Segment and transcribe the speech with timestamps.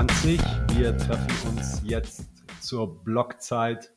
[0.00, 0.40] 21.
[0.78, 2.26] Wir treffen uns jetzt
[2.62, 3.92] zur Blockzeit,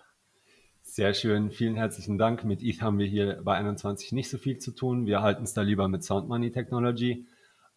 [0.95, 2.45] Sehr schön, vielen herzlichen Dank.
[2.45, 5.05] Mit ETH haben wir hier bei 21 nicht so viel zu tun.
[5.05, 7.27] Wir halten es da lieber mit Sound Money Technology.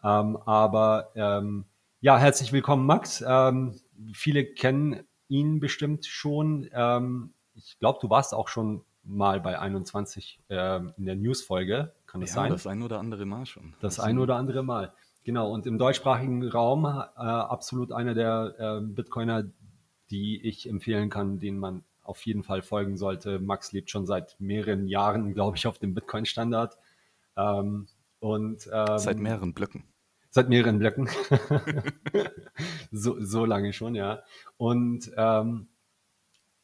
[0.04, 1.64] Ähm, aber ähm,
[2.00, 3.24] ja, herzlich willkommen, Max.
[3.26, 3.74] Ähm,
[4.12, 6.68] viele kennen ihn bestimmt schon.
[6.70, 11.92] Ähm, ich glaube, du warst auch schon mal bei 21 äh, in der News-Folge.
[12.06, 12.52] Kann das ja, sein?
[12.52, 13.74] Das ein oder andere Mal schon.
[13.80, 14.92] Das, das ein oder andere Mal.
[15.24, 15.50] Genau.
[15.50, 19.42] Und im deutschsprachigen Raum äh, absolut einer der äh, Bitcoiner,
[20.08, 23.38] die ich empfehlen kann, den man auf jeden Fall folgen sollte.
[23.38, 26.78] Max lebt schon seit mehreren Jahren, glaube ich, auf dem Bitcoin-Standard.
[27.36, 27.86] Ähm,
[28.20, 29.84] und ähm, seit mehreren Blöcken.
[30.30, 31.08] Seit mehreren Blöcken.
[32.92, 34.22] so, so lange schon, ja.
[34.56, 35.68] Und ähm,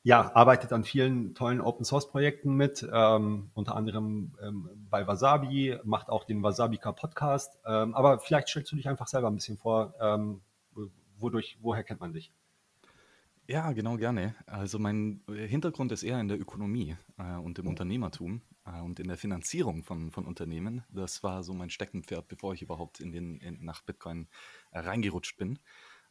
[0.03, 5.79] ja, arbeitet an vielen tollen Open Source Projekten mit, ähm, unter anderem ähm, bei Wasabi,
[5.85, 7.59] macht auch den Wasabika Podcast.
[7.67, 10.41] Ähm, aber vielleicht stellst du dich einfach selber ein bisschen vor, ähm,
[11.19, 12.33] wodurch, woher kennt man dich?
[13.47, 14.35] Ja, genau, gerne.
[14.47, 19.09] Also mein Hintergrund ist eher in der Ökonomie äh, und im Unternehmertum äh, und in
[19.09, 20.83] der Finanzierung von, von Unternehmen.
[20.89, 24.29] Das war so mein Steckenpferd, bevor ich überhaupt in den, in, nach Bitcoin
[24.71, 25.59] äh, reingerutscht bin.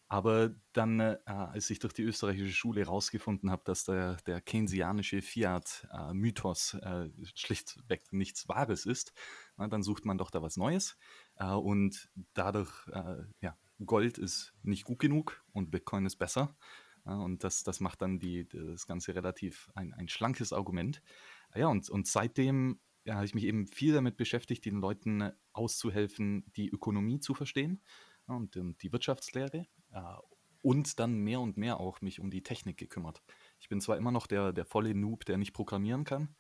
[0.10, 5.24] Aber dann, äh, als ich durch die österreichische Schule herausgefunden habe, dass der, der keynesianische
[5.24, 9.12] Fiat-Mythos äh, schlichtweg nichts Wahres ist,
[9.58, 10.98] na, dann sucht man doch da was Neues.
[11.38, 16.56] Äh, und dadurch, äh, ja, Gold ist nicht gut genug und Bitcoin ist besser.
[17.06, 21.02] Und das, das macht dann die, das Ganze relativ ein, ein schlankes Argument.
[21.56, 26.46] Ja, und, und seitdem ja, habe ich mich eben viel damit beschäftigt, den Leuten auszuhelfen,
[26.56, 27.82] die Ökonomie zu verstehen
[28.28, 30.02] und, und die Wirtschaftslehre äh,
[30.62, 33.22] und dann mehr und mehr auch mich um die Technik gekümmert.
[33.60, 36.36] Ich bin zwar immer noch der, der volle Noob, der nicht programmieren kann,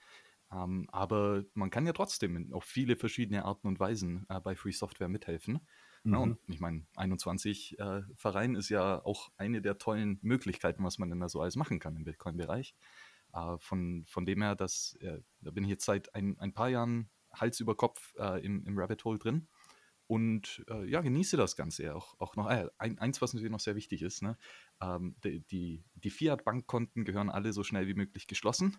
[0.51, 4.71] ähm, aber man kann ja trotzdem auf viele verschiedene Arten und Weisen äh, bei Free
[4.71, 5.67] Software mithelfen.
[6.03, 6.13] Mhm.
[6.13, 10.97] Ja, und ich meine, 21 äh, Verein ist ja auch eine der tollen Möglichkeiten, was
[10.97, 12.75] man denn da so alles machen kann im Bitcoin-Bereich.
[13.33, 16.69] Äh, von, von dem her, dass, äh, da bin ich jetzt seit ein, ein paar
[16.69, 19.47] Jahren Hals über Kopf äh, im, im Rabbit Hole drin
[20.07, 22.49] und äh, ja, genieße das Ganze auch, auch noch.
[22.49, 24.37] Äh, ein, eins, was natürlich noch sehr wichtig ist, ne?
[24.81, 28.77] Ähm, die, die, Fiat-Bankkonten gehören alle so schnell wie möglich geschlossen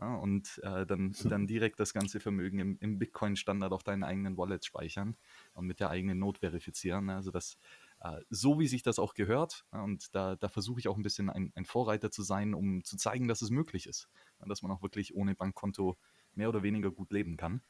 [0.00, 4.36] ja, und äh, dann, dann direkt das ganze Vermögen im, im Bitcoin-Standard auf deinen eigenen
[4.36, 5.16] Wallet speichern
[5.54, 7.06] und mit der eigenen Note verifizieren.
[7.06, 7.14] Ne?
[7.14, 7.56] Also das,
[8.00, 9.64] äh, so wie sich das auch gehört.
[9.70, 12.96] und da, da versuche ich auch ein bisschen ein, ein, Vorreiter zu sein, um zu
[12.96, 14.08] zeigen, dass es möglich ist.
[14.44, 15.96] dass man auch wirklich ohne Bankkonto
[16.34, 17.62] mehr oder weniger gut leben kann.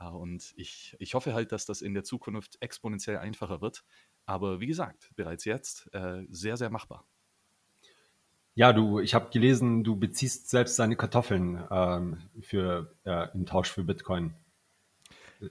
[0.00, 3.84] Ah, und ich, ich hoffe halt, dass das in der Zukunft exponentiell einfacher wird.
[4.24, 7.06] Aber wie gesagt, bereits jetzt äh, sehr, sehr machbar.
[8.54, 13.70] Ja, du, ich habe gelesen, du beziehst selbst deine Kartoffeln ähm, für, äh, im Tausch
[13.70, 14.32] für Bitcoin.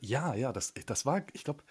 [0.01, 1.63] Ja, ja, das, das war, ich glaube,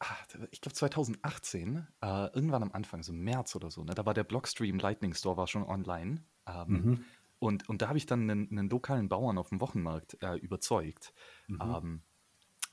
[0.00, 0.16] ah,
[0.50, 4.14] ich glaube 2018, äh, irgendwann am Anfang, so im März oder so, ne, da war
[4.14, 6.24] der Blockstream Lightning Store war schon online.
[6.48, 7.04] Ähm, mhm.
[7.38, 11.14] und, und da habe ich dann einen, einen, lokalen Bauern auf dem Wochenmarkt äh, überzeugt.
[11.46, 11.60] Mhm.
[11.60, 12.02] Ähm,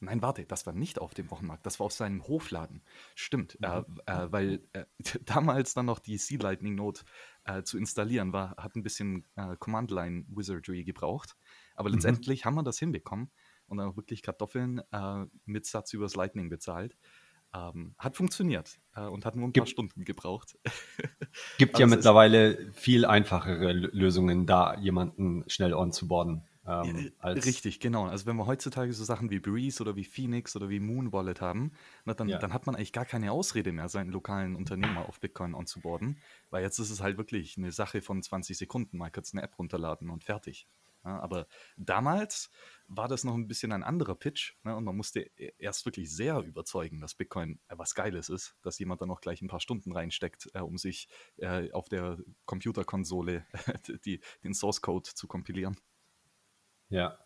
[0.03, 2.81] Nein, warte, das war nicht auf dem Wochenmarkt, das war auf seinem Hofladen.
[3.13, 4.01] Stimmt, äh, mhm.
[4.07, 4.85] äh, äh, weil äh,
[5.25, 7.03] damals dann noch die Sea Lightning Note
[7.43, 11.37] äh, zu installieren war, hat ein bisschen äh, Command Line Wizardry gebraucht.
[11.75, 11.95] Aber mhm.
[11.95, 13.29] letztendlich haben wir das hinbekommen
[13.67, 14.81] und dann auch wirklich Kartoffeln
[15.45, 16.97] mit Satz übers Lightning bezahlt.
[17.53, 20.57] Ähm, hat funktioniert und hat nur ein Gibt, paar Stunden gebraucht.
[21.57, 26.43] Gibt ja mittlerweile viel einfachere Lösungen, da jemanden schnell onzuboarden.
[26.71, 28.05] Ähm, ja, richtig, genau.
[28.05, 31.41] Also wenn wir heutzutage so Sachen wie Breeze oder wie Phoenix oder wie Moon Wallet
[31.41, 31.73] haben,
[32.05, 32.37] na, dann, ja.
[32.37, 36.19] dann hat man eigentlich gar keine Ausrede mehr, seinen lokalen Unternehmer auf Bitcoin onzuboarden,
[36.49, 39.57] weil jetzt ist es halt wirklich eine Sache von 20 Sekunden, mal kurz eine App
[39.57, 40.67] runterladen und fertig.
[41.03, 41.47] Ja, aber
[41.77, 42.51] damals
[42.87, 46.15] war das noch ein bisschen ein anderer Pitch ne, und man musste e, erst wirklich
[46.15, 49.59] sehr überzeugen, dass Bitcoin äh, was Geiles ist, dass jemand da noch gleich ein paar
[49.59, 51.07] Stunden reinsteckt, äh, um sich
[51.37, 53.45] äh, auf der Computerkonsole
[54.05, 55.75] die, den Source Code zu kompilieren.
[56.91, 57.17] Ja.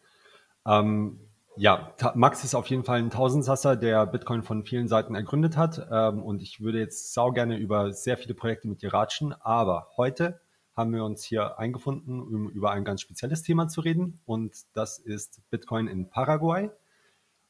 [0.66, 1.20] Ähm,
[1.58, 5.88] ja, Max ist auf jeden Fall ein Tausendsasser, der Bitcoin von vielen Seiten ergründet hat.
[5.92, 9.34] Ähm, und ich würde jetzt sau gerne über sehr viele Projekte mit dir ratschen.
[9.34, 10.40] Aber heute
[10.76, 14.20] haben wir uns hier eingefunden, um über ein ganz spezielles Thema zu reden.
[14.26, 16.70] Und das ist Bitcoin in Paraguay.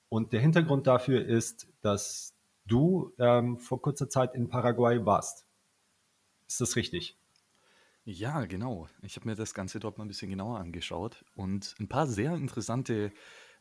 [0.10, 2.36] Und der Hintergrund dafür ist, dass
[2.68, 5.46] du ähm, vor kurzer Zeit in Paraguay warst.
[6.48, 7.18] Ist das richtig?
[8.08, 8.88] Ja, genau.
[9.02, 12.36] Ich habe mir das Ganze dort mal ein bisschen genauer angeschaut und ein paar sehr
[12.36, 13.12] interessante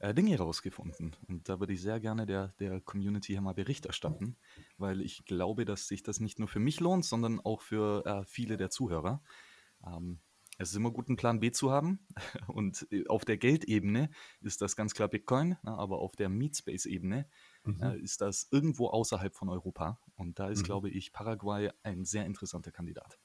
[0.00, 1.16] äh, Dinge rausgefunden.
[1.28, 4.36] Und da würde ich sehr gerne der, der Community hier mal Bericht erstatten,
[4.76, 8.24] weil ich glaube, dass sich das nicht nur für mich lohnt, sondern auch für äh,
[8.26, 9.22] viele der Zuhörer.
[9.86, 10.20] Ähm,
[10.58, 12.06] es ist immer gut, einen Plan B zu haben.
[12.46, 14.10] Und äh, auf der Geldebene
[14.42, 17.26] ist das ganz klar Bitcoin, ne, aber auf der Meatspace-Ebene
[17.64, 17.80] mhm.
[17.80, 19.98] äh, ist das irgendwo außerhalb von Europa.
[20.16, 20.64] Und da ist, mhm.
[20.64, 23.18] glaube ich, Paraguay ein sehr interessanter Kandidat.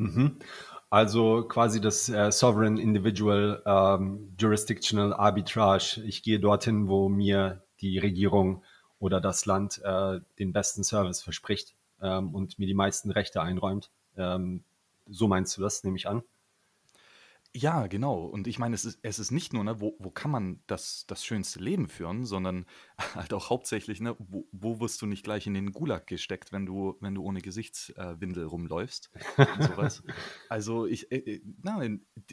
[0.00, 0.36] Mhm.
[0.88, 6.02] Also quasi das äh, Sovereign Individual ähm, Jurisdictional Arbitrage.
[6.04, 8.64] Ich gehe dorthin, wo mir die Regierung
[8.98, 13.90] oder das Land äh, den besten Service verspricht ähm, und mir die meisten Rechte einräumt.
[14.16, 14.64] Ähm,
[15.08, 16.22] so meinst du das, nehme ich an?
[17.52, 18.26] Ja, genau.
[18.26, 21.04] Und ich meine, es ist, es ist nicht nur, ne, wo, wo kann man das,
[21.08, 22.64] das schönste Leben führen, sondern
[23.16, 26.64] halt auch hauptsächlich, ne, wo, wo wirst du nicht gleich in den Gulag gesteckt, wenn
[26.64, 30.04] du, wenn du ohne Gesichtswindel rumläufst und sowas.
[30.48, 31.84] also ich, äh, äh na,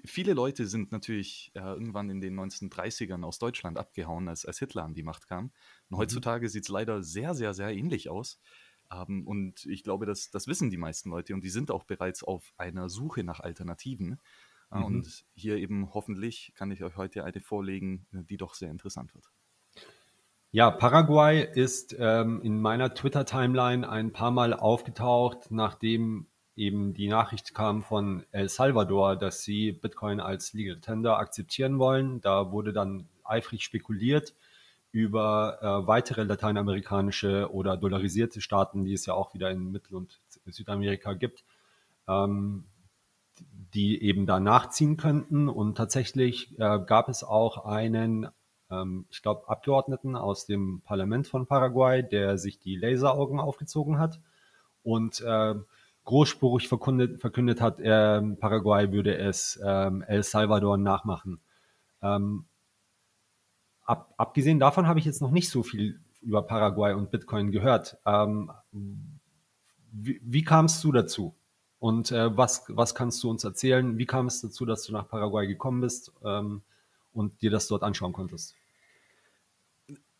[0.05, 4.83] viele Leute sind natürlich äh, irgendwann in den 1930ern aus Deutschland abgehauen, als, als Hitler
[4.83, 5.45] an die Macht kam.
[5.89, 5.97] Und mhm.
[5.97, 8.39] heutzutage sieht es leider sehr, sehr, sehr ähnlich aus.
[8.89, 12.23] Um, und ich glaube, das, das wissen die meisten Leute und die sind auch bereits
[12.23, 14.21] auf einer Suche nach Alternativen.
[14.71, 14.83] Mhm.
[14.83, 19.29] Und hier eben hoffentlich kann ich euch heute eine vorlegen, die doch sehr interessant wird.
[20.51, 27.53] Ja, Paraguay ist ähm, in meiner Twitter-Timeline ein paar Mal aufgetaucht, nachdem eben die Nachricht
[27.53, 32.21] kam von El Salvador, dass sie Bitcoin als Legal Tender akzeptieren wollen.
[32.21, 34.33] Da wurde dann eifrig spekuliert
[34.91, 40.19] über äh, weitere lateinamerikanische oder dollarisierte Staaten, die es ja auch wieder in Mittel- und
[40.45, 41.43] Südamerika gibt.
[42.07, 42.63] Ähm,
[43.77, 45.47] die eben da nachziehen könnten.
[45.47, 48.27] Und tatsächlich äh, gab es auch einen,
[48.71, 54.19] ähm, ich glaube, Abgeordneten aus dem Parlament von Paraguay, der sich die Laseraugen aufgezogen hat
[54.81, 55.53] und äh,
[56.05, 61.39] großspurig verkündet, verkündet hat, äh, Paraguay würde es ähm, El Salvador nachmachen.
[62.01, 62.47] Ähm,
[63.85, 67.99] ab, abgesehen davon habe ich jetzt noch nicht so viel über Paraguay und Bitcoin gehört.
[68.07, 68.51] Ähm,
[69.91, 71.35] wie, wie kamst du dazu?
[71.79, 73.97] Und äh, was, was kannst du uns erzählen?
[73.97, 76.61] Wie kam es dazu, dass du nach Paraguay gekommen bist ähm,
[77.13, 78.55] und dir das dort anschauen konntest?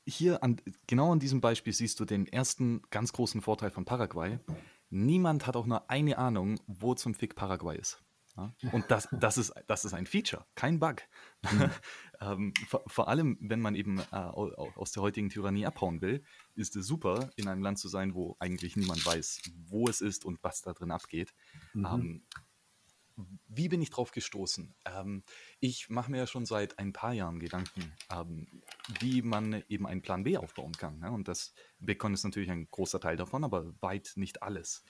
[0.05, 4.39] Hier an, genau an diesem Beispiel siehst du den ersten ganz großen Vorteil von Paraguay.
[4.89, 8.01] Niemand hat auch nur eine Ahnung, wo zum Fick Paraguay ist.
[8.37, 8.53] Ja?
[8.71, 11.01] Und das, das, ist, das ist ein Feature, kein Bug.
[11.51, 11.71] Mhm.
[12.21, 16.23] ähm, vor, vor, allem, wenn man eben äh, aus der heutigen Tyrannie abhauen will,
[16.55, 20.25] ist es super, in einem Land zu sein, wo eigentlich niemand weiß, wo es ist
[20.25, 21.33] und was da drin abgeht.
[21.73, 21.85] Mhm.
[21.85, 22.23] Ähm,
[23.47, 24.75] wie bin ich drauf gestoßen?
[24.85, 25.23] Ähm,
[25.59, 28.47] ich mache mir ja schon seit ein paar Jahren Gedanken, ähm,
[28.99, 30.99] wie man eben einen Plan B aufbauen kann.
[30.99, 31.11] Ne?
[31.11, 34.83] Und das Bitcoin ist natürlich ein großer Teil davon, aber weit nicht alles.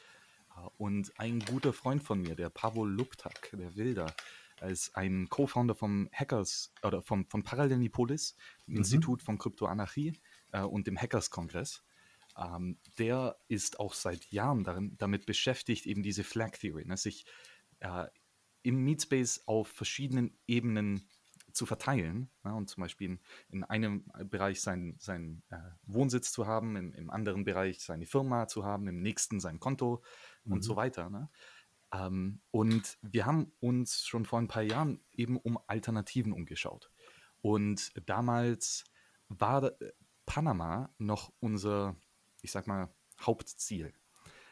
[0.77, 4.13] Und ein guter Freund von mir, der Pavol Luptak, der Wilder,
[4.61, 8.77] als ein Co-Founder vom Hackers oder vom, von Parallelipolis, dem mhm.
[8.77, 10.13] Institut von Kryptoanarchie
[10.51, 11.83] äh, und dem Hackers-Kongress.
[12.37, 17.25] Ähm, der ist auch seit Jahren darin, damit beschäftigt, eben diese Flag Theory, ne, sich
[17.79, 18.05] äh,
[18.63, 21.07] im Meatspace auf verschiedenen Ebenen
[21.57, 26.45] zu verteilen ja, und zum Beispiel in, in einem Bereich seinen sein, äh, Wohnsitz zu
[26.45, 30.03] haben, im, im, anderen Bereich seine Firma zu haben, im nächsten sein Konto
[30.43, 30.53] mhm.
[30.53, 31.09] und so weiter.
[31.09, 31.29] Ne?
[31.91, 36.91] Ähm, und wir haben uns schon vor ein paar Jahren eben um Alternativen umgeschaut.
[37.41, 38.83] Und damals
[39.29, 39.93] war äh,
[40.25, 41.95] Panama noch unser,
[42.41, 42.89] ich sag mal,
[43.21, 43.93] Hauptziel.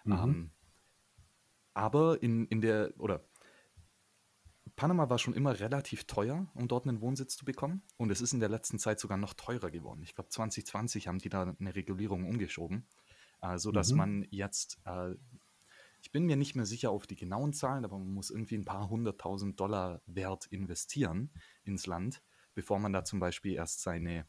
[0.05, 0.13] Mhm.
[0.13, 0.51] Ähm,
[1.73, 3.25] aber in, in der, oder
[4.75, 7.81] Panama war schon immer relativ teuer, um dort einen Wohnsitz zu bekommen.
[7.97, 10.01] Und es ist in der letzten Zeit sogar noch teurer geworden.
[10.03, 12.85] Ich glaube, 2020 haben die da eine Regulierung umgeschoben,
[13.41, 13.97] äh, sodass mhm.
[13.97, 15.15] man jetzt, äh,
[16.05, 18.63] ich bin mir nicht mehr sicher auf die genauen Zahlen, aber man muss irgendwie ein
[18.63, 21.31] paar hunderttausend Dollar Wert investieren
[21.63, 22.21] ins Land,
[22.53, 24.27] bevor man da zum Beispiel erst seine,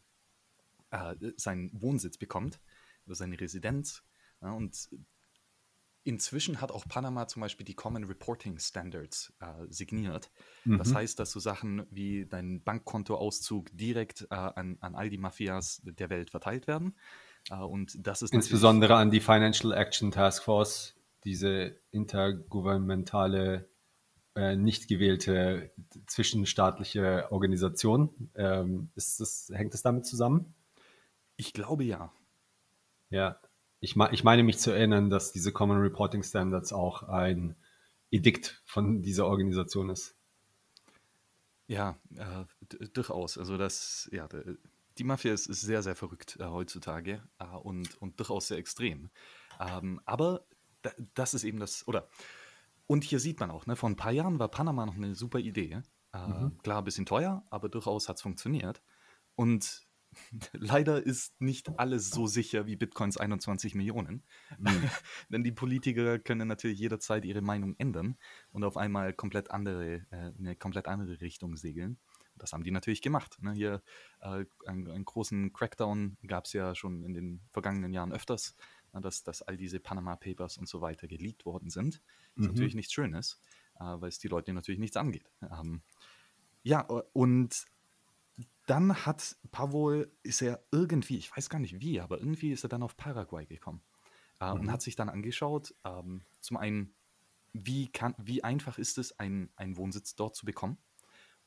[0.90, 2.60] äh, seinen Wohnsitz bekommt
[3.04, 4.02] oder seine Residenz.
[4.40, 4.88] Ja, und
[6.02, 10.30] Inzwischen hat auch Panama zum Beispiel die Common Reporting Standards äh, signiert.
[10.64, 10.78] Mhm.
[10.78, 15.82] Das heißt, dass so Sachen wie dein Bankkontoauszug direkt äh, an, an all die Mafias
[15.82, 16.96] der Welt verteilt werden.
[17.50, 20.95] Äh, und das ist insbesondere an die Financial Action Task Force,
[21.26, 23.68] diese intergouvernementale,
[24.36, 25.72] äh, nicht gewählte
[26.06, 28.30] zwischenstaatliche Organisation.
[28.34, 30.54] Ähm, ist das, hängt das damit zusammen?
[31.36, 32.12] Ich glaube ja.
[33.10, 33.40] Ja,
[33.80, 37.56] ich, ich meine mich zu erinnern, dass diese Common Reporting Standards auch ein
[38.10, 40.16] Edikt von dieser Organisation ist.
[41.66, 42.44] Ja, äh,
[42.92, 43.36] durchaus.
[43.36, 44.28] Also das, ja,
[44.96, 49.10] die Mafia ist, ist sehr, sehr verrückt äh, heutzutage äh, und, und durchaus sehr extrem.
[49.58, 50.46] Ähm, aber
[51.14, 52.08] das ist eben das, oder,
[52.86, 55.38] und hier sieht man auch, ne, vor ein paar Jahren war Panama noch eine super
[55.38, 55.82] Idee.
[56.12, 56.58] Äh, mhm.
[56.62, 58.82] Klar, ein bisschen teuer, aber durchaus hat es funktioniert.
[59.34, 59.86] und
[60.52, 64.22] leider ist nicht alles so sicher wie Bitcoins 21 Millionen.
[64.58, 64.90] Mhm.
[65.28, 68.16] Denn die Politiker können natürlich jederzeit ihre Meinung ändern
[68.50, 71.98] und auf einmal komplett andere, äh, eine komplett andere Richtung segeln.
[72.38, 73.38] Das haben die natürlich gemacht.
[73.40, 73.52] Ne?
[73.52, 73.82] Hier
[74.20, 78.56] äh, einen, einen, großen Crackdown gab es ja schon in den vergangenen Jahren öfters?
[79.00, 81.94] Dass, dass all diese Panama Papers und so weiter geleakt worden sind.
[81.94, 82.46] Das ist mhm.
[82.48, 83.40] natürlich nichts Schönes,
[83.78, 85.30] äh, weil es die Leute natürlich nichts angeht.
[85.42, 85.82] Ähm,
[86.62, 87.66] ja, und
[88.66, 92.68] dann hat Pavol, ist er irgendwie, ich weiß gar nicht wie, aber irgendwie ist er
[92.68, 93.82] dann auf Paraguay gekommen
[94.40, 94.60] äh, mhm.
[94.60, 96.94] und hat sich dann angeschaut, ähm, zum einen,
[97.52, 100.78] wie, kann, wie einfach ist es, einen Wohnsitz dort zu bekommen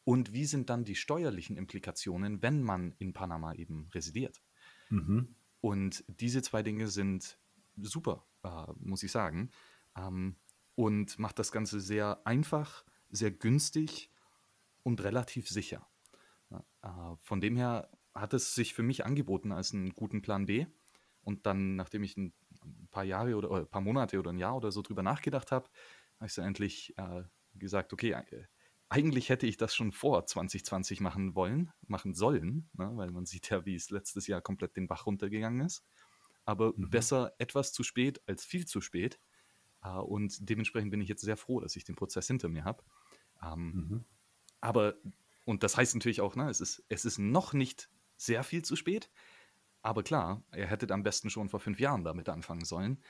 [0.04, 4.42] und wie sind dann die steuerlichen Implikationen, wenn man in Panama eben residiert.
[4.90, 5.36] Mhm.
[5.62, 7.38] Und diese zwei Dinge sind
[7.82, 9.52] super, äh, muss ich sagen,
[9.96, 10.36] ähm,
[10.76, 14.12] und macht das Ganze sehr einfach, sehr günstig
[14.84, 15.88] und relativ sicher.
[16.82, 20.66] Äh, von dem her hat es sich für mich angeboten als einen guten Plan B.
[21.22, 22.34] Und dann, nachdem ich ein
[22.92, 25.70] paar Jahre oder, oder ein paar Monate oder ein Jahr oder so drüber nachgedacht habe,
[26.16, 27.24] habe ich dann endlich äh,
[27.56, 28.46] gesagt, okay, äh,
[28.90, 33.50] eigentlich hätte ich das schon vor 2020 machen wollen, machen sollen, ne, weil man sieht
[33.50, 35.86] ja, wie es letztes Jahr komplett den Bach runtergegangen ist.
[36.50, 36.90] Aber mhm.
[36.90, 39.20] besser etwas zu spät als viel zu spät.
[39.84, 42.84] Äh, und dementsprechend bin ich jetzt sehr froh, dass ich den Prozess hinter mir habe.
[43.44, 44.06] Ähm, mhm.
[44.60, 44.96] Aber
[45.46, 48.76] und das heißt natürlich auch, ne, es, ist, es ist noch nicht sehr viel zu
[48.76, 49.10] spät.
[49.82, 53.02] Aber klar, er hätte am besten schon vor fünf Jahren damit anfangen sollen.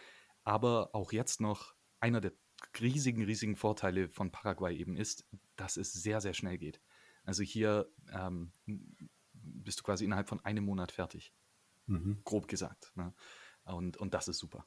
[0.44, 2.34] Aber auch jetzt noch einer der
[2.80, 6.82] riesigen, riesigen Vorteile von Paraguay eben ist, dass es sehr, sehr schnell geht.
[7.24, 8.54] Also hier ähm,
[9.34, 11.34] bist du quasi innerhalb von einem Monat fertig.
[11.90, 12.22] Mhm.
[12.24, 12.92] Grob gesagt.
[12.96, 13.14] Ne?
[13.66, 14.66] Und, und das ist super.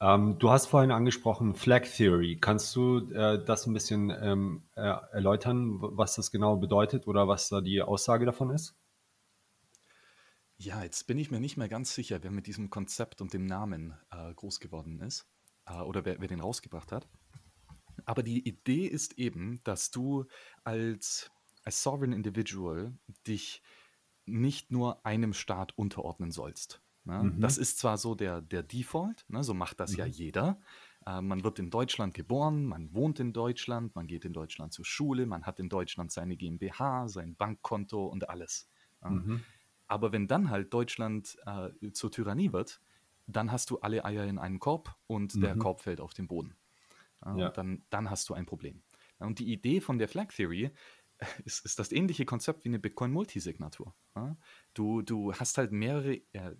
[0.00, 2.38] Ähm, du hast vorhin angesprochen Flag Theory.
[2.40, 7.48] Kannst du äh, das ein bisschen ähm, äh, erläutern, was das genau bedeutet oder was
[7.48, 8.76] da die Aussage davon ist?
[10.56, 13.46] Ja, jetzt bin ich mir nicht mehr ganz sicher, wer mit diesem Konzept und dem
[13.46, 15.28] Namen äh, groß geworden ist
[15.66, 17.08] äh, oder wer, wer den rausgebracht hat.
[18.04, 20.26] Aber die Idee ist eben, dass du
[20.64, 21.30] als,
[21.64, 23.62] als Sovereign Individual dich
[24.28, 26.82] nicht nur einem Staat unterordnen sollst.
[27.04, 27.24] Ne?
[27.24, 27.40] Mhm.
[27.40, 29.42] Das ist zwar so der, der Default, ne?
[29.42, 29.98] so macht das mhm.
[29.98, 30.60] ja jeder.
[31.06, 34.84] Äh, man wird in Deutschland geboren, man wohnt in Deutschland, man geht in Deutschland zur
[34.84, 38.68] Schule, man hat in Deutschland seine GmbH, sein Bankkonto und alles.
[39.02, 39.10] Ja?
[39.10, 39.42] Mhm.
[39.86, 42.82] Aber wenn dann halt Deutschland äh, zur Tyrannie wird,
[43.26, 45.60] dann hast du alle Eier in einem Korb und der mhm.
[45.60, 46.56] Korb fällt auf den Boden.
[47.36, 47.50] Ja.
[47.50, 48.82] Dann, dann hast du ein Problem.
[49.18, 50.70] Und die Idee von der Flag Theory
[51.44, 53.94] ist, ist das ähnliche Konzept wie eine Bitcoin-Multisignatur.
[54.16, 54.36] Ja?
[54.74, 56.54] Du, du hast halt mehrere äh,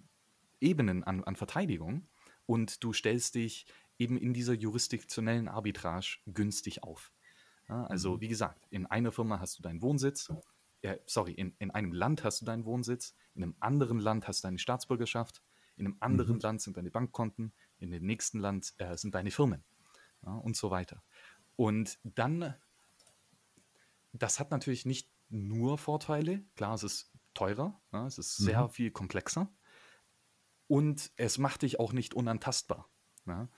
[0.61, 2.09] Ebenen an, an Verteidigung
[2.47, 3.67] und du stellst dich
[3.99, 7.13] eben in dieser jurisdiktionellen Arbitrage günstig auf.
[7.69, 8.21] Ja, also mhm.
[8.23, 10.33] wie gesagt, in einer Firma hast du deinen Wohnsitz,
[10.83, 14.43] äh, sorry, in, in einem Land hast du deinen Wohnsitz, in einem anderen Land hast
[14.43, 15.43] du deine Staatsbürgerschaft,
[15.77, 16.41] in einem anderen mhm.
[16.41, 19.65] Land sind deine Bankkonten, in dem nächsten Land äh, sind deine Firmen
[20.25, 21.03] ja, und so weiter.
[21.57, 22.55] Und dann,
[24.13, 28.71] das hat natürlich nicht nur Vorteile, klar, es ist teurer, ja, es ist sehr mhm.
[28.71, 29.53] viel komplexer,
[30.69, 32.89] und es macht dich auch nicht unantastbar.
[33.27, 33.49] Ja?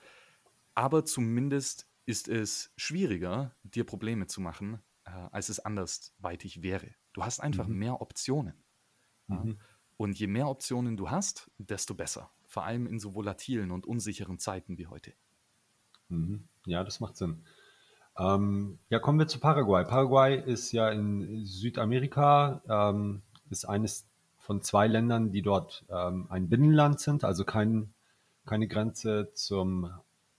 [0.73, 6.95] Aber zumindest ist es schwieriger, dir Probleme zu machen, äh, als es andersweitig wäre.
[7.13, 7.77] Du hast einfach mhm.
[7.77, 8.63] mehr Optionen.
[9.27, 9.35] Ja?
[9.35, 9.59] Mhm.
[9.97, 12.31] Und je mehr Optionen du hast, desto besser.
[12.47, 15.13] Vor allem in so volatilen und unsicheren Zeiten wie heute.
[16.07, 16.47] Mhm.
[16.65, 17.45] Ja, das macht Sinn.
[18.21, 19.83] Ähm, ja, kommen wir zu Paraguay.
[19.83, 24.05] Paraguay ist ja in Südamerika, ähm, ist eines
[24.37, 27.93] von zwei Ländern, die dort ähm, ein Binnenland sind, also kein,
[28.45, 29.89] keine Grenze zum,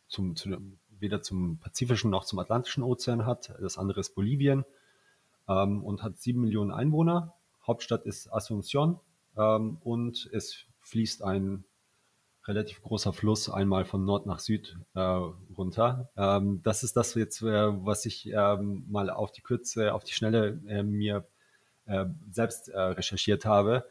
[0.07, 0.57] zum, zu,
[1.01, 3.53] weder zum Pazifischen noch zum Atlantischen Ozean hat.
[3.61, 4.65] Das andere ist Bolivien
[5.49, 7.35] ähm, und hat sieben Millionen Einwohner.
[7.67, 9.01] Hauptstadt ist Asunción
[9.37, 11.65] ähm, und es fließt ein
[12.47, 16.11] relativ großer Fluss einmal von Nord nach Süd äh, runter.
[16.17, 20.13] Ähm, das ist das jetzt, äh, was ich ähm, mal auf die Kürze, auf die
[20.13, 21.27] Schnelle äh, mir
[21.87, 23.85] äh, selbst äh, recherchiert habe.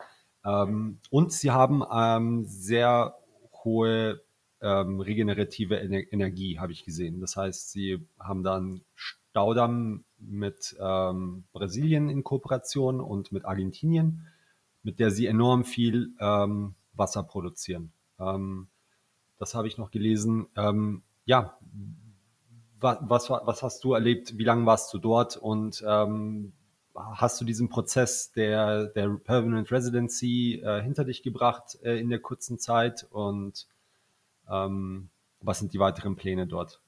[0.43, 3.15] Ähm, und sie haben ähm, sehr
[3.63, 4.21] hohe
[4.61, 7.21] ähm, regenerative Ener Energie, habe ich gesehen.
[7.21, 14.27] Das heißt, sie haben dann Staudamm mit ähm, Brasilien in Kooperation und mit Argentinien,
[14.83, 16.15] mit der sie enorm viel
[16.93, 17.93] Wasser produzieren.
[18.21, 18.67] Ähm,
[19.37, 20.47] das habe ich noch gelesen.
[21.25, 21.57] ja,
[22.79, 24.37] was, was, was, hast du erlebt?
[24.37, 25.35] Wie lange warst du dort?
[25.35, 26.53] Und ähm,
[26.95, 32.19] hast du diesen Prozess der, der Permanent Residency äh, hinter dich gebracht äh, in der
[32.19, 33.67] kurzen Zeit und
[34.49, 35.09] ähm,
[35.39, 36.81] was sind die weiteren Pläne dort?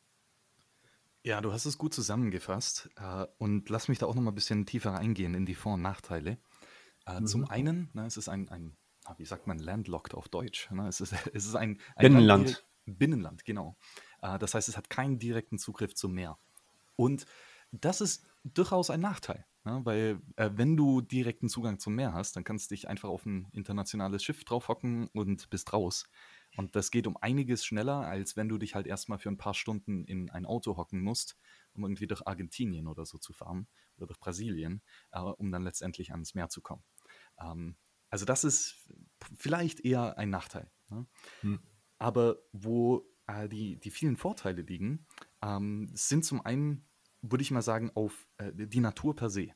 [1.24, 4.36] Ja, du hast es gut zusammengefasst äh, und lass mich da auch noch mal ein
[4.36, 6.38] bisschen tiefer reingehen in die Vor- und Nachteile.
[7.06, 7.28] Äh, mhm.
[7.28, 8.76] Zum einen, ne, es ist ein, ein,
[9.18, 10.70] wie sagt man, landlocked auf Deutsch.
[10.72, 10.88] Ne?
[10.88, 12.46] Es, ist, es ist ein, ein Binnenland.
[12.46, 13.78] Land, Binnenland, genau.
[14.22, 16.38] Äh, das heißt, es hat keinen direkten Zugriff zum Meer.
[16.96, 17.26] Und
[17.72, 19.46] das ist durchaus ein Nachteil.
[19.64, 19.82] Ne?
[19.84, 23.26] Weil äh, wenn du direkten Zugang zum Meer hast, dann kannst du dich einfach auf
[23.26, 26.10] ein internationales Schiff draufhocken und bist raus.
[26.56, 29.56] Und das geht um einiges schneller, als wenn du dich halt erstmal für ein paar
[29.56, 31.38] Stunden in ein Auto hocken musst,
[31.74, 33.68] um irgendwie durch Argentinien oder so zu fahren
[33.98, 36.84] oder durch Brasilien, äh, um dann letztendlich ans Meer zu kommen.
[37.40, 37.76] Ähm,
[38.14, 38.76] also das ist
[39.40, 40.70] vielleicht eher ein Nachteil.
[40.90, 41.08] Ne?
[41.42, 41.60] Hm.
[41.98, 45.08] Aber wo äh, die, die vielen Vorteile liegen,
[45.42, 46.86] ähm, sind zum einen,
[47.24, 49.48] würde ich mal sagen, auf äh, die Natur per se.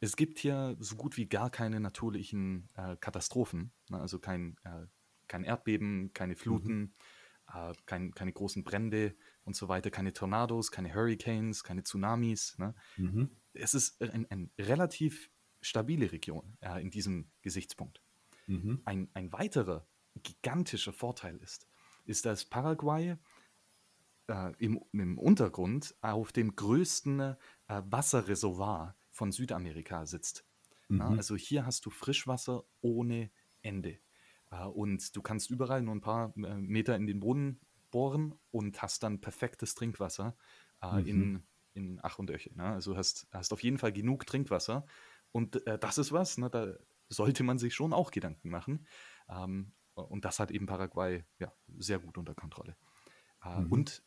[0.00, 4.00] Es gibt hier so gut wie gar keine natürlichen äh, Katastrophen, ne?
[4.00, 4.86] also kein, äh,
[5.28, 6.94] kein Erdbeben, keine Fluten, mhm.
[7.54, 9.14] Äh, kein, keine großen Brände
[9.44, 12.58] und so weiter, keine Tornados, keine Hurricanes, keine Tsunamis.
[12.58, 12.74] Ne?
[12.96, 13.30] Mhm.
[13.52, 15.30] Es ist ein, ein relativ
[15.62, 18.02] stabile Region äh, in diesem Gesichtspunkt.
[18.46, 18.80] Mhm.
[18.84, 19.86] Ein, ein weiterer
[20.22, 21.68] gigantischer Vorteil ist,
[22.04, 23.16] ist, dass Paraguay
[24.28, 27.36] äh, im, im Untergrund auf dem größten äh,
[27.66, 30.44] Wasserreservoir von Südamerika sitzt.
[30.88, 30.98] Mhm.
[30.98, 33.30] Ja, also hier hast du Frischwasser ohne
[33.62, 33.98] Ende.
[34.50, 38.82] Äh, und du kannst überall nur ein paar äh, Meter in den Boden bohren und
[38.82, 40.36] hast dann perfektes Trinkwasser
[40.82, 41.06] äh, mhm.
[41.06, 41.42] in,
[41.74, 42.54] in Ach und Öche.
[42.54, 42.64] Ne?
[42.64, 44.86] Also hast, hast auf jeden Fall genug Trinkwasser.
[45.32, 46.50] Und äh, das ist was, ne?
[46.50, 46.74] da
[47.08, 48.86] sollte man sich schon auch Gedanken machen.
[49.28, 52.76] Ähm, und das hat eben Paraguay ja, sehr gut unter Kontrolle.
[53.44, 53.72] Äh, mhm.
[53.72, 54.02] Und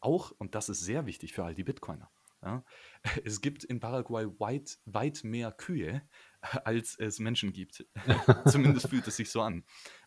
[0.00, 2.10] auch, und das ist sehr wichtig für all die Bitcoiner,
[2.42, 2.64] ja,
[3.24, 6.02] es gibt in Paraguay weit, weit mehr Kühe,
[6.64, 7.86] als es Menschen gibt.
[8.46, 9.64] Zumindest fühlt es sich so an.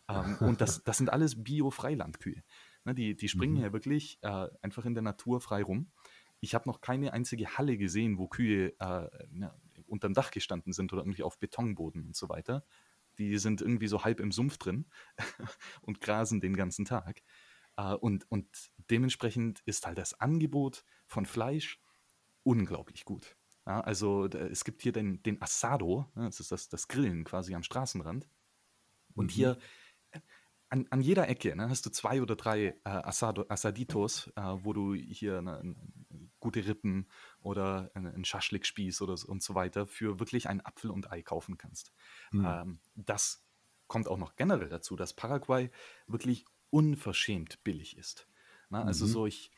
[0.08, 2.42] Ähm, und das, das sind alles Bio-Freilandkühe.
[2.84, 3.62] Ne, die, die springen mhm.
[3.62, 5.90] ja wirklich äh, einfach in der Natur frei rum.
[6.40, 10.92] Ich habe noch keine einzige Halle gesehen, wo Kühe äh, ja, unterm Dach gestanden sind
[10.92, 12.64] oder irgendwie auf Betonboden und so weiter.
[13.18, 14.86] Die sind irgendwie so halb im Sumpf drin
[15.82, 17.22] und grasen den ganzen Tag.
[17.78, 18.48] Uh, und, und
[18.90, 21.78] dementsprechend ist halt das Angebot von Fleisch
[22.42, 23.36] unglaublich gut.
[23.66, 27.54] Ja, also es gibt hier den, den Asado, ne, das ist das, das Grillen quasi
[27.54, 28.30] am Straßenrand.
[29.14, 29.30] Und mhm.
[29.30, 29.58] hier
[30.12, 30.20] äh,
[30.68, 34.72] an, an jeder Ecke ne, hast du zwei oder drei äh, Asado, Asaditos, äh, wo
[34.72, 35.74] du hier ne,
[36.46, 37.08] gute Rippen
[37.40, 41.58] oder einen Schaschlikspieß oder so und so weiter für wirklich ein Apfel und Ei kaufen
[41.58, 41.92] kannst.
[42.30, 42.46] Mhm.
[42.46, 43.44] Ähm, das
[43.88, 45.72] kommt auch noch generell dazu, dass Paraguay
[46.06, 48.28] wirklich unverschämt billig ist.
[48.70, 49.10] Na, also mhm.
[49.10, 49.50] so ich,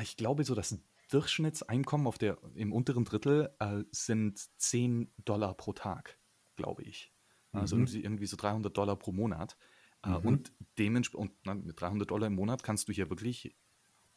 [0.00, 0.78] ich glaube so das
[1.10, 6.20] Durchschnittseinkommen auf der, im unteren Drittel äh, sind 10 Dollar pro Tag,
[6.54, 7.12] glaube ich.
[7.50, 7.88] Also mhm.
[7.88, 9.56] irgendwie, so 300 Dollar pro Monat.
[10.04, 10.16] Äh, mhm.
[10.18, 13.56] Und dementsprechend, mit 300 Dollar im Monat kannst du hier wirklich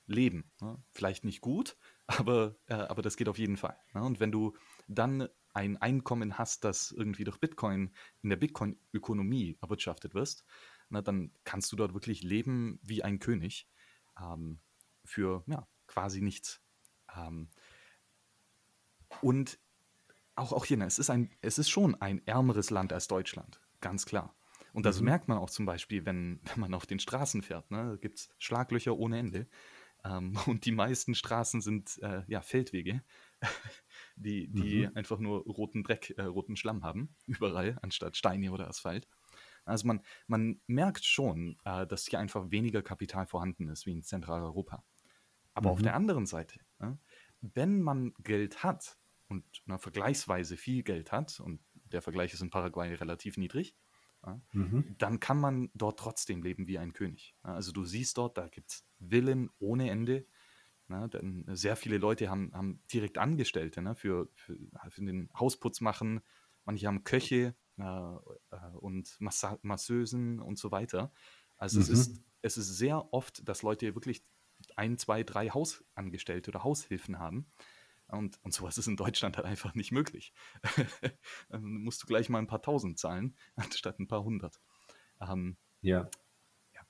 [0.06, 0.52] leben.
[0.62, 0.82] Ne?
[0.92, 3.78] Vielleicht nicht gut, aber, äh, aber das geht auf jeden Fall.
[3.94, 4.04] Ne?
[4.04, 4.56] Und wenn du
[4.88, 10.46] dann ein Einkommen hast, das irgendwie durch Bitcoin in der Bitcoin-Ökonomie erwirtschaftet wirst,
[10.90, 13.68] na, dann kannst du dort wirklich leben wie ein König
[14.20, 14.60] ähm,
[15.06, 16.62] für ja, quasi nichts.
[17.16, 17.50] Ähm,
[19.22, 19.60] und
[20.36, 23.62] auch, auch hier, ne, es ist, ein, es ist schon ein ärmeres Land als Deutschland,
[23.80, 24.36] ganz klar.
[24.74, 25.06] Und das mhm.
[25.06, 27.70] merkt man auch zum Beispiel, wenn, wenn man auf den Straßen fährt.
[27.72, 27.92] Ne?
[27.92, 29.48] Da gibt es Schlaglöcher ohne Ende.
[30.04, 33.04] Ähm, und die meisten Straßen sind äh, ja, Feldwege,
[34.16, 34.96] die, die mhm.
[34.96, 39.08] einfach nur roten Dreck, äh, roten Schlamm haben, überall, anstatt Steine oder Asphalt.
[39.66, 44.04] Also man, man merkt schon, äh, dass hier einfach weniger Kapital vorhanden ist wie in
[44.04, 44.84] Zentraleuropa.
[45.54, 45.74] Aber mhm.
[45.74, 46.60] auf der anderen Seite,
[47.42, 52.50] wenn man Geld hat und na, vergleichsweise viel Geld hat, und der Vergleich ist in
[52.50, 53.76] Paraguay relativ niedrig,
[54.26, 54.96] ja, mhm.
[54.98, 57.36] dann kann man dort trotzdem leben wie ein König.
[57.44, 60.26] Ja, also du siehst dort, da gibt es Villen ohne Ende.
[60.88, 64.58] Na, denn sehr viele Leute haben, haben direkt Angestellte ne, für, für,
[64.90, 66.22] für, den Hausputz machen.
[66.66, 68.18] Manche haben Köche äh, äh,
[68.80, 71.12] und Massa Masseusen und so weiter.
[71.58, 71.84] Also mhm.
[71.84, 74.26] es, ist, es ist sehr oft, dass Leute wirklich
[74.76, 77.48] ein, zwei, drei Hausangestellte oder Haushilfen haben.
[78.14, 80.34] Und, und sowas ist in Deutschland halt einfach nicht möglich.
[81.50, 84.60] Dann musst du gleich mal ein paar tausend zahlen, anstatt ein paar hundert.
[85.22, 86.10] Ähm, ja.
[86.74, 86.82] ja.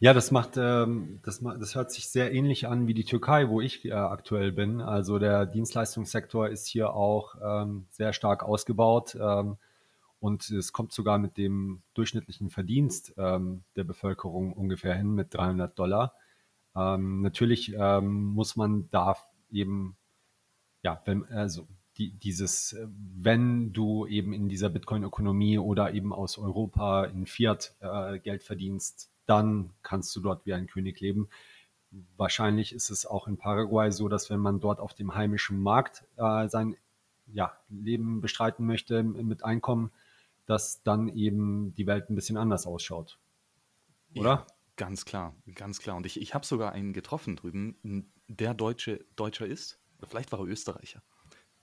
[0.00, 3.60] Ja, das macht, ähm, das, das hört sich sehr ähnlich an wie die Türkei, wo
[3.60, 4.80] ich äh, aktuell bin.
[4.80, 9.16] Also der Dienstleistungssektor ist hier auch ähm, sehr stark ausgebaut.
[9.20, 9.58] Ähm,
[10.22, 15.76] und es kommt sogar mit dem durchschnittlichen Verdienst ähm, der Bevölkerung ungefähr hin mit 300
[15.76, 16.14] Dollar.
[16.76, 19.16] Ähm, natürlich ähm, muss man da
[19.50, 19.96] eben,
[20.82, 21.66] ja, wenn, also
[21.96, 28.18] die, dieses, wenn du eben in dieser Bitcoin-Ökonomie oder eben aus Europa in Fiat äh,
[28.18, 31.28] Geld verdienst, dann kannst du dort wie ein König leben.
[32.16, 36.04] Wahrscheinlich ist es auch in Paraguay so, dass wenn man dort auf dem heimischen Markt
[36.16, 36.76] äh, sein,
[37.26, 39.90] ja, Leben bestreiten möchte mit Einkommen,
[40.46, 43.18] dass dann eben die Welt ein bisschen anders ausschaut.
[44.14, 44.30] Oder?
[44.30, 45.96] Ja, ganz klar, ganz klar.
[45.96, 49.78] Und ich, ich habe sogar einen getroffen drüben, der Deutsche, Deutscher ist.
[50.06, 51.02] Vielleicht war er Österreicher.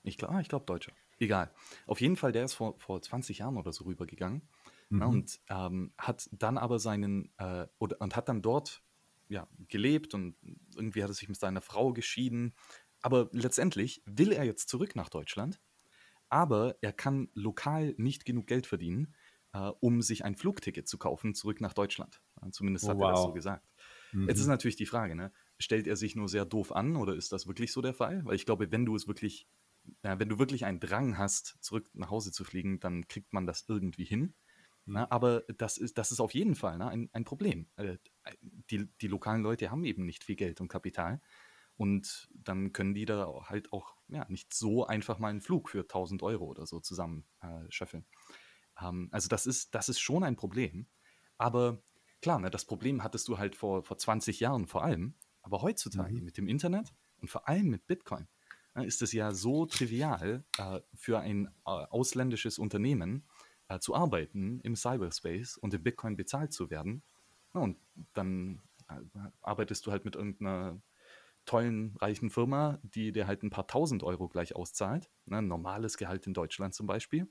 [0.03, 0.93] Ich glaube, ich glaube Deutscher.
[1.19, 1.53] Egal.
[1.85, 4.47] Auf jeden Fall, der ist vor, vor 20 Jahren oder so rübergegangen
[4.89, 5.01] ne, mhm.
[5.01, 8.83] ja, und ähm, hat dann aber seinen, äh, oder, und hat dann dort
[9.27, 10.35] ja, gelebt und
[10.75, 12.55] irgendwie hat er sich mit seiner Frau geschieden.
[13.01, 15.59] Aber letztendlich will er jetzt zurück nach Deutschland,
[16.29, 19.13] aber er kann lokal nicht genug Geld verdienen,
[19.53, 22.21] äh, um sich ein Flugticket zu kaufen zurück nach Deutschland.
[22.51, 23.05] Zumindest hat wow.
[23.05, 23.67] er das so gesagt.
[24.11, 24.27] Mhm.
[24.27, 25.31] Jetzt ist natürlich die Frage, ne?
[25.59, 28.23] Stellt er sich nur sehr doof an oder ist das wirklich so der Fall?
[28.25, 29.47] Weil ich glaube, wenn du es wirklich,
[30.01, 33.45] äh, wenn du wirklich einen Drang hast, zurück nach Hause zu fliegen, dann kriegt man
[33.45, 34.33] das irgendwie hin.
[34.85, 35.11] Na, ne?
[35.11, 37.69] aber das ist, das ist auf jeden Fall ne, ein, ein Problem.
[37.75, 37.97] Äh,
[38.41, 41.21] die, die lokalen Leute haben eben nicht viel Geld und Kapital.
[41.75, 45.81] Und dann können die da halt auch ja, nicht so einfach mal einen Flug für
[45.81, 48.05] 1000 Euro oder so zusammen äh, scheffeln.
[48.81, 50.87] Ähm, also das ist, das ist schon ein Problem.
[51.37, 51.81] Aber
[52.21, 55.15] klar, ne, das Problem hattest du halt vor, vor 20 Jahren vor allem.
[55.49, 56.25] Aber heutzutage mhm.
[56.25, 58.27] mit dem Internet und vor allem mit Bitcoin
[58.75, 63.27] äh, ist es ja so trivial äh, für ein äh, ausländisches Unternehmen
[63.67, 67.01] äh, zu arbeiten im Cyberspace und in Bitcoin bezahlt zu werden.
[67.55, 67.77] Ja, und
[68.13, 69.01] dann äh,
[69.41, 70.79] arbeitest du halt mit irgendeiner
[71.45, 75.09] tollen, reichen Firma, die dir halt ein paar tausend Euro gleich auszahlt.
[75.25, 77.27] Ne, normales Gehalt in Deutschland zum Beispiel.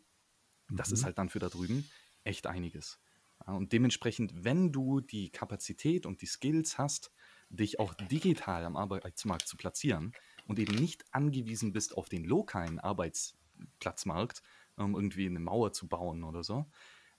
[0.72, 0.94] Das mhm.
[0.94, 1.88] ist halt dann für da drüben
[2.24, 2.98] echt einiges.
[3.46, 7.12] Und dementsprechend, wenn du die Kapazität und die Skills hast,
[7.50, 10.12] dich auch digital am Arbeitsmarkt zu platzieren
[10.46, 14.42] und eben nicht angewiesen bist auf den lokalen Arbeitsplatzmarkt,
[14.76, 16.66] um irgendwie eine Mauer zu bauen oder so,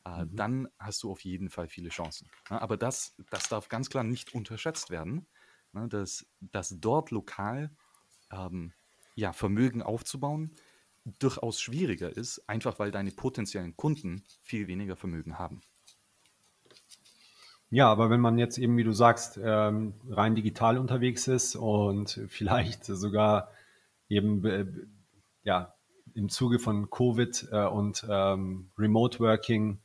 [0.06, 0.36] äh, mhm.
[0.36, 2.30] dann hast du auf jeden Fall viele Chancen.
[2.48, 5.28] aber das, das darf ganz klar nicht unterschätzt werden,
[5.74, 7.72] ne, dass, dass dort lokal
[8.32, 8.74] ähm,
[9.16, 10.56] ja, Vermögen aufzubauen
[11.20, 15.62] durchaus schwieriger ist, einfach weil deine potenziellen Kunden viel weniger Vermögen haben.
[17.72, 22.20] Ja, aber wenn man jetzt eben, wie du sagst, ähm, rein digital unterwegs ist und
[22.28, 23.52] vielleicht sogar
[24.10, 24.66] eben äh,
[25.44, 25.74] ja,
[26.16, 29.80] im Zuge von Covid äh, und ähm, Remote Working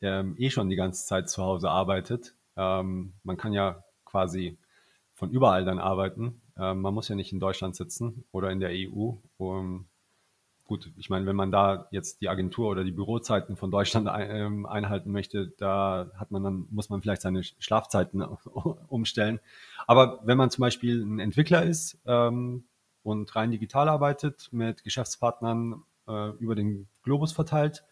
[0.00, 2.34] ähm, eh schon die ganze Zeit zu Hause arbeitet.
[2.56, 4.58] Man kann ja quasi
[5.14, 6.40] von überall dann arbeiten.
[6.56, 9.12] Man muss ja nicht in Deutschland sitzen oder in der EU.
[10.68, 14.66] Gut, ich meine, wenn man da jetzt die Agentur oder die Bürozeiten von Deutschland ähm,
[14.66, 18.22] einhalten möchte, da hat man dann, muss man vielleicht seine Schlafzeiten
[18.88, 19.40] umstellen.
[19.86, 22.64] Aber wenn man zum Beispiel ein Entwickler ist ähm,
[23.02, 27.84] und rein digital arbeitet, mit Geschäftspartnern äh, über den Globus verteilt,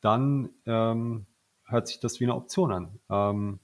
[0.00, 1.26] dann ähm,
[1.64, 2.98] hört sich das wie eine Option an.
[3.08, 3.60] Ähm,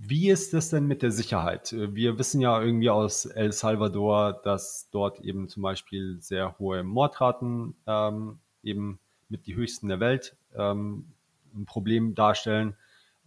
[0.00, 1.72] wie ist es denn mit der Sicherheit?
[1.72, 7.74] Wir wissen ja irgendwie aus El Salvador, dass dort eben zum Beispiel sehr hohe Mordraten
[7.86, 11.12] ähm, eben mit die höchsten der Welt ähm,
[11.54, 12.76] ein Problem darstellen.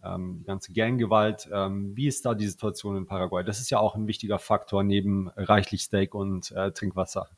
[0.02, 1.48] Ähm, die ganze Ganggewalt.
[1.52, 3.44] Ähm, wie ist da die Situation in Paraguay?
[3.44, 7.28] Das ist ja auch ein wichtiger Faktor neben reichlich Steak und äh, Trinkwasser.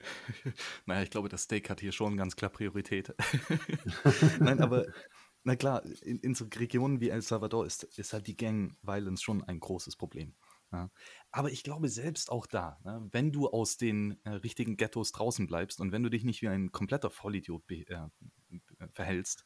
[0.86, 3.14] naja, ich glaube, das Steak hat hier schon ganz klar Priorität.
[4.40, 4.86] Nein, aber
[5.44, 9.42] na klar, in, in so Regionen wie El Salvador ist, ist halt die Gang-Violence schon
[9.44, 10.34] ein großes Problem.
[10.72, 10.90] Ja.
[11.30, 15.46] Aber ich glaube selbst auch da, ne, wenn du aus den äh, richtigen Ghettos draußen
[15.46, 18.08] bleibst und wenn du dich nicht wie ein kompletter Vollidiot äh, äh,
[18.90, 19.44] verhältst,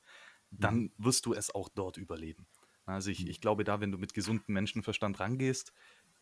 [0.51, 0.93] dann mhm.
[0.99, 2.47] wirst du es auch dort überleben.
[2.85, 3.31] Also ich, mhm.
[3.31, 5.73] ich glaube da, wenn du mit gesundem Menschenverstand rangehst,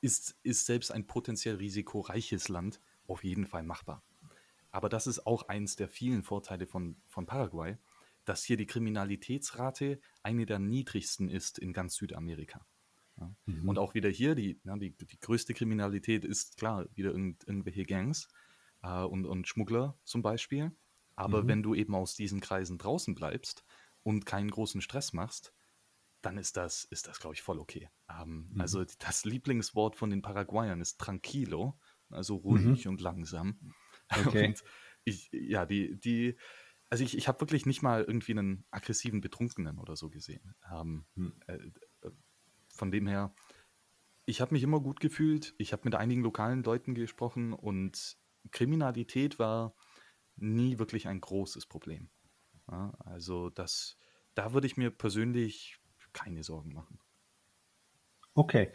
[0.01, 4.03] ist, ist selbst ein potenziell risikoreiches Land auf jeden Fall machbar.
[4.71, 7.77] Aber das ist auch eins der vielen Vorteile von, von Paraguay,
[8.25, 12.67] dass hier die Kriminalitätsrate eine der niedrigsten ist in ganz Südamerika.
[13.19, 13.35] Ja.
[13.47, 13.69] Mhm.
[13.69, 17.85] Und auch wieder hier, die, ja, die, die, größte Kriminalität ist klar, wieder irgend, irgendwelche
[17.85, 18.29] Gangs
[18.83, 20.73] äh, und, und Schmuggler zum Beispiel.
[21.17, 21.49] Aber mhm.
[21.49, 23.65] wenn du eben aus diesen Kreisen draußen bleibst
[24.03, 25.55] und keinen großen Stress machst,
[26.23, 27.89] dann ist das, ist das glaube ich, voll okay.
[28.11, 28.61] Ähm, mhm.
[28.61, 31.79] Also das Lieblingswort von den Paraguayern ist tranquilo,
[32.11, 32.93] also ruhig mhm.
[32.93, 33.59] und langsam.
[34.27, 34.49] Okay.
[34.49, 34.63] Und
[35.05, 36.37] ich, ja, die, die,
[36.95, 40.55] also ich, ich habe wirklich nicht mal irgendwie einen aggressiven Betrunkenen oder so gesehen.
[40.73, 41.33] Ähm, hm.
[41.49, 42.11] äh, äh,
[42.69, 43.35] von dem her,
[44.27, 45.57] ich habe mich immer gut gefühlt.
[45.59, 48.17] Ich habe mit einigen lokalen Leuten gesprochen und
[48.53, 49.75] Kriminalität war
[50.37, 52.11] nie wirklich ein großes Problem.
[52.71, 53.99] Ja, also das,
[54.37, 55.81] da würde ich mir persönlich
[56.13, 57.01] keine Sorgen machen.
[58.35, 58.71] Okay.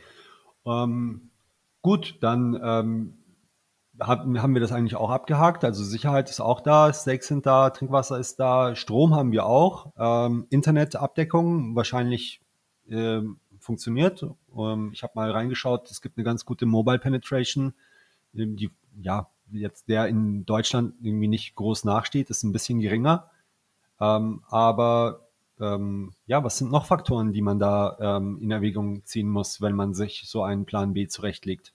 [0.66, 1.32] Ähm,
[1.82, 3.19] gut, dann ähm,
[4.00, 5.64] haben, wir das eigentlich auch abgehakt.
[5.64, 9.92] Also Sicherheit ist auch da, Steaks sind da, Trinkwasser ist da, Strom haben wir auch,
[9.98, 12.42] ähm, Internetabdeckung wahrscheinlich
[12.90, 14.26] ähm, funktioniert.
[14.58, 17.74] Ähm, ich habe mal reingeschaut, es gibt eine ganz gute Mobile Penetration,
[18.34, 23.30] ähm, die ja jetzt der in Deutschland irgendwie nicht groß nachsteht, ist ein bisschen geringer.
[24.00, 25.28] Ähm, aber
[25.60, 29.76] ähm, ja, was sind noch Faktoren, die man da ähm, in Erwägung ziehen muss, wenn
[29.76, 31.74] man sich so einen Plan B zurechtlegt?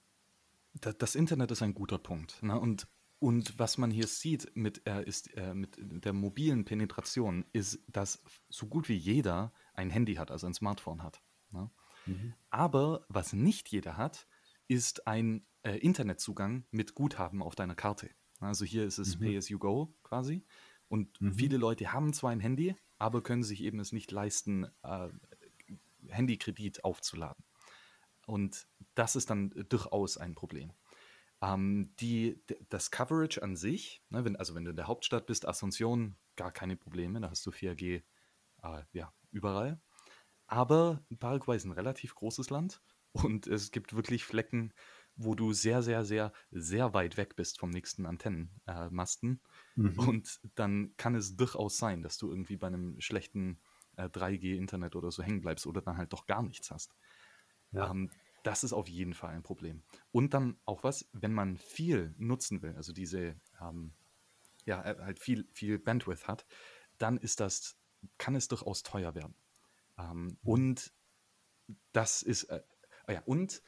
[0.81, 2.43] Das Internet ist ein guter Punkt.
[2.43, 2.59] Ne?
[2.59, 2.89] Und,
[3.21, 8.23] und was man hier sieht mit, äh, ist, äh, mit der mobilen Penetration, ist, dass
[8.49, 11.23] so gut wie jeder ein Handy hat, also ein Smartphone hat.
[11.51, 11.71] Ne?
[12.07, 12.35] Mhm.
[12.51, 14.27] Aber was nicht jeder hat,
[14.69, 18.11] ist ein äh, Internetzugang mit Guthaben auf deiner Karte.
[18.41, 19.25] Also hier ist es mhm.
[19.25, 20.45] Pay as you go quasi.
[20.89, 21.35] Und mhm.
[21.35, 25.09] viele Leute haben zwar ein Handy, aber können sich eben es nicht leisten, äh,
[26.09, 27.45] Handykredit aufzuladen.
[28.27, 30.73] Und das ist dann durchaus ein Problem.
[31.43, 35.49] Ähm, die, das Coverage an sich, ne, wenn, also wenn du in der Hauptstadt bist,
[35.49, 38.03] Asunción, gar keine Probleme, da hast du 4G
[38.63, 39.81] äh, ja, überall.
[40.47, 42.83] Aber Paraguay ist ein relativ großes Land
[43.13, 44.73] und es gibt wirklich Flecken,
[45.17, 49.41] wo du sehr, sehr, sehr, sehr weit weg bist vom nächsten Antennenmasten.
[49.77, 49.99] Äh, mhm.
[49.99, 53.61] Und dann kann es durchaus sein, dass du irgendwie bei einem schlechten
[53.97, 56.95] äh, 3G-Internet oder so hängen bleibst oder dann halt doch gar nichts hast.
[57.75, 57.91] Ja.
[57.91, 58.11] Ähm,
[58.43, 59.83] das ist auf jeden Fall ein Problem.
[60.13, 63.95] Und dann auch was, wenn man viel nutzen will, also diese, ähm,
[64.67, 66.47] ja, äh, halt viel, viel Bandwidth hat,
[66.99, 67.77] dann ist das,
[68.19, 69.35] kann es durchaus teuer werden.
[69.99, 70.39] Ähm, mhm.
[70.43, 70.93] und
[71.93, 72.63] das ist, äh,
[73.07, 73.63] ah ja, und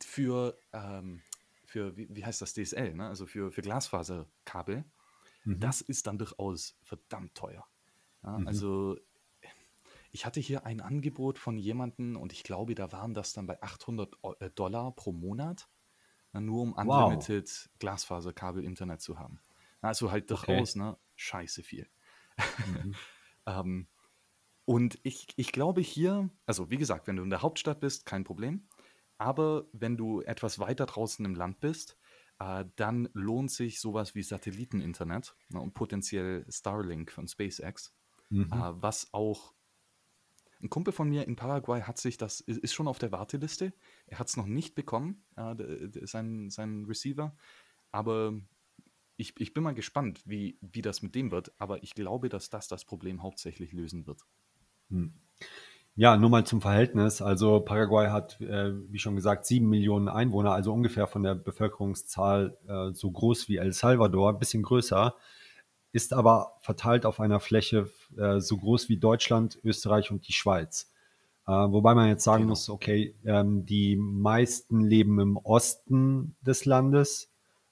[0.00, 1.22] für, ähm,
[1.66, 3.08] für wie, wie, heißt das, DSL, ne?
[3.08, 4.84] also für, für Glasfaserkabel,
[5.44, 5.60] mhm.
[5.60, 7.66] das ist dann durchaus verdammt teuer.
[8.22, 8.46] Ja, mhm.
[8.46, 8.96] Also
[10.12, 13.60] ich hatte hier ein Angebot von jemandem und ich glaube, da waren das dann bei
[13.62, 15.68] 800 äh, Dollar pro Monat,
[16.32, 17.78] nur um Unlimited wow.
[17.78, 19.40] Glasfaserkabel-Internet zu haben.
[19.80, 20.84] Also halt durchaus, okay.
[20.84, 21.88] ne, scheiße viel.
[22.66, 22.94] Mhm.
[23.46, 23.88] ähm,
[24.64, 28.24] und ich, ich glaube hier, also wie gesagt, wenn du in der Hauptstadt bist, kein
[28.24, 28.68] Problem.
[29.18, 31.98] Aber wenn du etwas weiter draußen im Land bist,
[32.38, 37.94] äh, dann lohnt sich sowas wie Satelliteninternet ne, und potenziell Starlink von SpaceX,
[38.30, 38.50] mhm.
[38.52, 39.54] äh, was auch
[40.62, 43.72] ein Kumpel von mir in Paraguay hat sich das, ist schon auf der Warteliste.
[44.06, 45.54] Er hat es noch nicht bekommen, äh,
[46.06, 47.36] sein, sein Receiver.
[47.90, 48.32] Aber
[49.16, 51.52] ich, ich bin mal gespannt, wie, wie das mit dem wird.
[51.58, 54.22] Aber ich glaube, dass das das Problem hauptsächlich lösen wird.
[54.88, 55.14] Hm.
[55.94, 57.20] Ja, nur mal zum Verhältnis.
[57.20, 62.56] Also Paraguay hat, äh, wie schon gesagt, sieben Millionen Einwohner, also ungefähr von der Bevölkerungszahl
[62.66, 65.14] äh, so groß wie El Salvador, ein bisschen größer,
[65.92, 70.90] ist aber verteilt auf einer Fläche äh, so groß wie Deutschland, Österreich und die Schweiz.
[71.46, 77.30] Äh, wobei man jetzt sagen muss, okay, ähm, die meisten leben im Osten des Landes,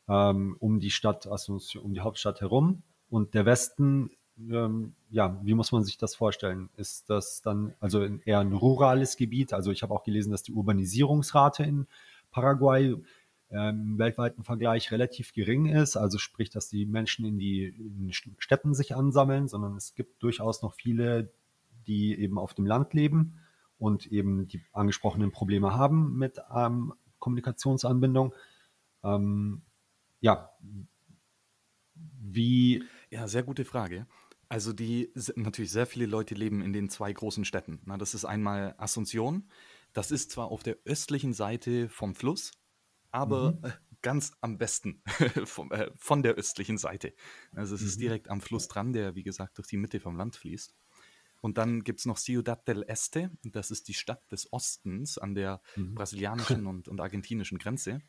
[0.09, 2.83] ähm, um die Stadt, also um die Hauptstadt herum.
[3.09, 4.11] Und der Westen
[4.49, 6.71] ähm, ja, wie muss man sich das vorstellen?
[6.77, 9.53] Ist das dann also eher ein rurales Gebiet?
[9.53, 11.87] Also ich habe auch gelesen, dass die Urbanisierungsrate in
[12.31, 12.97] Paraguay
[13.51, 15.97] im weltweiten Vergleich relativ gering ist.
[15.97, 20.63] Also sprich, dass die Menschen in die in Städten sich ansammeln, sondern es gibt durchaus
[20.63, 21.33] noch viele,
[21.87, 23.41] die eben auf dem Land leben
[23.79, 28.35] und eben die angesprochenen Probleme haben mit ähm, Kommunikationsanbindung.
[29.03, 29.63] Ähm,
[30.21, 30.51] ja,
[31.95, 32.85] wie.
[33.11, 34.07] Ja, sehr gute Frage.
[34.49, 37.81] Also die natürlich sehr viele Leute leben in den zwei großen Städten.
[37.85, 39.45] Na, das ist einmal Asunción.
[39.93, 42.53] Das ist zwar auf der östlichen Seite vom Fluss,
[43.11, 43.73] aber mhm.
[44.03, 45.03] ganz am besten
[45.45, 47.15] vom, äh, von der östlichen Seite.
[47.53, 47.87] Also es mhm.
[47.87, 50.75] ist direkt am Fluss dran, der wie gesagt durch die Mitte vom Land fließt.
[51.43, 55.35] Und dann gibt es noch Ciudad del Este, das ist die Stadt des Ostens an
[55.35, 55.95] der mhm.
[55.95, 58.03] brasilianischen und, und argentinischen Grenze.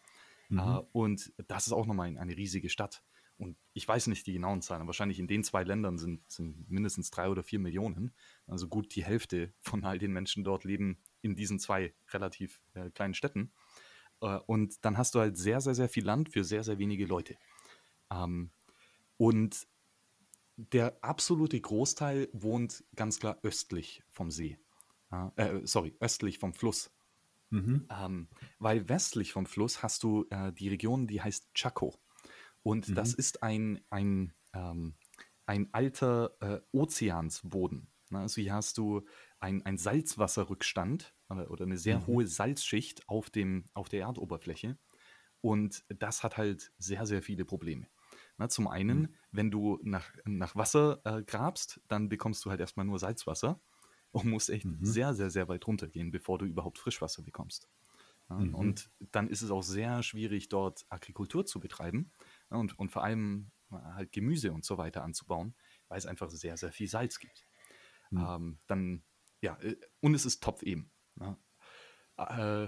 [0.54, 3.04] Uh, und das ist auch nochmal eine riesige Stadt.
[3.38, 7.10] Und ich weiß nicht die genauen Zahlen, wahrscheinlich in den zwei Ländern sind, sind mindestens
[7.10, 8.14] drei oder vier Millionen.
[8.46, 12.92] Also gut die Hälfte von all den Menschen dort leben in diesen zwei relativ äh,
[12.92, 13.52] kleinen Städten.
[14.22, 17.06] Äh, und dann hast du halt sehr, sehr, sehr viel Land für sehr, sehr wenige
[17.06, 17.36] Leute.
[18.12, 18.52] Ähm,
[19.18, 19.68] und
[20.56, 24.60] der absolute Großteil wohnt ganz klar östlich vom See.
[25.36, 26.92] Äh, sorry, östlich vom Fluss.
[27.50, 27.88] Mhm.
[27.90, 28.28] Ähm,
[28.60, 32.00] weil westlich vom Fluss hast du äh, die Region, die heißt Chaco.
[32.64, 32.96] Und mhm.
[32.96, 34.96] das ist ein, ein, ähm,
[35.46, 37.88] ein alter äh, Ozeansboden.
[38.10, 38.20] Ne?
[38.20, 39.02] Also hier hast du
[39.42, 42.08] ein, ein Salzwasserrückstand oder, oder eine sehr mhm.
[42.08, 44.78] hohe Salzschicht auf, dem, auf der Erdoberfläche.
[45.42, 47.88] Und das hat halt sehr, sehr viele Probleme.
[48.38, 49.16] Na, zum einen, mhm.
[49.32, 53.60] wenn du nach, nach Wasser äh, grabst, dann bekommst du halt erstmal nur Salzwasser
[54.12, 54.78] und musst echt mhm.
[54.82, 57.70] sehr, sehr, sehr weit runtergehen, bevor du überhaupt Frischwasser bekommst.
[58.30, 58.54] Ja, mhm.
[58.56, 62.12] Und dann ist es auch sehr schwierig, dort Agrikultur zu betreiben,
[62.52, 65.56] Ne, und, und vor allem äh, halt Gemüse und so weiter anzubauen,
[65.88, 67.48] weil es einfach sehr, sehr viel Salz gibt.
[68.12, 68.20] Mhm.
[68.20, 69.04] Ähm, dann,
[69.42, 70.92] ja, äh, und es ist Topf eben.
[71.16, 71.38] Ne?
[72.18, 72.68] Äh,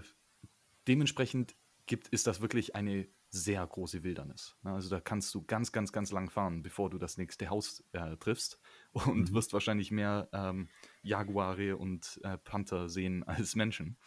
[0.88, 1.56] dementsprechend
[1.86, 4.56] gibt, ist das wirklich eine sehr große Wildnis.
[4.62, 4.74] Ne?
[4.74, 8.16] Also da kannst du ganz, ganz, ganz lang fahren, bevor du das nächste Haus äh,
[8.18, 8.60] triffst
[8.92, 9.34] und mhm.
[9.34, 10.70] wirst wahrscheinlich mehr ähm,
[11.02, 13.98] Jaguare und äh, Panther sehen als Menschen.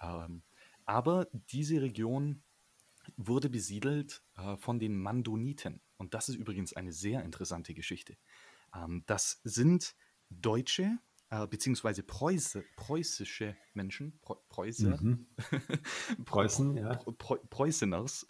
[0.00, 0.42] Ähm,
[0.84, 2.42] aber diese Region
[3.16, 5.80] wurde besiedelt äh, von den Mandoniten.
[5.96, 8.16] Und das ist übrigens eine sehr interessante Geschichte.
[8.74, 9.94] Ähm, das sind
[10.28, 10.98] Deutsche,
[11.32, 15.26] äh, beziehungsweise Preuße, preußische Menschen, Preuße, mhm.
[16.26, 16.96] Preußen, ja.
[17.16, 18.26] Preu Preußeners,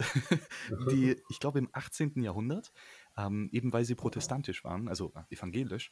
[0.88, 2.22] die, ich glaube, im 18.
[2.22, 2.72] Jahrhundert,
[3.16, 5.90] ähm, eben weil sie protestantisch waren, also äh, evangelisch,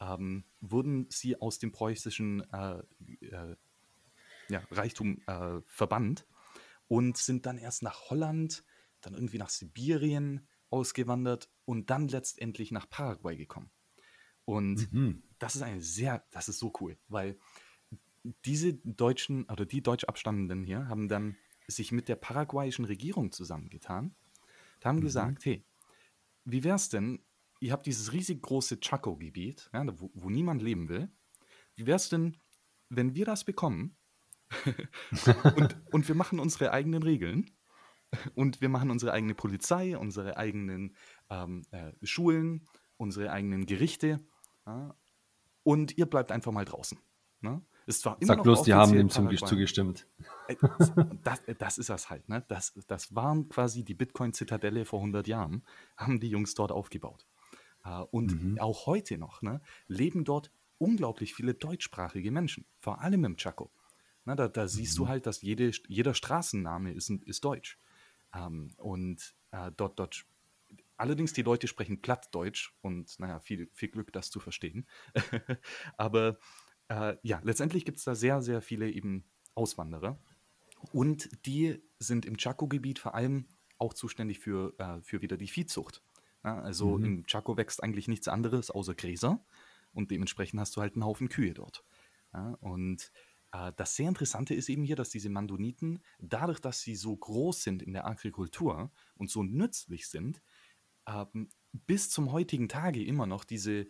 [0.00, 2.82] ähm, wurden sie aus dem preußischen äh,
[3.20, 3.54] äh,
[4.48, 6.26] ja, Reichtum äh, verbannt
[6.88, 8.64] und sind dann erst nach Holland,
[9.00, 13.70] dann irgendwie nach Sibirien ausgewandert und dann letztendlich nach Paraguay gekommen.
[14.48, 15.22] Und mhm.
[15.38, 17.38] das ist eine sehr, das ist so cool, weil
[18.46, 24.14] diese Deutschen oder die deutsch Abstammenden hier haben dann sich mit der paraguayischen Regierung zusammengetan.
[24.76, 25.02] Und haben mhm.
[25.02, 25.66] gesagt, hey,
[26.46, 27.20] wie wäre es denn,
[27.60, 31.10] ihr habt dieses riesig große Chaco-Gebiet, ja, wo, wo, niemand leben will,
[31.76, 32.38] wie wäre es denn,
[32.88, 33.98] wenn wir das bekommen?
[35.56, 37.50] Und, und wir machen unsere eigenen Regeln.
[38.34, 40.96] Und wir machen unsere eigene Polizei, unsere eigenen
[41.28, 44.20] ähm, äh, Schulen, unsere eigenen Gerichte
[44.68, 44.94] ja?
[45.62, 46.98] Und ihr bleibt einfach mal draußen.
[47.40, 47.62] Ne?
[47.86, 50.06] Es war immer Sag bloß, die haben dem zugestimmt.
[50.46, 50.56] Äh,
[51.24, 52.28] das, das, ist das halt.
[52.28, 52.44] Ne?
[52.48, 55.64] Das, das waren quasi die Bitcoin-Zitadelle vor 100 Jahren,
[55.96, 57.26] haben die Jungs dort aufgebaut.
[57.84, 58.58] Äh, und mhm.
[58.58, 63.70] auch heute noch ne, leben dort unglaublich viele deutschsprachige Menschen, vor allem im Chaco.
[64.24, 65.04] Na, da, da siehst mhm.
[65.04, 67.78] du halt, dass jede, jeder Straßenname ist, ist deutsch.
[68.34, 70.26] Ähm, und äh, dort, dort
[70.98, 74.86] Allerdings, die Leute sprechen Plattdeutsch und naja, viel, viel Glück, das zu verstehen.
[75.96, 76.38] Aber
[76.88, 80.20] äh, ja, letztendlich gibt es da sehr, sehr viele eben Auswanderer.
[80.92, 83.46] Und die sind im Chaco-Gebiet vor allem
[83.78, 86.02] auch zuständig für, äh, für wieder die Viehzucht.
[86.44, 87.04] Ja, also mhm.
[87.04, 89.44] im Chaco wächst eigentlich nichts anderes außer Gräser
[89.92, 91.84] und dementsprechend hast du halt einen Haufen Kühe dort.
[92.32, 93.12] Ja, und
[93.52, 97.62] äh, das sehr Interessante ist eben hier, dass diese Mandoniten, dadurch, dass sie so groß
[97.62, 100.42] sind in der Agrikultur und so nützlich sind,
[101.08, 103.86] ähm, bis zum heutigen Tage immer noch diese,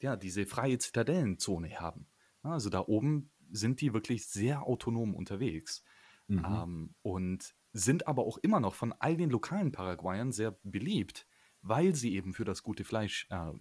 [0.00, 2.06] ja, diese freie Zitadellenzone haben.
[2.42, 5.84] Also da oben sind die wirklich sehr autonom unterwegs
[6.28, 6.44] mhm.
[6.44, 11.26] ähm, und sind aber auch immer noch von all den lokalen Paraguayern sehr beliebt,
[11.62, 13.52] weil sie eben für das gute Fleisch äh,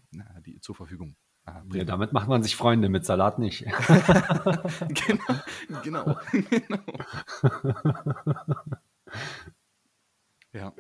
[0.46, 1.76] die, zur Verfügung äh, bringen.
[1.76, 3.62] Ja, damit macht man sich Freunde, mit Salat nicht.
[4.90, 5.40] genau,
[5.84, 6.18] genau.
[6.50, 6.80] genau.
[10.54, 10.74] ja.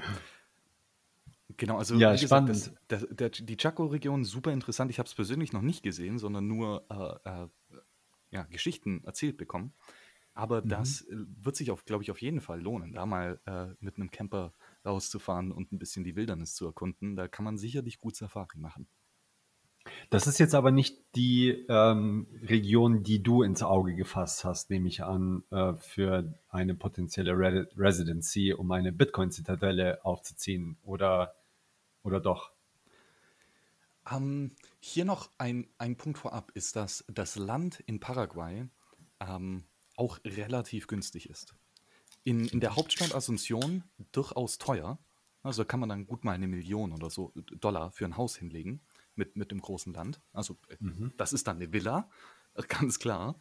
[1.57, 2.49] Genau, also ja, spannend.
[2.49, 4.91] Gesagt, das, das, der, die Chaco-Region super interessant.
[4.91, 7.47] Ich habe es persönlich noch nicht gesehen, sondern nur äh, äh,
[8.31, 9.73] ja, Geschichten erzählt bekommen.
[10.33, 10.69] Aber mhm.
[10.69, 14.11] das äh, wird sich, glaube ich, auf jeden Fall lohnen, da mal äh, mit einem
[14.11, 14.53] Camper
[14.85, 17.15] rauszufahren und ein bisschen die Wildernis zu erkunden.
[17.15, 18.87] Da kann man sicherlich gut Safari machen.
[20.09, 24.87] Das ist jetzt aber nicht die ähm, Region, die du ins Auge gefasst hast, nehme
[24.87, 30.77] ich an, äh, für eine potenzielle Re Residency, um eine Bitcoin-Zitadelle aufzuziehen.
[30.83, 31.33] Oder
[32.03, 32.51] oder doch?
[34.09, 38.67] Ähm, hier noch ein, ein Punkt vorab ist, dass das Land in Paraguay
[39.19, 39.63] ähm,
[39.95, 41.55] auch relativ günstig ist.
[42.23, 44.99] In, in der Hauptstadt Asunción durchaus teuer.
[45.41, 48.81] Also kann man dann gut mal eine Million oder so Dollar für ein Haus hinlegen
[49.15, 50.21] mit, mit dem großen Land.
[50.31, 51.13] Also äh, mhm.
[51.17, 52.09] das ist dann eine Villa,
[52.67, 53.37] ganz klar.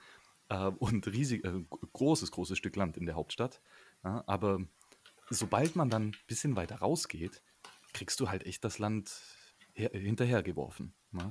[0.48, 3.60] Äh, und riesig, äh, großes, großes Stück Land in der Hauptstadt.
[4.04, 4.60] Ja, aber
[5.30, 7.42] sobald man dann ein bisschen weiter rausgeht,
[7.92, 9.12] kriegst du halt echt das Land
[9.74, 10.94] hinterhergeworfen.
[11.10, 11.28] Ne?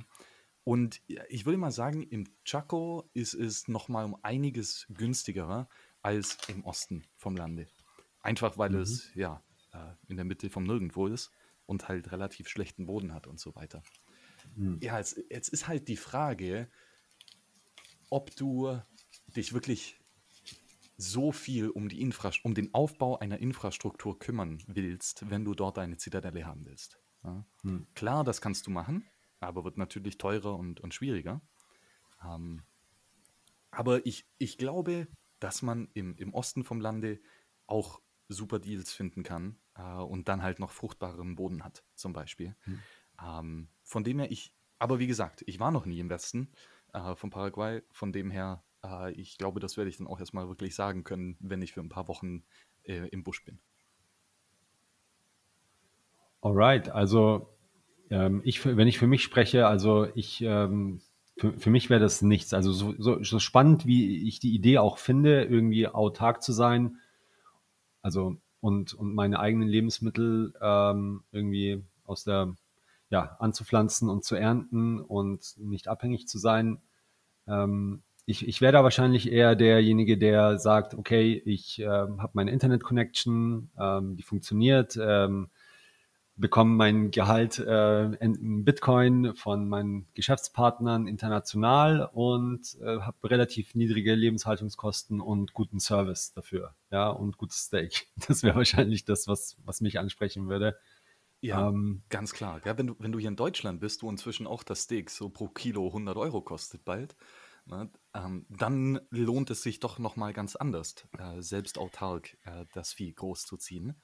[0.64, 5.68] Und ich würde mal sagen, im Chaco ist es nochmal um einiges günstiger
[6.02, 7.66] als im Osten vom Lande.
[8.20, 8.80] Einfach weil mhm.
[8.80, 9.42] es ja
[9.72, 11.32] äh, in der Mitte vom Nirgendwo ist
[11.66, 13.82] und halt relativ schlechten Boden hat und so weiter.
[14.54, 14.78] Mhm.
[14.80, 16.68] Ja, jetzt, jetzt ist halt die Frage,
[18.08, 18.80] ob du
[19.26, 20.01] dich wirklich
[20.96, 22.12] so viel um, die
[22.42, 27.00] um den Aufbau einer Infrastruktur kümmern willst, wenn du dort eine Zitadelle haben willst.
[27.24, 27.44] Ja?
[27.62, 27.86] Hm.
[27.94, 29.04] Klar, das kannst du machen,
[29.40, 31.40] aber wird natürlich teurer und, und schwieriger.
[32.24, 32.62] Ähm,
[33.70, 35.08] aber ich, ich glaube,
[35.40, 37.20] dass man im, im Osten vom Lande
[37.66, 42.54] auch super Deals finden kann äh, und dann halt noch fruchtbaren Boden hat, zum Beispiel.
[42.60, 42.82] Hm.
[43.20, 46.52] Ähm, von dem her, ich, aber wie gesagt, ich war noch nie im Westen
[46.92, 50.48] äh, von Paraguay, von dem her äh, ich glaube, das werde ich dann auch erstmal
[50.48, 52.44] wirklich sagen können, wenn ich für ein paar Wochen
[52.84, 53.58] äh, im Busch bin.
[56.40, 57.48] Alright, also
[58.10, 61.00] ähm, ich, wenn ich für mich spreche, also ich, ähm,
[61.36, 62.52] für, für mich wäre das nichts.
[62.52, 66.98] Also so, so, so spannend, wie ich die Idee auch finde, irgendwie autark zu sein.
[68.02, 72.54] Also und, und meine eigenen Lebensmittel ähm, irgendwie aus der,
[73.10, 76.80] ja, anzupflanzen und zu ernten und nicht abhängig zu sein.
[77.46, 82.50] Ähm, ich, ich wäre da wahrscheinlich eher derjenige, der sagt, okay, ich äh, habe meine
[82.52, 85.50] Internet-Connection, ähm, die funktioniert, ähm,
[86.36, 94.14] bekomme mein Gehalt äh, in Bitcoin von meinen Geschäftspartnern international und äh, habe relativ niedrige
[94.14, 98.06] Lebenshaltungskosten und guten Service dafür, ja, und gutes Steak.
[98.28, 100.76] Das wäre wahrscheinlich das, was, was mich ansprechen würde.
[101.40, 102.60] Ja, ähm, ganz klar.
[102.64, 105.28] Ja, wenn, du, wenn du hier in Deutschland bist, wo inzwischen auch das Steak so
[105.28, 107.16] pro Kilo 100 Euro kostet bald,
[107.66, 112.92] ne, ähm, dann lohnt es sich doch nochmal ganz anders, äh, selbst autark äh, das
[112.92, 114.00] Vieh großzuziehen.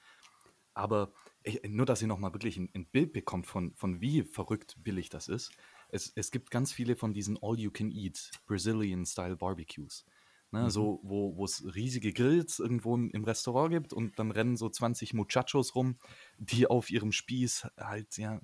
[0.74, 4.76] Aber ich, nur, dass ihr nochmal wirklich ein, ein, Bild bekommt von, von wie verrückt
[4.78, 5.50] billig das ist.
[5.88, 10.06] Es, es gibt ganz viele von diesen All-You-Can-Eat Brazilian-Style Barbecues.
[10.50, 10.70] Ne, mhm.
[10.70, 15.12] So, wo es riesige Grills irgendwo im, im, Restaurant gibt und dann rennen so 20
[15.12, 15.98] Muchachos rum,
[16.38, 18.40] die auf ihrem Spieß halt ja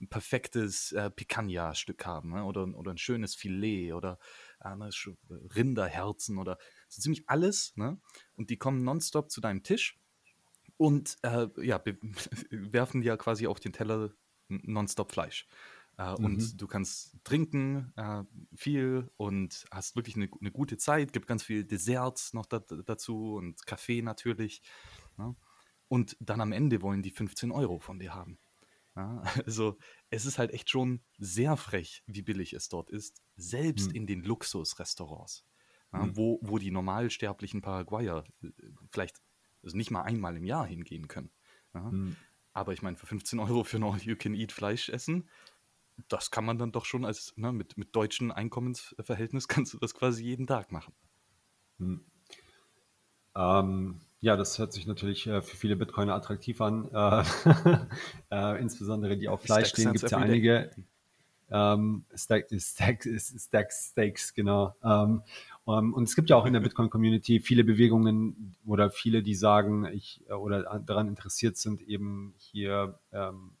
[0.00, 2.44] ein perfektes äh, Picanha-Stück haben ne?
[2.44, 4.18] oder, oder ein schönes Filet oder
[4.60, 4.88] äh, ne,
[5.54, 6.56] Rinderherzen oder
[6.88, 7.76] so ziemlich alles.
[7.76, 8.00] Ne?
[8.36, 10.00] Und die kommen nonstop zu deinem Tisch
[10.78, 11.82] und äh, ja,
[12.50, 14.14] werfen dir quasi auf den Teller
[14.48, 15.46] nonstop Fleisch.
[15.98, 16.24] Äh, mhm.
[16.24, 18.24] Und du kannst trinken äh,
[18.54, 21.12] viel und hast wirklich eine, eine, gute Zeit.
[21.12, 24.62] Gibt ganz viel Desserts noch da, dazu und Kaffee natürlich.
[25.16, 25.36] Ne?
[25.88, 28.38] Und dann am Ende wollen die 15 Euro von dir haben.
[28.96, 29.22] Ja?
[29.46, 29.78] Also
[30.10, 33.96] es ist halt echt schon sehr frech, wie billig es dort ist, selbst mhm.
[33.96, 35.44] in den Luxusrestaurants.
[35.92, 36.16] Ja, mhm.
[36.16, 38.48] wo, wo die normalsterblichen Paraguayer äh,
[38.90, 39.20] vielleicht
[39.62, 41.30] also nicht mal einmal im Jahr hingehen können.
[41.72, 41.82] Ja?
[41.82, 42.16] Mhm.
[42.52, 45.28] Aber ich meine, für 15 Euro für ein All-You-Can-Eat-Fleisch essen,
[46.08, 49.94] das kann man dann doch schon als, ne, mit, mit deutschen Einkommensverhältnis kannst du das
[49.94, 50.94] quasi jeden Tag machen.
[51.78, 52.04] Mhm.
[53.36, 56.88] Ähm, ja, das hört sich natürlich äh, für viele Bitcoiner attraktiv an.
[56.92, 57.24] Äh,
[58.30, 60.70] äh, insbesondere die auf Fleisch stehen, gibt es ja einige.
[61.50, 64.74] Ähm, Stack, Stack, Stack Steaks, genau.
[64.82, 65.22] Ähm,
[65.64, 69.34] um, ähm, und es gibt ja auch in der Bitcoin-Community viele Bewegungen oder viele, die
[69.34, 73.52] sagen, ich äh, oder daran interessiert sind, eben hier ähm,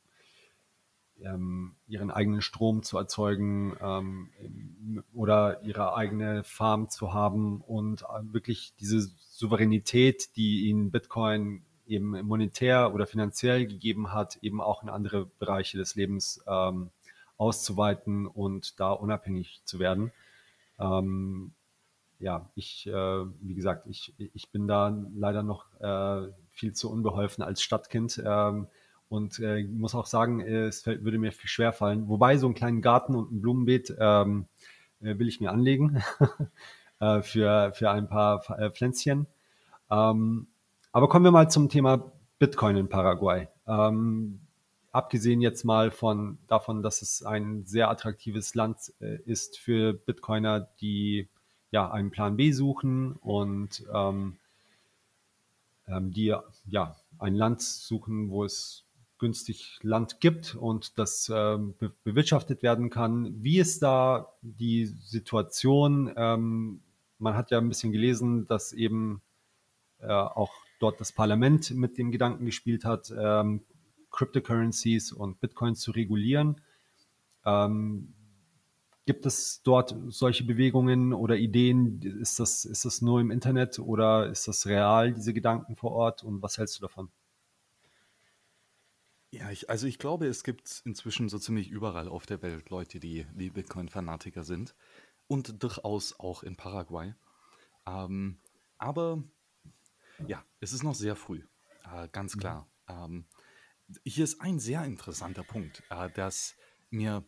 [1.22, 8.32] ähm, ihren eigenen Strom zu erzeugen ähm, oder ihre eigene Farm zu haben und äh,
[8.32, 9.00] wirklich diese
[9.30, 15.76] Souveränität, die ihnen Bitcoin eben monetär oder finanziell gegeben hat, eben auch in andere Bereiche
[15.76, 16.90] des Lebens ähm,
[17.36, 20.12] auszuweiten und da unabhängig zu werden.
[20.78, 21.52] Ähm,
[22.18, 27.44] ja, ich, äh, wie gesagt, ich, ich bin da leider noch äh, viel zu unbeholfen
[27.44, 28.68] als Stadtkind ähm,
[29.14, 32.08] und äh, muss auch sagen, es fällt, würde mir schwer fallen.
[32.08, 34.46] Wobei so einen kleinen Garten und ein Blumenbeet ähm,
[35.00, 36.02] äh, will ich mir anlegen
[37.00, 39.28] äh, für, für ein paar äh, Pflänzchen.
[39.88, 40.48] Ähm,
[40.90, 42.10] aber kommen wir mal zum Thema
[42.40, 43.46] Bitcoin in Paraguay.
[43.68, 44.40] Ähm,
[44.90, 50.68] abgesehen jetzt mal von davon, dass es ein sehr attraktives Land äh, ist für Bitcoiner,
[50.80, 51.28] die
[51.70, 54.38] ja einen Plan B suchen und ähm,
[55.86, 56.34] ähm, die
[56.66, 58.83] ja ein Land suchen, wo es
[59.24, 63.42] günstig Land gibt und das ähm, be bewirtschaftet werden kann.
[63.42, 66.12] Wie ist da die Situation?
[66.14, 66.82] Ähm,
[67.18, 69.22] man hat ja ein bisschen gelesen, dass eben
[70.00, 73.62] äh, auch dort das Parlament mit dem Gedanken gespielt hat, ähm,
[74.10, 76.60] Cryptocurrencies und Bitcoins zu regulieren.
[77.46, 78.12] Ähm,
[79.06, 82.02] gibt es dort solche Bewegungen oder Ideen?
[82.20, 86.22] Ist das, ist das nur im Internet oder ist das real, diese Gedanken vor Ort?
[86.22, 87.08] Und was hältst du davon?
[89.34, 93.00] Ja, ich, also ich glaube, es gibt inzwischen so ziemlich überall auf der Welt Leute,
[93.00, 94.76] die, die Bitcoin-Fanatiker sind.
[95.26, 97.14] Und durchaus auch in Paraguay.
[97.84, 98.38] Ähm,
[98.78, 99.24] aber
[100.28, 101.42] ja, es ist noch sehr früh,
[101.92, 102.40] äh, ganz mhm.
[102.40, 102.70] klar.
[102.88, 102.94] Mhm.
[102.94, 103.24] Ähm,
[104.04, 106.54] hier ist ein sehr interessanter Punkt, äh, dass
[106.90, 107.24] mir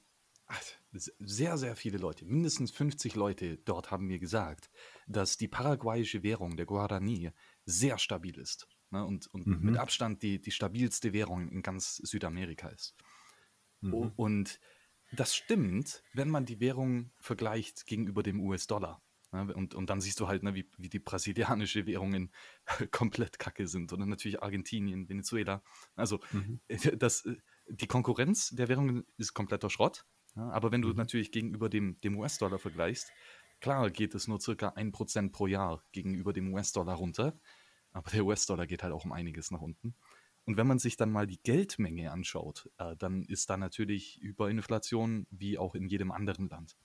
[0.46, 4.70] ach, sehr, sehr viele Leute, mindestens 50 Leute dort haben mir gesagt,
[5.08, 7.32] dass die paraguayische Währung, der Guarani,
[7.64, 8.68] sehr stabil ist.
[8.90, 9.58] Ne, und, und mhm.
[9.62, 12.94] mit Abstand die, die stabilste Währung in ganz Südamerika ist.
[13.80, 14.12] Mhm.
[14.16, 14.60] Und
[15.12, 19.02] das stimmt, wenn man die Währung vergleicht gegenüber dem US-Dollar.
[19.32, 22.32] Ne, und, und dann siehst du halt, ne, wie, wie die brasilianische Währungen
[22.92, 23.92] komplett kacke sind.
[23.92, 25.62] Oder natürlich Argentinien, Venezuela.
[25.94, 26.60] Also mhm.
[26.98, 27.28] das,
[27.68, 30.06] die Konkurrenz der Währungen ist kompletter Schrott.
[30.36, 30.96] Ja, aber wenn du mhm.
[30.96, 33.10] natürlich gegenüber dem, dem US-Dollar vergleichst,
[33.60, 37.38] klar geht es nur circa 1% pro Jahr gegenüber dem US-Dollar runter.
[37.96, 39.94] Aber der US-Dollar geht halt auch um einiges nach unten.
[40.44, 45.26] Und wenn man sich dann mal die Geldmenge anschaut, äh, dann ist da natürlich Überinflation
[45.30, 46.76] wie auch in jedem anderen Land.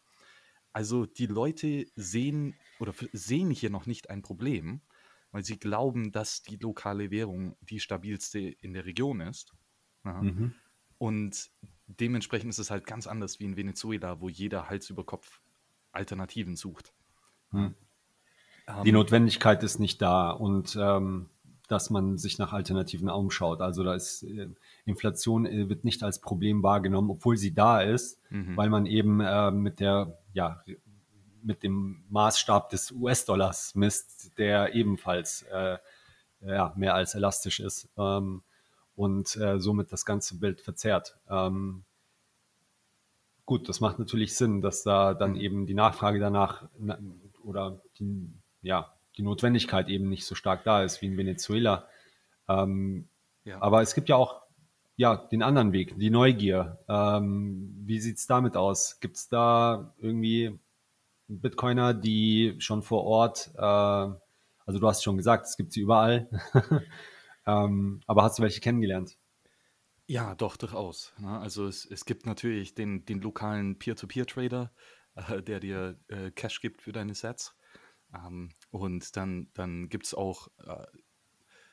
[0.72, 4.82] Also die Leute sehen oder sehen hier noch nicht ein Problem,
[5.32, 9.53] weil sie glauben, dass die lokale Währung die stabilste in der Region ist.
[10.05, 10.22] Ja.
[10.22, 10.55] Mhm.
[10.97, 11.51] Und
[11.88, 15.41] dementsprechend ist es halt ganz anders wie in Venezuela, wo jeder Hals über Kopf
[15.91, 16.93] Alternativen sucht.
[17.51, 17.76] Mhm.
[18.84, 21.30] Die ähm, Notwendigkeit ist nicht da und ähm,
[21.67, 23.61] dass man sich nach Alternativen umschaut.
[23.61, 24.49] Also da ist äh,
[24.86, 28.57] Inflation äh, wird nicht als Problem wahrgenommen, obwohl sie da ist, mhm.
[28.57, 30.63] weil man eben äh, mit der ja
[31.43, 35.78] mit dem Maßstab des US-Dollars misst, der ebenfalls äh,
[36.41, 38.43] ja, mehr als elastisch ist ähm,
[38.95, 41.17] und äh, somit das ganze Bild verzerrt.
[41.30, 41.84] Ähm,
[43.45, 45.41] gut, das macht natürlich Sinn, dass da dann mhm.
[45.41, 46.67] eben die Nachfrage danach
[47.43, 48.30] oder die,
[48.62, 51.88] ja, die Notwendigkeit eben nicht so stark da ist wie in Venezuela.
[52.47, 53.07] Ähm,
[53.43, 53.62] ja.
[53.62, 54.41] Aber es gibt ja auch
[54.95, 56.78] ja, den anderen Weg, die Neugier.
[56.88, 58.99] Ähm, wie sieht es damit aus?
[58.99, 60.59] Gibt es da irgendwie
[61.28, 66.30] Bitcoiner, die schon vor Ort, äh, also du hast schon gesagt, es gibt sie überall,
[67.47, 69.18] ähm, aber hast du welche kennengelernt?
[70.07, 71.14] Ja, doch, durchaus.
[71.18, 71.39] Ne?
[71.39, 74.72] Also es, es gibt natürlich den, den lokalen Peer-to-Peer-Trader,
[75.16, 77.55] äh, der dir äh, Cash gibt für deine Sets.
[78.14, 80.86] Ähm, und dann, dann gibt es auch äh,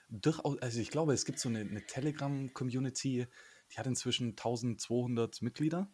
[0.08, 3.26] durchaus, also ich glaube, es gibt so eine, eine Telegram-Community,
[3.72, 5.92] die hat inzwischen 1200 Mitglieder.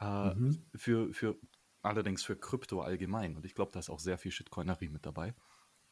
[0.00, 0.64] Äh, mhm.
[0.74, 1.38] für, für
[1.82, 3.36] allerdings für Krypto allgemein.
[3.36, 5.34] Und ich glaube, da ist auch sehr viel Shitcoinerie mit dabei.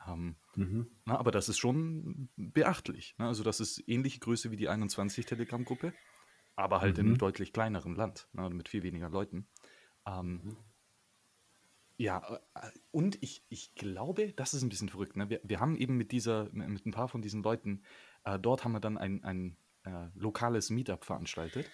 [0.06, 0.90] Ähm, mhm.
[1.04, 3.14] na, aber das ist schon beachtlich.
[3.18, 3.26] Ne?
[3.26, 5.92] Also das ist ähnliche Größe wie die 21 Telegram-Gruppe,
[6.56, 7.00] aber halt mhm.
[7.00, 8.48] in einem deutlich kleineren Land, ne?
[8.50, 9.46] mit viel weniger Leuten.
[10.06, 10.56] Ähm, mhm.
[12.00, 15.16] Ja, äh, und ich, ich glaube, das ist ein bisschen verrückt.
[15.16, 15.28] Ne?
[15.28, 17.82] Wir, wir haben eben mit dieser, mit ein paar von diesen Leuten,
[18.24, 21.70] äh, dort haben wir dann ein, ein äh, lokales Meetup veranstaltet.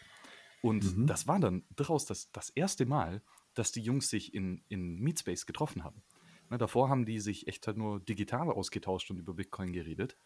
[0.62, 1.06] Und mhm.
[1.06, 3.22] das war dann durchaus das, das erste Mal,
[3.54, 6.02] dass die Jungs sich in, in Meetspace getroffen haben.
[6.50, 10.16] Ne, davor haben die sich echt halt nur digital ausgetauscht und über Bitcoin geredet,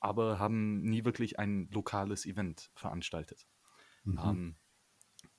[0.00, 3.46] aber haben nie wirklich ein lokales Event veranstaltet.
[4.02, 4.18] Mhm.
[4.24, 4.56] Ähm,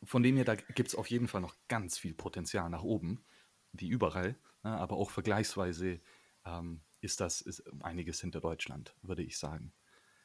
[0.03, 3.26] von dem her, da gibt es auf jeden Fall noch ganz viel Potenzial nach oben,
[3.72, 5.99] wie überall, ne, aber auch vergleichsweise
[6.45, 9.74] ähm, ist das ist einiges hinter Deutschland, würde ich sagen.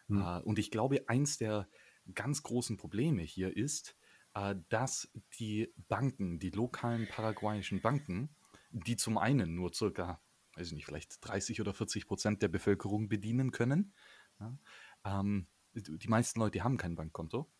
[0.08, 0.20] Mhm.
[0.20, 1.68] Äh, und ich glaube, eins der
[2.14, 3.96] ganz großen Probleme hier ist,
[4.34, 8.34] äh, dass die Banken, die lokalen paraguayischen Banken,
[8.70, 10.22] die zum einen nur circa,
[10.54, 13.94] weiß ich nicht, vielleicht 30 oder 40 Prozent der Bevölkerung bedienen können.
[14.40, 14.56] Ja,
[15.04, 17.50] ähm, die meisten Leute haben kein Bankkonto.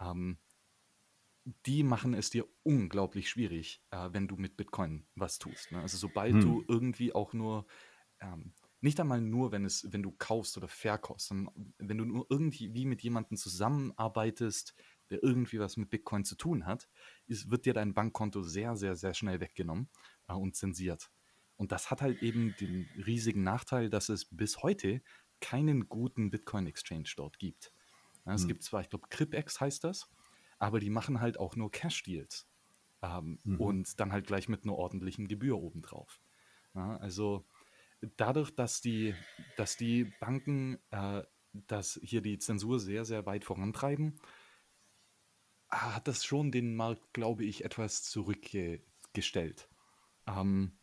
[0.00, 0.38] Ähm,
[1.44, 5.72] die machen es dir unglaublich schwierig, äh, wenn du mit Bitcoin was tust.
[5.72, 5.80] Ne?
[5.80, 6.40] Also sobald hm.
[6.40, 7.66] du irgendwie auch nur,
[8.20, 12.26] ähm, nicht einmal nur, wenn es, wenn du kaufst oder verkaufst, sondern wenn du nur
[12.30, 14.74] irgendwie mit jemandem zusammenarbeitest,
[15.10, 16.88] der irgendwie was mit Bitcoin zu tun hat,
[17.26, 19.88] ist, wird dir dein Bankkonto sehr, sehr, sehr schnell weggenommen
[20.28, 21.10] äh, und zensiert.
[21.56, 25.02] Und das hat halt eben den riesigen Nachteil, dass es bis heute
[25.40, 27.72] keinen guten Bitcoin-Exchange dort gibt.
[28.24, 28.48] Ja, es mhm.
[28.48, 30.08] gibt zwar, ich glaube, Cripex heißt das,
[30.62, 32.48] aber die machen halt auch nur Cash-Deals.
[33.02, 33.60] Ähm, mhm.
[33.60, 36.20] Und dann halt gleich mit einer ordentlichen Gebühr obendrauf.
[36.74, 37.44] Ja, also
[38.16, 39.14] dadurch, dass die,
[39.56, 44.18] dass die Banken äh, dass hier die Zensur sehr, sehr weit vorantreiben,
[45.68, 49.68] hat das schon den Markt, glaube ich, etwas zurückgestellt.
[50.26, 50.78] Ähm,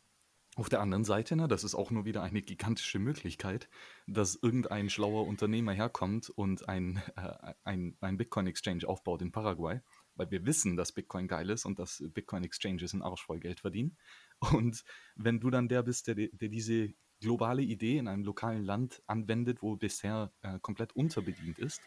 [0.59, 3.69] auf der anderen Seite, ne, das ist auch nur wieder eine gigantische Möglichkeit,
[4.07, 9.79] dass irgendein schlauer Unternehmer herkommt und ein, äh, ein, ein Bitcoin-Exchange aufbaut in Paraguay,
[10.15, 13.95] weil wir wissen, dass Bitcoin geil ist und dass Bitcoin-Exchanges ein Arsch voll Geld verdienen.
[14.39, 14.83] Und
[15.15, 19.61] wenn du dann der bist, der, der diese globale Idee in einem lokalen Land anwendet,
[19.61, 21.81] wo bisher äh, komplett unterbedient ist,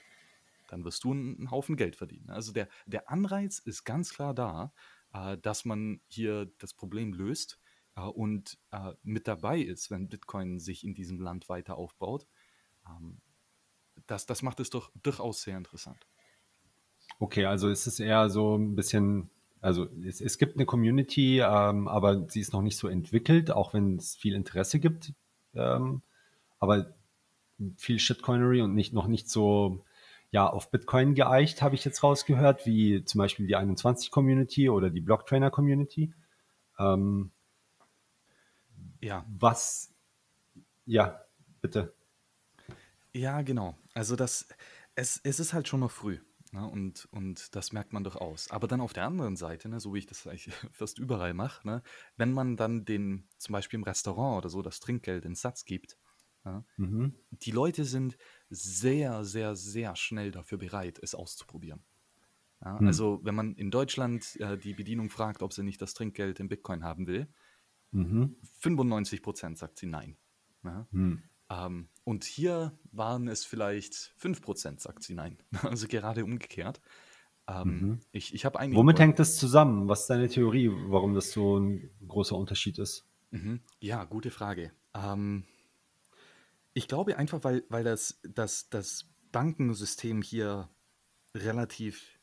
[0.69, 2.31] dann wirst du einen Haufen Geld verdienen.
[2.31, 4.73] Also der, der Anreiz ist ganz klar da,
[5.13, 7.62] äh, dass man hier das Problem löst
[8.01, 12.27] und äh, mit dabei ist, wenn Bitcoin sich in diesem Land weiter aufbaut.
[12.89, 13.19] Ähm,
[14.07, 16.07] das, das macht es doch durchaus sehr interessant.
[17.19, 19.31] Okay, also ist es eher so ein bisschen,
[19.61, 23.75] also es, es gibt eine Community, ähm, aber sie ist noch nicht so entwickelt, auch
[23.75, 25.13] wenn es viel Interesse gibt.
[25.55, 26.03] Ähm,
[26.59, 26.95] aber
[27.77, 29.85] viel Shitcoinery und nicht, noch nicht so
[30.31, 35.01] ja auf Bitcoin geeicht, habe ich jetzt rausgehört, wie zum Beispiel die 21-Community oder die
[35.01, 36.13] Blocktrainer-Community.
[36.79, 37.31] Ähm,
[39.03, 39.27] ja.
[39.29, 39.93] Was,
[40.85, 41.21] ja,
[41.61, 41.95] bitte.
[43.13, 43.77] Ja, genau.
[43.95, 44.49] Also das,
[44.95, 46.19] es, es ist halt schon noch früh.
[46.53, 46.67] Ne?
[46.67, 48.51] Und, und das merkt man doch aus.
[48.51, 51.67] Aber dann auf der anderen Seite, ne, so wie ich das eigentlich fast überall mache,
[51.67, 51.83] ne,
[52.17, 55.99] wenn man dann den, zum Beispiel im Restaurant oder so, das Trinkgeld in Satz gibt,
[56.45, 57.15] ja, mhm.
[57.31, 58.19] die Leute sind
[58.51, 61.85] sehr, sehr, sehr schnell dafür bereit, es auszuprobieren.
[62.65, 62.87] Ja, hm.
[62.87, 66.49] Also wenn man in Deutschland äh, die Bedienung fragt, ob sie nicht das Trinkgeld in
[66.49, 67.33] Bitcoin haben will,
[67.93, 68.37] mhm.
[68.61, 70.17] 95 Prozent sagt sie nein.
[70.65, 70.87] Ja?
[70.93, 71.23] Hm.
[71.51, 75.39] Ähm, und hier waren es vielleicht 5%, sagt sie nein.
[75.63, 76.81] Also gerade umgekehrt.
[77.49, 78.01] Ähm, Mhm.
[78.13, 79.89] ich ich habe einige Womit hängt das zusammen?
[79.89, 83.05] Was ist deine Theorie, warum das so ein großer Unterschied ist?
[83.31, 83.61] Mhm.
[83.81, 84.73] Ja, gute Frage.
[84.95, 85.45] Ähm,
[86.75, 90.71] ich glaube einfach, weil, weil das, das, das Bankensystem hier
[91.35, 92.19] relativ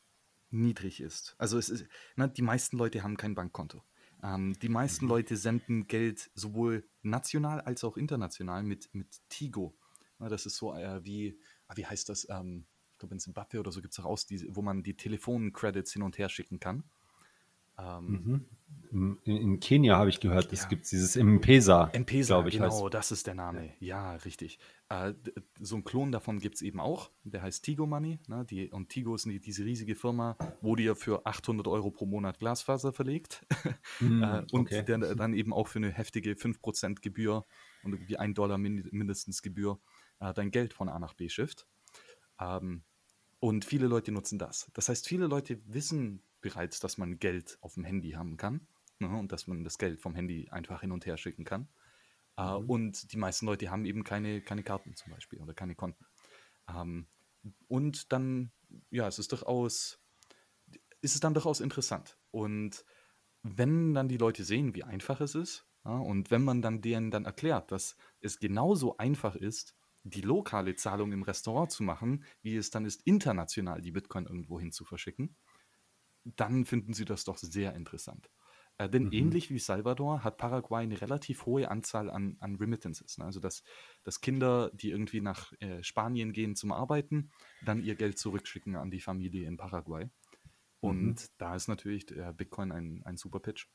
[0.50, 1.34] niedrig ist.
[1.38, 3.82] Also es ist, na, die meisten Leute haben kein Bankkonto.
[4.22, 5.10] Ähm, die meisten Mhm.
[5.10, 9.76] Leute senden Geld sowohl national als auch international mit, mit Tigo.
[10.18, 12.26] Na, das ist so äh, wie, ah, wie heißt das?
[12.28, 14.96] Ähm, ich glaube, in Zimbabwe oder so gibt es auch aus, die, wo man die
[14.96, 16.84] Telefoncredits hin und her schicken kann.
[17.80, 18.46] Ähm, Mhm.
[18.92, 20.68] In, in Kenia habe ich gehört, es Ja.
[20.68, 22.94] gibt dieses M-Pesa, M-Pesa, glaube ich, genau, heißt.
[22.94, 23.72] das ist der Name.
[23.78, 24.58] Ja, richtig.
[24.88, 25.14] Äh,
[25.60, 27.12] so ein Klon davon gibt es eben auch.
[27.22, 28.18] Der heißt Tigo Money.
[28.26, 28.44] Ne?
[28.46, 32.40] Die, und Tigo ist die, diese riesige Firma, wo dir für 800 Euro pro Monat
[32.40, 33.46] Glasfaser verlegt.
[34.00, 34.82] Mhm, äh, und okay.
[34.84, 37.44] der dann eben auch für eine heftige 5% Gebühr
[37.82, 39.78] und irgendwie 1 Dollar min mindestens Gebühr
[40.20, 41.66] äh, dein Geld von A nach B schifft.
[42.40, 42.82] Ähm,
[43.40, 44.70] und viele Leute nutzen das.
[44.72, 48.66] Das heißt, viele Leute wissen bereits, dass man Geld auf dem Handy haben kann
[48.98, 51.68] ne, und dass man das Geld vom Handy einfach hin und her schicken kann.
[52.36, 52.64] Äh, Mhm.
[52.66, 56.06] und die meisten Leute haben eben keine, keine Karten zum Beispiel oder keine Konten.
[56.68, 57.08] Ähm,
[57.68, 58.52] und dann,
[58.90, 60.00] ja, es ist durchaus,
[61.00, 62.18] ist es dann durchaus interessant.
[62.30, 62.84] Und
[63.42, 67.10] wenn dann die Leute sehen, wie einfach es ist, ja, und wenn man dann denen
[67.10, 72.56] dann erklärt, dass es genauso einfach ist, die lokale Zahlung im Restaurant zu machen, wie
[72.56, 75.36] es dann ist, international die Bitcoin irgendwo hin zu verschicken,
[76.24, 78.30] dann finden sie das doch sehr interessant.
[78.78, 79.10] Äh, denn Mhm.
[79.10, 83.18] ähnlich wie Salvador hat Paraguay eine relativ hohe Anzahl an, an Remittances.
[83.18, 83.24] Ne?
[83.26, 83.62] Also, dass,
[84.04, 88.90] dass Kinder, die irgendwie nach äh, Spanien gehen zum Arbeiten, dann ihr Geld zurückschicken an
[88.90, 90.10] die Familie in Paraguay.
[90.80, 91.30] Und Mhm.
[91.38, 93.68] da ist natürlich der Bitcoin ein, ein super Pitch.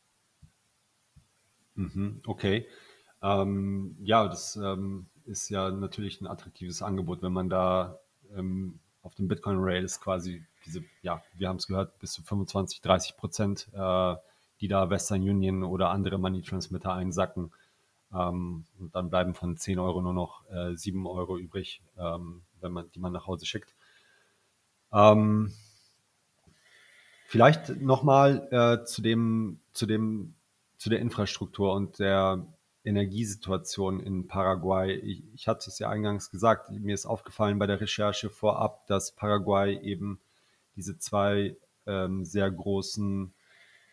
[1.76, 2.68] Mhm, okay.
[3.22, 8.00] Ähm, ja, das ähm, ist ja natürlich ein attraktives Angebot, wenn man da
[8.36, 12.82] ähm, auf dem Bitcoin Rails quasi diese, ja, wir haben es gehört, bis zu 25,
[12.82, 14.16] 30 Prozent, äh,
[14.60, 17.51] die da Western Union oder andere Money Transmitter einsacken.
[18.14, 22.72] Ähm, und dann bleiben von 10 Euro nur noch äh, 7 Euro übrig, ähm, wenn
[22.72, 23.76] man, die man nach Hause schickt.
[24.91, 25.53] Ähm,
[27.28, 30.36] Vielleicht nochmal äh, zu dem, zu dem,
[30.78, 32.45] zu der Infrastruktur und der
[32.86, 34.94] Energiesituation in Paraguay.
[34.94, 39.12] Ich, ich hatte es ja eingangs gesagt, mir ist aufgefallen bei der Recherche vorab, dass
[39.12, 40.20] Paraguay eben
[40.76, 41.56] diese zwei
[41.88, 43.34] ähm, sehr großen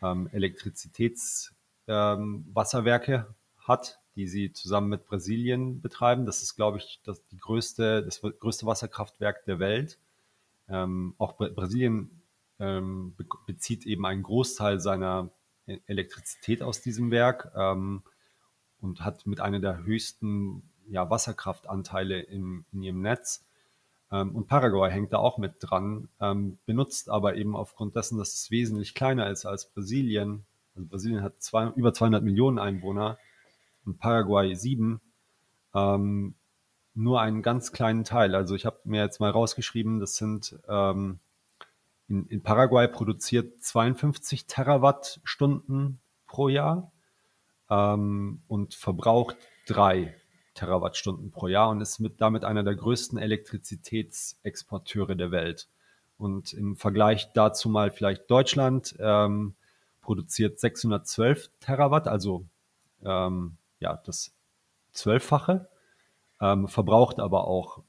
[0.03, 3.25] ähm, Elektrizitätswasserwerke ähm,
[3.67, 6.27] hat, die sie zusammen mit Brasilien betreiben.
[6.27, 9.99] Das ist, glaube ich, das, die größte, das größte Wasserkraftwerk der Welt.
[10.69, 12.23] Ähm, auch Bra- Brasilien
[12.59, 15.31] ähm, be bezieht eben einen Großteil seiner
[15.67, 18.03] E- Elektrizität aus diesem Werk ähm,
[18.83, 23.45] und hat mit einer der höchsten ja, Wasserkraftanteile im, in ihrem Netz.
[24.11, 28.35] Ähm, und Paraguay hängt da auch mit dran, ähm, benutzt aber eben aufgrund dessen, dass
[28.35, 30.45] es wesentlich kleiner ist als Brasilien.
[30.75, 33.19] Also Brasilien hat zwei, über 200 Millionen Einwohner
[33.85, 35.01] und Paraguay sieben,
[35.75, 36.35] ähm,
[36.95, 38.35] nur einen ganz kleinen Teil.
[38.35, 41.21] Also ich habe mir jetzt mal rausgeschrieben, das sind ähm,
[42.09, 46.93] in, in Paraguay produziert 52 Terawattstunden pro Jahr
[47.73, 50.15] ähm, und verbraucht drei
[50.55, 55.69] Terawattstunden pro Jahr und ist mit, damit einer der größten Elektrizitätsexporteure der Welt.
[56.19, 59.55] Und im Vergleich dazu mal vielleicht Deutschland ähm,
[60.03, 62.45] produziert 612 Terawatt, also
[63.05, 64.35] ähm, ja, das
[64.93, 65.69] Zwölffache,
[66.41, 67.83] ähm, verbraucht aber auch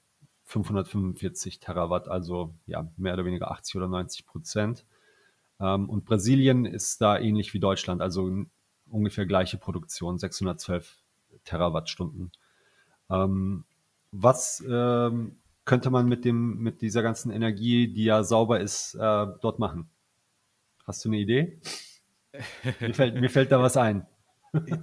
[0.45, 4.85] 545 Terawatt, also ja, mehr oder weniger 80 oder 90 Prozent.
[5.59, 8.45] Ähm, und Brasilien ist da ähnlich wie Deutschland, also
[8.93, 10.97] ungefähr gleiche Produktion, 612
[11.43, 12.31] Terawattstunden.
[13.09, 13.65] Ähm,
[14.11, 19.27] was ähm, könnte man mit dem, mit dieser ganzen Energie, die ja sauber ist, äh,
[19.41, 19.89] dort machen?
[20.85, 21.59] Hast du eine Idee?
[22.79, 24.05] Mir fällt, mir fällt da was ein.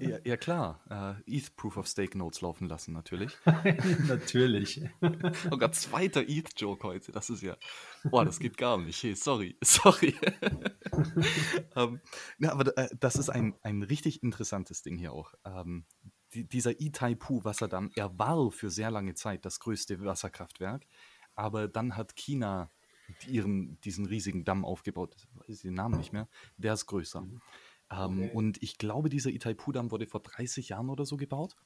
[0.01, 0.81] Ja, ja klar,
[1.27, 3.37] äh, ETH Proof of Stake Notes laufen lassen natürlich.
[4.09, 4.83] Natürlich.
[5.51, 7.57] Sogar zweiter ETH-Joke heute, das ist ja,
[8.03, 9.01] boah, das geht gar nicht.
[9.01, 10.17] Hey, sorry, sorry.
[11.77, 12.01] ähm,
[12.39, 15.35] ja, aber äh, das ist ein, ein richtig interessantes Ding hier auch.
[15.45, 15.85] Ähm,
[16.35, 20.85] die, dieser Itaipu-Wasserdamm, er war für sehr lange Zeit das größte Wasserkraftwerk,
[21.37, 22.71] aber dann hat China
[23.27, 27.25] ihren, diesen riesigen Damm aufgebaut, ich weiß den Namen nicht mehr, der ist größer.
[27.91, 28.31] Ähm, Okay.
[28.33, 31.57] Und ich glaube, dieser Itaipu-Damm wurde vor 30 Jahren oder so gebaut.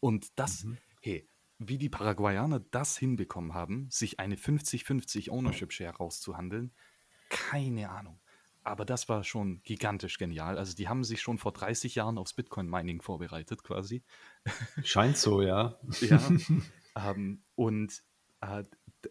[0.00, 0.78] Und das, Mhm.
[1.00, 1.28] hey,
[1.58, 6.72] wie die Paraguayaner das hinbekommen haben, sich eine 50-50 Ownership Share rauszuhandeln,
[7.28, 8.18] keine Ahnung.
[8.62, 10.58] aber das war schon gigantisch genial.
[10.58, 14.02] Also die haben sich schon vor 30 Jahren aufs Bitcoin-Mining vorbereitet quasi.
[14.84, 15.78] Scheint so, ja.
[16.00, 16.20] Ja.
[16.96, 18.02] ähm, und
[18.42, 18.64] äh,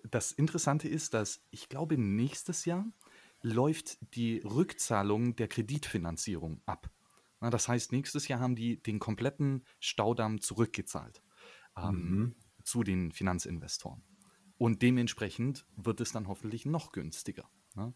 [0.03, 2.85] das Interessante ist, dass ich glaube, nächstes Jahr
[3.41, 6.89] läuft die Rückzahlung der Kreditfinanzierung ab.
[7.39, 11.23] Na, das heißt, nächstes Jahr haben die den kompletten Staudamm zurückgezahlt
[11.77, 12.35] ähm, mhm.
[12.63, 14.03] zu den Finanzinvestoren.
[14.57, 17.49] Und dementsprechend wird es dann hoffentlich noch günstiger.
[17.75, 17.93] Ne?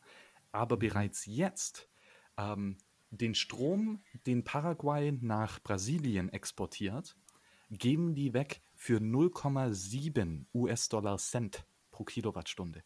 [0.51, 0.79] Aber mhm.
[0.79, 1.89] bereits jetzt
[2.37, 2.77] ähm,
[3.09, 7.17] den Strom, den Paraguay nach Brasilien exportiert,
[7.69, 12.83] geben die weg für 0,7 US-Dollar Cent pro Kilowattstunde.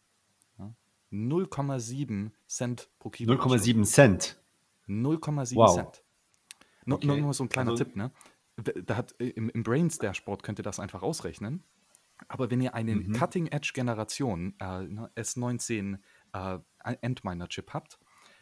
[1.10, 1.18] Ja?
[1.18, 3.82] 0,7 Cent pro Kilowattstunde.
[3.82, 4.40] 0,7 Cent.
[4.88, 5.74] 0,7 wow.
[5.74, 6.04] Cent.
[6.84, 7.20] No, okay.
[7.20, 8.10] Nur so ein kleiner also, Tipp, ne?
[8.56, 11.62] Da hat, im, im Brains Dashboard könnt ihr das einfach ausrechnen.
[12.26, 13.12] Aber wenn ihr eine mhm.
[13.12, 15.98] Cutting-Edge-Generation äh, ne, S19
[16.32, 16.58] äh,
[17.00, 17.98] Endminer-Chip habt,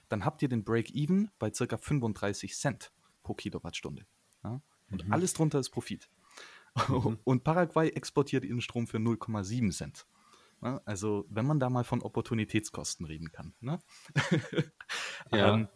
[0.08, 1.76] dann habt ihr den Break-Even bei ca.
[1.76, 2.92] 35 Cent
[3.22, 4.06] pro Kilowattstunde.
[4.44, 4.62] Ja?
[4.90, 5.12] Und mhm.
[5.12, 6.08] alles drunter ist Profit.
[6.88, 7.18] Mhm.
[7.24, 10.06] Und Paraguay exportiert ihren Strom für 0,7 Cent.
[10.66, 10.80] Ja?
[10.84, 13.54] Also, wenn man da mal von Opportunitätskosten reden kann.
[13.60, 13.78] Ne?
[15.32, 15.54] ja.
[15.54, 15.68] ähm,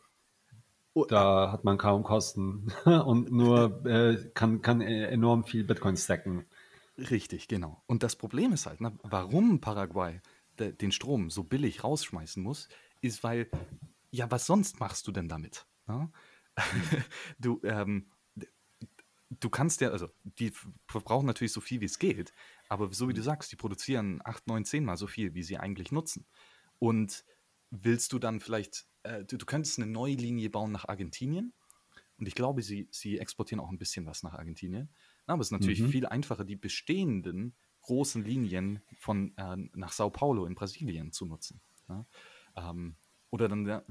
[1.08, 6.44] da hat man kaum Kosten und nur äh, kann, kann enorm viel Bitcoin stacken.
[6.98, 7.82] Richtig, genau.
[7.86, 10.20] Und das Problem ist halt, ne, warum Paraguay
[10.58, 12.68] de, den Strom so billig rausschmeißen muss,
[13.00, 13.48] ist, weil,
[14.10, 15.66] ja, was sonst machst du denn damit?
[15.86, 16.10] Ne?
[17.38, 18.10] du, ähm,
[19.30, 20.52] du kannst ja, also die
[20.86, 22.32] verbrauchen natürlich so viel, wie es geht,
[22.68, 23.24] aber so wie du mhm.
[23.24, 26.26] sagst, die produzieren 8, 9, 10 mal so viel, wie sie eigentlich nutzen.
[26.78, 27.24] Und
[27.70, 31.52] willst du dann vielleicht äh, du, du, könntest eine neue Linie bauen nach Argentinien.
[32.18, 34.90] Und ich glaube, sie, sie exportieren auch ein bisschen was nach Argentinien.
[35.26, 35.88] Aber es ist natürlich mhm.
[35.88, 41.60] viel einfacher, die bestehenden großen Linien von äh, nach Sao Paulo in Brasilien zu nutzen.
[41.88, 42.04] Ja?
[42.56, 42.96] Ähm,
[43.30, 43.82] oder dann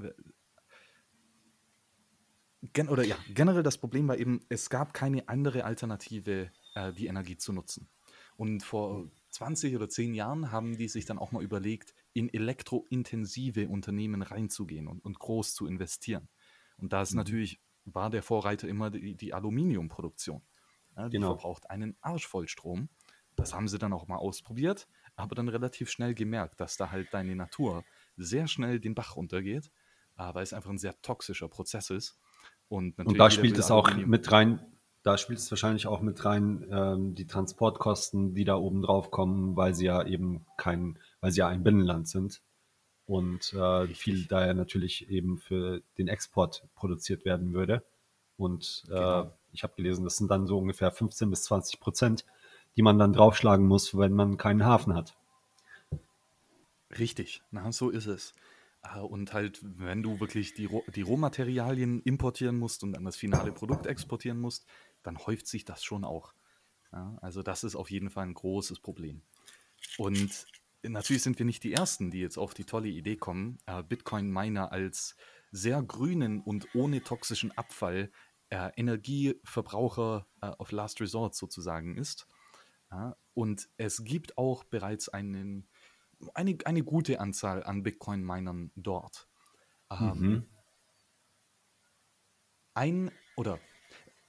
[2.72, 7.06] gen oder ja, generell das Problem war eben, es gab keine andere Alternative, äh, die
[7.06, 7.88] Energie zu nutzen.
[8.36, 13.68] Und vor 20 oder 10 Jahren haben die sich dann auch mal überlegt, in elektrointensive
[13.68, 16.28] Unternehmen reinzugehen und, und groß zu investieren.
[16.78, 17.18] Und da ist mhm.
[17.18, 20.42] natürlich, war der Vorreiter immer die, die Aluminiumproduktion.
[20.96, 21.28] Ja, die genau.
[21.28, 22.88] verbraucht einen Arsch voll Strom.
[23.36, 27.14] Das haben sie dann auch mal ausprobiert, aber dann relativ schnell gemerkt, dass da halt
[27.14, 27.84] deine Natur
[28.16, 29.70] sehr schnell den Bach runtergeht,
[30.16, 32.18] weil es einfach ein sehr toxischer Prozess ist.
[32.70, 34.64] Und, und da spielt es auch mit rein,
[35.02, 39.56] da spielt es wahrscheinlich auch mit rein, ähm, die Transportkosten, die da oben drauf kommen,
[39.56, 42.42] weil sie ja eben kein, weil sie ja ein Binnenland sind
[43.06, 47.82] und äh, viel daher natürlich eben für den Export produziert werden würde.
[48.36, 49.36] Und äh, genau.
[49.50, 52.24] ich habe gelesen, das sind dann so ungefähr 15 bis 20 Prozent,
[52.76, 55.16] die man dann draufschlagen muss, wenn man keinen Hafen hat.
[56.96, 58.32] Richtig, na, so ist es.
[58.82, 63.52] Äh, und halt, wenn du wirklich die, die Rohmaterialien importieren musst und dann das finale
[63.52, 64.66] Produkt exportieren musst,
[65.02, 66.34] dann häuft sich das schon auch.
[66.92, 69.22] Ja, also das ist auf jeden Fall ein großes Problem.
[69.96, 70.46] Und
[70.82, 74.72] natürlich sind wir nicht die Ersten, die jetzt auf die tolle Idee kommen, äh, Bitcoin-Miner
[74.72, 75.16] als
[75.52, 78.10] sehr grünen und ohne toxischen Abfall
[78.50, 82.26] äh, Energieverbraucher äh, of Last Resort sozusagen ist.
[82.90, 85.68] Ja, und es gibt auch bereits einen,
[86.34, 89.28] eine, eine gute Anzahl an Bitcoin-Minern dort.
[89.90, 90.46] Ähm, mhm.
[92.74, 93.58] Ein oder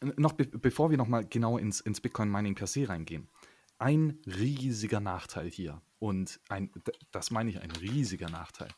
[0.02, 3.30] noch be bevor wir nochmal genau ins, ins Bitcoin-Mining per se reingehen,
[3.78, 6.72] ein riesiger Nachteil hier, und ein,
[7.12, 8.70] das meine ich ein riesiger Nachteil,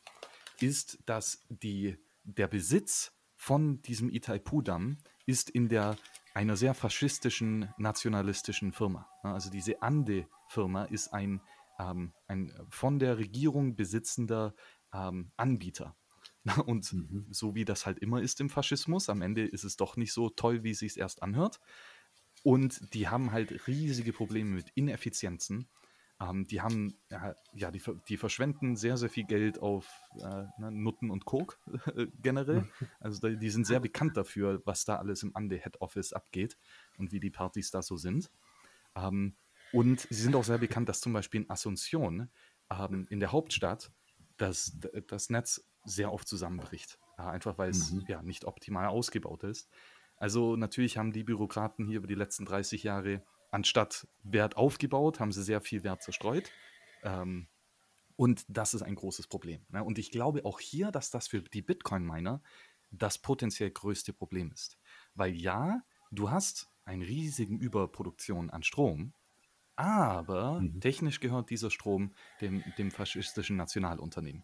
[0.60, 5.98] ist, dass die, der Besitz von diesem Itaipu-Damm ist in der
[6.34, 9.08] einer sehr faschistischen, nationalistischen Firma.
[9.22, 11.42] Also diese Ande-Firma ist ein,
[11.80, 14.56] ähm, ein von der Regierung besitzender
[14.94, 15.96] ähm, Anbieter.
[16.66, 17.28] Und mhm.
[17.32, 20.30] so wie das halt immer ist im Faschismus, am Ende ist es doch nicht so
[20.30, 21.60] toll, wie es sich erst anhört.
[22.44, 25.70] Und die haben halt riesige Probleme mit Ineffizienzen.
[26.20, 30.72] Ähm, die haben, ja, ja die, die, verschwenden sehr, sehr viel Geld auf äh, ne,
[30.72, 31.56] Nutten und Coke
[31.96, 32.70] äh, generell.
[33.00, 36.58] Also die sind sehr bekannt dafür, was da alles im Ande Head Office abgeht
[36.98, 38.30] und wie die Partys da so sind.
[38.96, 39.36] Ähm,
[39.74, 42.30] und sie sind auch sehr bekannt, dass zum Beispiel in Asunción,
[42.70, 43.92] ähm, in der Hauptstadt,
[44.38, 47.00] das, das Netz sehr oft zusammenbricht.
[47.18, 48.06] Einfach weil es mhm.
[48.08, 49.70] ja nicht optimal ausgebaut ist.
[50.18, 55.32] Also natürlich haben die Bürokraten hier über die letzten 30 Jahre anstatt Wert aufgebaut, haben
[55.32, 56.52] sie sehr viel Wert zerstreut.
[57.04, 57.48] Ähm,
[58.16, 59.66] und das ist ein großes Problem.
[59.70, 59.84] Ne?
[59.84, 62.42] Und ich glaube auch hier, dass das für die Bitcoin-Miner
[62.92, 64.78] das potenziell größte Problem ist.
[65.16, 69.14] Weil ja, du hast eine riesige Überproduktion an Strom,
[69.76, 70.80] aber mhm.
[70.82, 74.44] technisch gehört dieser Strom dem, dem faschistischen Nationalunternehmen.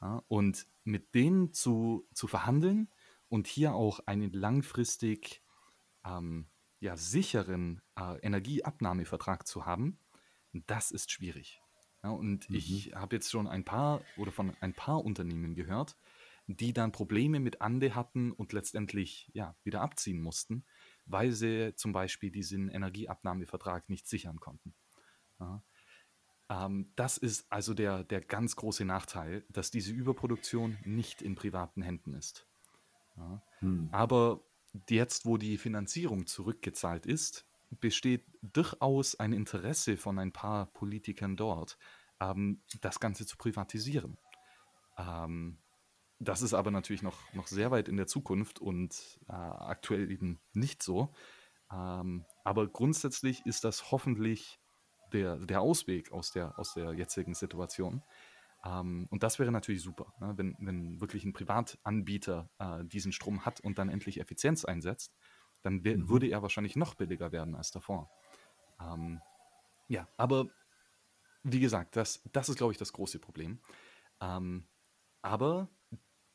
[0.00, 2.90] Ja, und mit denen zu, zu verhandeln
[3.28, 5.42] und hier auch einen langfristig
[6.04, 6.50] ähm,
[6.80, 9.98] ja, sicheren äh, Energieabnahmevertrag zu haben,
[10.52, 11.60] das ist schwierig.
[12.02, 12.56] Ja, und Mhm.
[12.56, 15.96] ich habe jetzt schon ein paar oder von ein paar Unternehmen gehört,
[16.46, 20.64] die dann Probleme mit Ande hatten und letztendlich ja, wieder abziehen mussten,
[21.06, 24.74] weil sie zum Beispiel diesen Energieabnahmevertrag nicht sichern konnten.
[25.40, 25.62] Ja.
[26.48, 31.82] Ähm, das ist also der, der ganz große Nachteil, dass diese Überproduktion nicht in privaten
[31.82, 32.46] Händen ist.
[33.16, 33.42] Ja.
[33.60, 33.88] Hm.
[33.92, 34.42] Aber
[34.88, 41.78] jetzt, wo die Finanzierung zurückgezahlt ist, besteht durchaus ein Interesse von ein paar Politikern dort,
[42.20, 44.18] ähm, das Ganze zu privatisieren.
[44.98, 45.58] Ähm,
[46.18, 50.40] das ist aber natürlich noch, noch sehr weit in der Zukunft und äh, aktuell eben
[50.52, 51.14] nicht so.
[51.72, 54.60] Ähm, aber grundsätzlich ist das hoffentlich
[55.12, 58.04] der, der Ausweg aus der, aus der jetzigen Situation.
[58.64, 60.34] Ähm, und das wäre natürlich super, ne?
[60.36, 65.14] wenn, wenn wirklich ein Privatanbieter äh, diesen Strom hat und dann endlich Effizienz einsetzt,
[65.62, 66.08] dann Mhm.
[66.08, 68.10] würde er wahrscheinlich noch billiger werden als davor.
[68.80, 69.22] Ähm,
[69.88, 70.46] ja, aber
[71.42, 73.60] wie gesagt, das, das ist, glaube ich, das große Problem.
[74.20, 74.68] Ähm,
[75.22, 75.70] aber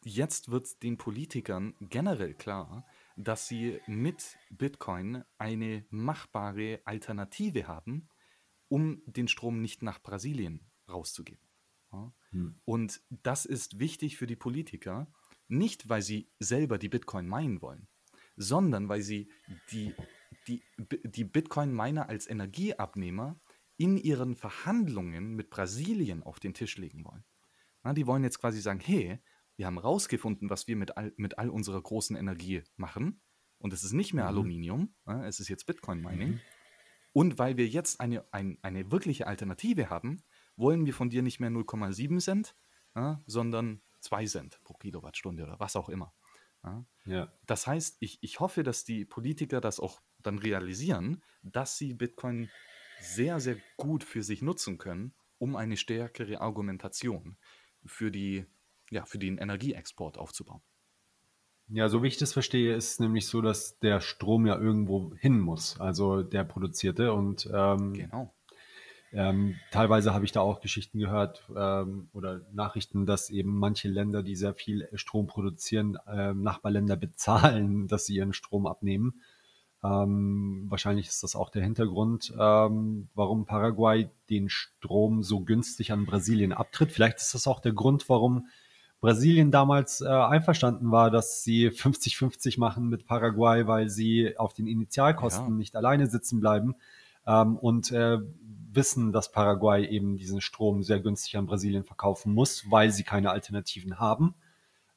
[0.04, 2.86] jetzt wird den Politikern generell klar,
[3.18, 8.10] dass sie mit Bitcoin eine machbare Alternative haben,
[8.68, 11.48] um den Strom nicht nach Brasilien rauszugeben.
[11.92, 12.14] Ja?
[12.32, 12.60] Hm.
[12.66, 15.12] Und das ist wichtig für die Politiker,
[15.48, 17.88] nicht weil sie selber die Bitcoin meinen wollen,
[18.38, 19.30] sondern weil sie
[19.72, 19.94] die,
[20.48, 20.64] die,
[21.04, 23.40] die Bitcoin-Miner als Energieabnehmer
[23.78, 27.26] in ihren Verhandlungen mit Brasilien auf den Tisch legen wollen.
[27.84, 29.20] Na, die wollen jetzt quasi sagen, hey,
[29.62, 33.22] wir haben rausgefunden, was wir mit all, mit all unserer großen Energie machen.
[33.60, 34.30] Und es ist nicht mehr Mhm.
[34.30, 36.30] Aluminium, ja, es ist jetzt Bitcoin-Mining.
[36.30, 36.40] Mhm.
[37.14, 40.24] Und weil wir jetzt eine, ein, eine wirkliche Alternative haben,
[40.56, 42.56] wollen wir von dir nicht mehr 0,7 Cent,
[42.96, 46.12] ja, sondern 2 Cent pro Kilowattstunde oder was auch immer.
[46.64, 46.86] Ja.
[47.06, 47.34] Ja.
[47.46, 52.50] Das heißt, ich, ich hoffe, dass die Politiker das auch dann realisieren, dass sie Bitcoin
[53.00, 57.38] sehr, sehr gut für sich nutzen können, um eine stärkere Argumentation
[57.86, 58.48] für, die,
[58.92, 60.62] ja, für den Energieexport aufzubauen.
[61.70, 65.14] Ja, so wie ich das verstehe, ist es nämlich so, dass der Strom ja irgendwo
[65.16, 67.14] hin muss, also der produzierte.
[67.14, 68.34] Und ähm, Genau.
[69.14, 74.22] ähm, teilweise habe ich da auch Geschichten gehört ähm, oder Nachrichten, dass eben manche Länder,
[74.22, 79.22] die sehr viel Strom produzieren, ähm, Nachbarländer bezahlen, dass sie ihren Strom abnehmen.
[79.82, 86.06] Ähm, wahrscheinlich ist das auch der Hintergrund, ähm, warum Paraguay den Strom so günstig an
[86.06, 86.92] Brasilien abtritt.
[86.92, 88.48] Vielleicht ist das auch der Grund, warum
[89.02, 94.68] Brasilien damals äh, einverstanden war, dass sie 50-50 machen mit Paraguay, weil sie auf den
[94.68, 95.58] Initialkosten Ja.
[95.58, 96.76] nicht alleine sitzen bleiben
[97.26, 98.20] ähm, und äh,
[98.74, 103.32] wissen, dass Paraguay eben diesen Strom sehr günstig an Brasilien verkaufen muss, weil sie keine
[103.32, 104.36] Alternativen haben.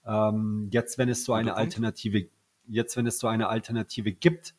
[0.06, 1.56] Ähm, jetzt, wenn es so eine.
[1.56, 2.26] Alternative,
[2.66, 4.54] jetzt, wenn es so eine Alternative gibt,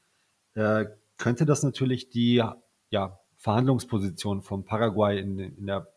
[0.55, 0.85] äh,
[1.17, 2.43] könnte das natürlich die
[2.89, 5.87] ja, Verhandlungsposition von Paraguay in, in, der,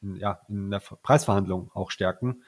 [0.00, 2.42] in, ja, in der Preisverhandlung auch stärken,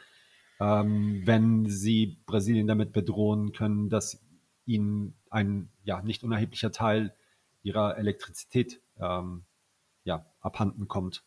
[0.60, 4.22] ähm, wenn sie Brasilien damit bedrohen können, dass
[4.64, 7.14] ihnen ein ja, nicht unerheblicher Teil
[7.62, 9.44] ihrer Elektrizität ähm,
[10.04, 11.24] ja, abhanden kommt.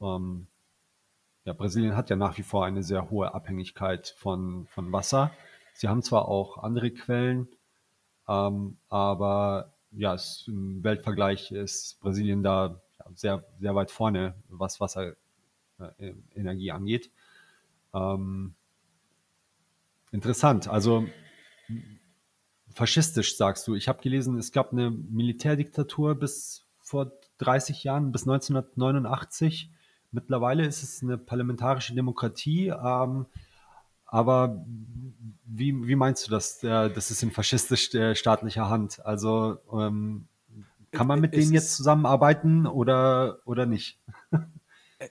[0.00, 0.46] Ähm,
[1.44, 5.32] ja, Brasilien hat ja nach wie vor eine sehr hohe Abhängigkeit von, von Wasser.
[5.74, 7.48] Sie haben zwar auch andere Quellen,
[8.28, 14.80] ähm, aber ja, es, im Weltvergleich ist Brasilien da ja, sehr, sehr weit vorne, was
[14.80, 17.10] Wasserenergie angeht.
[17.94, 18.54] Ähm,
[20.10, 20.68] interessant.
[20.68, 21.06] Also
[22.74, 23.74] faschistisch sagst du.
[23.74, 29.70] Ich habe gelesen, es gab eine Militärdiktatur bis vor 30 Jahren, bis 1989.
[30.10, 32.68] Mittlerweile ist es eine parlamentarische Demokratie.
[32.68, 33.26] Ähm,
[34.06, 34.62] aber
[35.46, 36.58] wie, wie meinst du das?
[36.60, 39.04] Das ist in faschistisch staatlicher Hand.
[39.06, 40.28] Also ähm,
[40.90, 43.98] kann man mit Es denen jetzt zusammenarbeiten oder, oder nicht?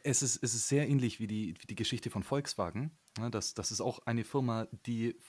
[0.03, 2.97] Es ist, es ist sehr ähnlich wie die, wie die Geschichte von Volkswagen.
[3.17, 5.19] Ne, Das, das ist auch eine Firma, die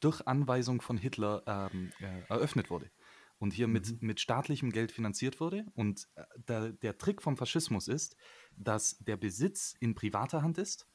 [0.00, 2.90] durch Anweisung von Hitler ähm, äh, eröffnet wurde
[3.38, 5.66] und hier mit, mit staatlichem Geld finanziert wurde.
[5.74, 8.16] Und äh, der, der Trick vom Faschismus ist,
[8.56, 10.88] dass der Besitz in privater Hand ist,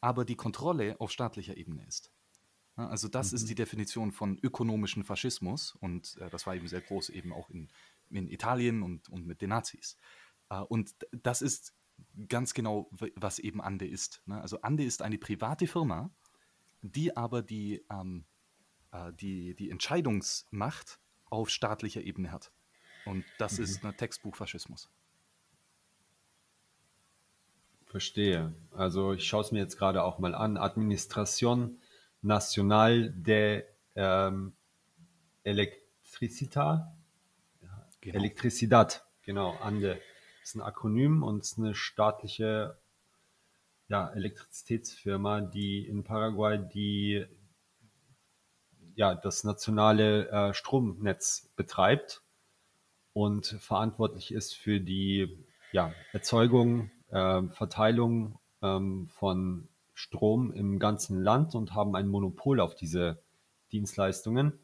[0.00, 2.12] aber die Kontrolle auf staatlicher Ebene ist.
[2.76, 7.10] Also das ist die Definition von ökonomischen Faschismus und äh, das war eben sehr groß
[7.10, 7.68] eben auch in,
[8.08, 9.98] in Italien und, und mit den Nazis.
[10.48, 11.74] Äh, und das ist
[12.28, 14.22] ganz genau, was eben Ande ist.
[14.26, 14.40] Ne?
[14.40, 16.10] Also Ande ist eine private Firma,
[16.82, 18.24] die aber die, ähm,
[18.92, 22.50] äh, die, die Entscheidungsmacht auf staatlicher Ebene hat.
[23.06, 24.90] Und das ist ein Textbuchfaschismus.
[27.86, 28.54] Verstehe.
[28.72, 30.56] Also ich schaue es mir jetzt gerade auch mal an.
[30.56, 31.78] Administración
[32.22, 33.64] Nacional de
[33.96, 34.52] ähm,
[35.42, 36.94] Electricita.
[38.00, 38.18] Genau.
[38.18, 40.00] Electricidad, genau, ANDE.
[40.42, 42.78] Ist ein Akronym und ist eine staatliche
[43.88, 47.26] ja, Elektrizitätsfirma, die in Paraguay die
[48.94, 52.22] ja, das nationale äh, Stromnetz betreibt
[53.12, 61.54] und verantwortlich ist für die ja, Erzeugung, äh, Verteilung ähm, von Strom im ganzen Land
[61.54, 63.22] und haben ein Monopol auf diese
[63.72, 64.58] Dienstleistungen.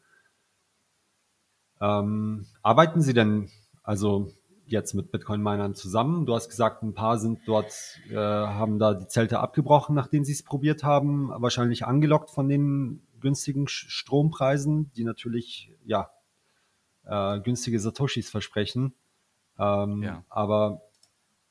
[1.79, 3.49] Ähm, arbeiten Sie denn
[3.83, 4.33] also
[4.67, 6.25] jetzt mit Bitcoin-Minern zusammen?
[6.25, 7.73] Du hast gesagt, ein paar sind dort,
[8.09, 13.01] äh, haben da die Zelte abgebrochen, nachdem sie es probiert haben, wahrscheinlich angelockt von den
[13.19, 16.11] günstigen Strompreisen, die natürlich ja
[17.05, 18.93] äh, günstige Satoshis versprechen.
[19.57, 20.23] Ähm, ja.
[20.29, 20.81] Aber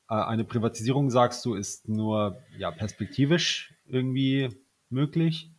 [0.09, 4.51] äh, eine Privatisierung, sagst du, ist nur ja, perspektivisch irgendwie
[4.89, 5.51] möglich.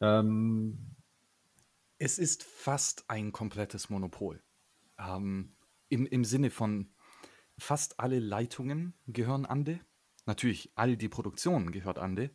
[0.00, 0.78] Ähm,
[1.98, 4.42] es ist fast ein komplettes Monopol.
[4.98, 5.52] Ähm,
[5.90, 6.92] im, Im Sinne von
[7.58, 9.80] fast alle Leitungen gehören Ande.
[10.24, 12.30] Natürlich, all die Produktion gehört Ande.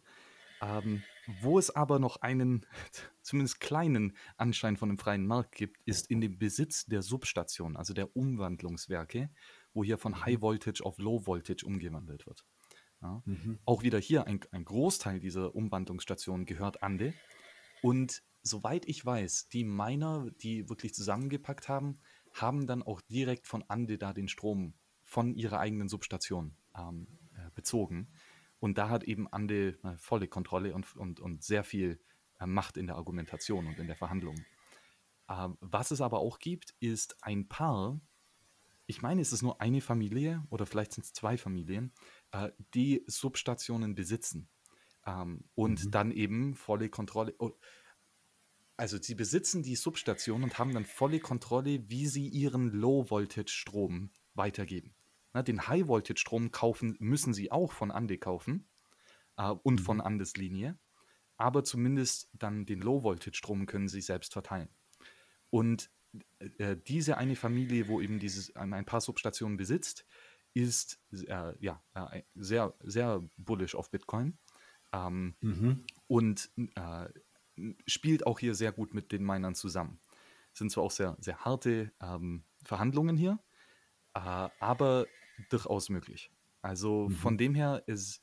[0.62, 1.04] Ähm,
[1.42, 2.66] wo es aber noch einen,
[3.22, 7.94] zumindest kleinen Anschein von einem freien Markt gibt, ist in dem Besitz der Substation, also
[7.94, 9.30] der Umwandlungswerke,
[9.74, 12.46] wo hier von High Voltage auf Low Voltage umgewandelt wird.
[13.02, 13.22] Ja.
[13.26, 13.60] Mhm.
[13.66, 17.14] Auch wieder hier ein, ein Großteil dieser Umwandlungsstationen gehört Ande.
[17.82, 22.00] Und soweit ich weiß, die Miner, die wirklich zusammengepackt haben,
[22.42, 24.74] haben dann auch direkt von Ande da den Strom
[25.04, 28.10] von ihrer eigenen Substation ähm, äh, bezogen.
[28.60, 32.00] Und da hat eben Ande äh, volle Kontrolle und, und, und sehr viel
[32.40, 34.38] äh, Macht in der Argumentation und in der Verhandlung.
[35.28, 38.00] Äh, was es aber auch gibt, ist ein Paar,
[38.88, 41.92] ich meine, es ist nur eine Familie oder vielleicht sind es zwei Familien,
[42.76, 44.48] die Substationen besitzen
[45.06, 45.92] ähm, und mhm.
[45.92, 47.34] dann eben volle Kontrolle.
[48.78, 54.96] Also sie besitzen die Substation und haben dann volle Kontrolle, wie sie ihren Low-Voltage-Strom weitergeben.
[55.34, 58.68] Na, den High-Voltage-Strom kaufen müssen sie auch von Ande kaufen
[59.38, 60.04] äh, und von mhm.
[60.04, 60.78] Andes Linie,
[61.38, 64.70] aber zumindest dann den Low-Voltage-Strom können sie selbst verteilen.
[65.50, 65.90] Und
[66.40, 70.06] äh, äh diese eine Familie, wo eben dieses ein paar Substationen besitzt,
[70.54, 74.38] ist äh, ja äh, sehr sehr bullish auf Bitcoin
[74.94, 75.86] ähm, mhm.
[76.08, 77.08] und äh,
[77.88, 80.00] spielt auch hier sehr gut mit den Minern zusammen.
[80.54, 83.40] Sind zwar auch sehr, sehr harte ähm, Verhandlungen hier,
[84.14, 85.08] äh, aber
[85.50, 86.32] durchaus möglich.
[86.62, 87.14] Also mhm.
[87.14, 88.22] von dem her ist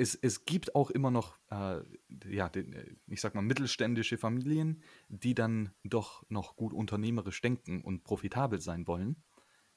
[0.00, 1.82] es, es gibt auch immer noch, äh,
[2.26, 7.82] ja, den, äh, ich sag mal, mittelständische Familien, die dann doch noch gut unternehmerisch denken
[7.82, 9.22] und profitabel sein wollen.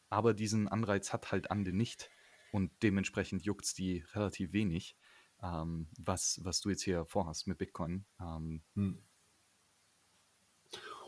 [0.10, 2.10] Aber diesen Anreiz hat halt Ande nicht
[2.54, 4.96] und dementsprechend juckt es die relativ wenig
[5.44, 8.06] ähm, was, was du jetzt hier vorhast mit Bitcoin.
[8.20, 8.98] Ähm, hm.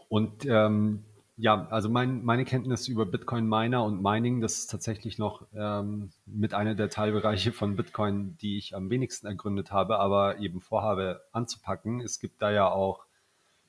[0.09, 1.03] Und ähm,
[1.37, 6.11] ja, also mein, meine Kenntnis über Bitcoin Miner und Mining, das ist tatsächlich noch ähm,
[6.25, 11.21] mit einer der Teilbereiche von Bitcoin, die ich am wenigsten ergründet habe, aber eben vorhabe
[11.31, 11.99] anzupacken.
[11.99, 13.05] Es gibt da ja auch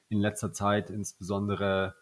[0.08, 1.94] in letzter Zeit insbesondere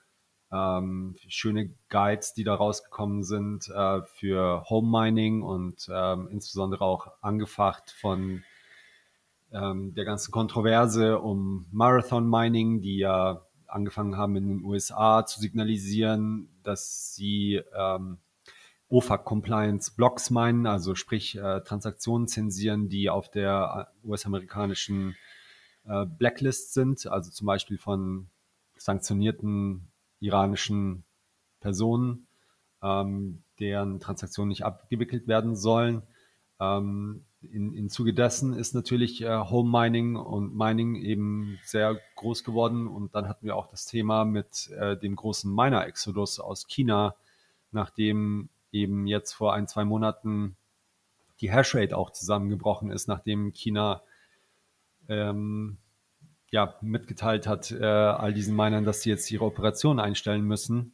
[0.52, 7.10] ähm, schöne Guides, die da rausgekommen sind äh, für Home Mining und ähm, insbesondere auch
[7.22, 8.44] angefacht von
[9.54, 15.40] ähm, der ganzen Kontroverse um Marathon Mining, die ja angefangen haben in den USA zu
[15.40, 18.18] signalisieren, dass sie ähm,
[18.88, 25.16] OFAC-Compliance Blocks meinen, also sprich äh, Transaktionen zensieren, die auf der äh, US-amerikanischen
[25.84, 28.28] äh, Blacklist sind, also zum Beispiel von
[28.76, 29.88] sanktionierten
[30.20, 31.04] iranischen
[31.60, 32.26] Personen,
[32.82, 36.02] ähm, deren Transaktionen nicht abgewickelt werden sollen.
[36.78, 42.44] Ähm, in, in Zuge dessen ist natürlich äh, Home Mining und Mining eben sehr groß
[42.44, 42.86] geworden.
[42.86, 47.14] Und dann hatten wir auch das Thema mit äh, dem großen Miner-Exodus aus China,
[47.70, 50.56] nachdem eben jetzt vor ein, zwei Monaten
[51.40, 54.02] die Hashrate auch zusammengebrochen ist, nachdem China
[55.08, 55.78] ähm,
[56.50, 60.92] ja, mitgeteilt hat, äh, all diesen Minern, dass sie jetzt ihre Operation einstellen müssen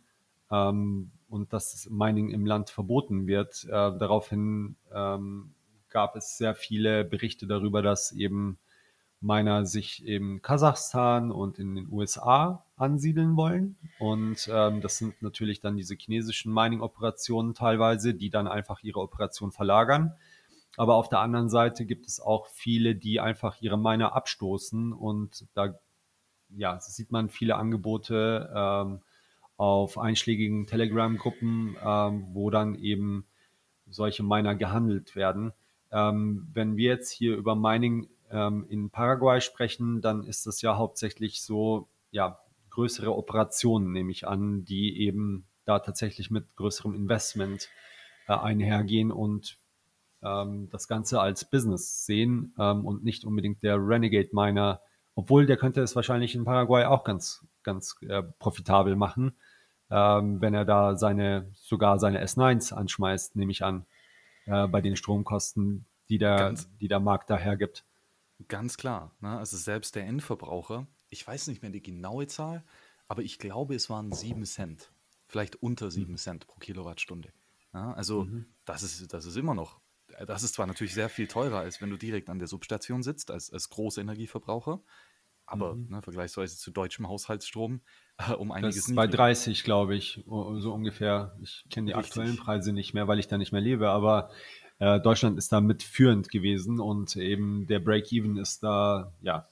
[0.51, 3.64] ähm, und dass Mining im Land verboten wird.
[3.64, 5.55] Äh, daraufhin ähm,
[5.91, 8.59] gab es sehr viele Berichte darüber, dass eben
[9.20, 13.76] Miner sich in Kasachstan und in den USA ansiedeln wollen.
[13.99, 19.53] Und ähm, das sind natürlich dann diese chinesischen Mining-Operationen teilweise, die dann einfach ihre Operation
[19.53, 20.14] verlagern.
[20.76, 25.47] Aber auf der anderen Seite gibt es auch viele, die einfach ihre Miner abstoßen und
[25.55, 25.78] da
[26.57, 29.01] ja, sieht man viele Angebote ähm,
[29.57, 33.26] auf einschlägigen Telegram-Gruppen, ähm, wo dann eben
[33.88, 35.53] solche Miner gehandelt werden.
[35.93, 40.76] Ähm, wenn wir jetzt hier über Mining ähm, in Paraguay sprechen, dann ist das ja
[40.76, 42.38] hauptsächlich so, ja,
[42.70, 47.68] größere Operationen, nehme ich an, die eben da tatsächlich mit größerem Investment
[48.28, 49.59] äh, einhergehen und
[50.22, 54.80] ähm, das Ganze als Business sehen ähm, und nicht unbedingt der Renegade Miner,
[55.14, 59.32] obwohl der könnte es wahrscheinlich in Paraguay auch ganz, ganz äh, profitabel machen,
[59.91, 63.86] ähm, wenn er da seine, sogar seine S9s anschmeißt, nehme ich an,
[64.51, 67.85] äh, bei den Stromkosten, die der, ganz, die der Markt da hergibt.
[68.49, 69.15] Ganz klar.
[69.21, 69.39] Ne?
[69.39, 72.65] Also selbst der Endverbraucher, ich weiß nicht mehr die genaue Zahl,
[73.09, 74.93] aber ich glaube, es waren 7 Cent.
[75.27, 76.17] Vielleicht unter 7 mhm.
[76.17, 77.33] Cent pro Kilowattstunde.
[77.73, 78.47] Ja, also mhm.
[78.65, 79.81] das, ist, das ist immer noch
[80.27, 83.31] das ist zwar natürlich sehr viel teurer, als wenn du direkt an der Substation sitzt,
[83.31, 84.83] als, als Großenergieverbraucher,
[85.47, 85.89] aber mhm.
[85.89, 87.81] ne, vergleichsweise zu deutschem Haushaltsstrom
[88.29, 91.37] äh, um einiges das ist Bei 30, glaube ich, so ungefähr.
[91.43, 92.12] Ich kenne die Richtig.
[92.12, 94.31] aktuellen Preise nicht mehr, weil ich da nicht mehr lebe, aber
[94.79, 99.49] äh, Deutschland ist da mitführend gewesen und eben der Break-Even ist da, ja,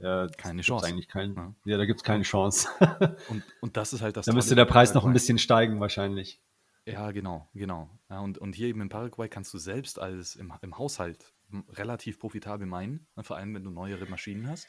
[0.00, 0.86] äh, keine Chance.
[0.86, 1.54] Eigentlich kein, ja.
[1.64, 2.68] ja da gibt es keine Chance.
[3.28, 4.26] und, und das ist halt das.
[4.26, 6.40] Da müsste der Preis noch ein bisschen steigen wahrscheinlich.
[6.86, 7.88] Ja, genau, genau.
[8.10, 11.32] Ja, und, und hier eben in Paraguay kannst du selbst als im, im Haushalt
[11.70, 14.66] relativ profitabel meinen, ne, vor allem wenn du neuere Maschinen hast.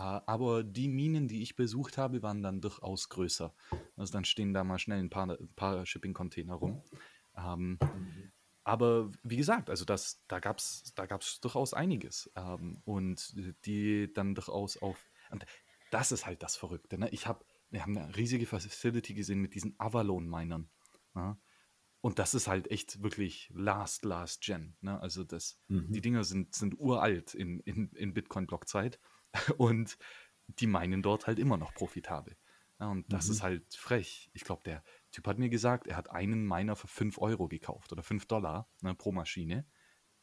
[0.00, 3.54] Uh, aber die Minen, die ich besucht habe, waren dann durchaus größer.
[3.98, 6.82] Also dann stehen da mal schnell ein paar, paar Shipping-Container rum.
[7.34, 8.32] Um, ähm,
[8.64, 12.30] aber wie gesagt, also das, da gab es da gab's durchaus einiges.
[12.34, 13.34] Ähm, und
[13.66, 15.10] die dann durchaus auf.
[15.30, 15.44] Und
[15.90, 16.96] das ist halt das Verrückte.
[16.96, 17.10] Ne?
[17.10, 20.70] Ich hab, wir haben eine riesige Facility gesehen mit diesen Avalon-Minern.
[21.14, 21.38] Ja?
[22.00, 24.78] Und das ist halt echt wirklich last, last gen.
[24.80, 24.98] Ne?
[24.98, 25.92] Also das, mhm.
[25.92, 28.98] die Dinger sind, sind uralt in, in, in Bitcoin-Blockzeit
[29.58, 29.96] und
[30.46, 32.36] die meinen dort halt immer noch profitabel.
[32.80, 33.32] Ja, und das mhm.
[33.32, 34.30] ist halt frech.
[34.32, 37.92] Ich glaube, der Typ hat mir gesagt, er hat einen Miner für 5 Euro gekauft
[37.92, 39.66] oder 5 Dollar ne, pro Maschine.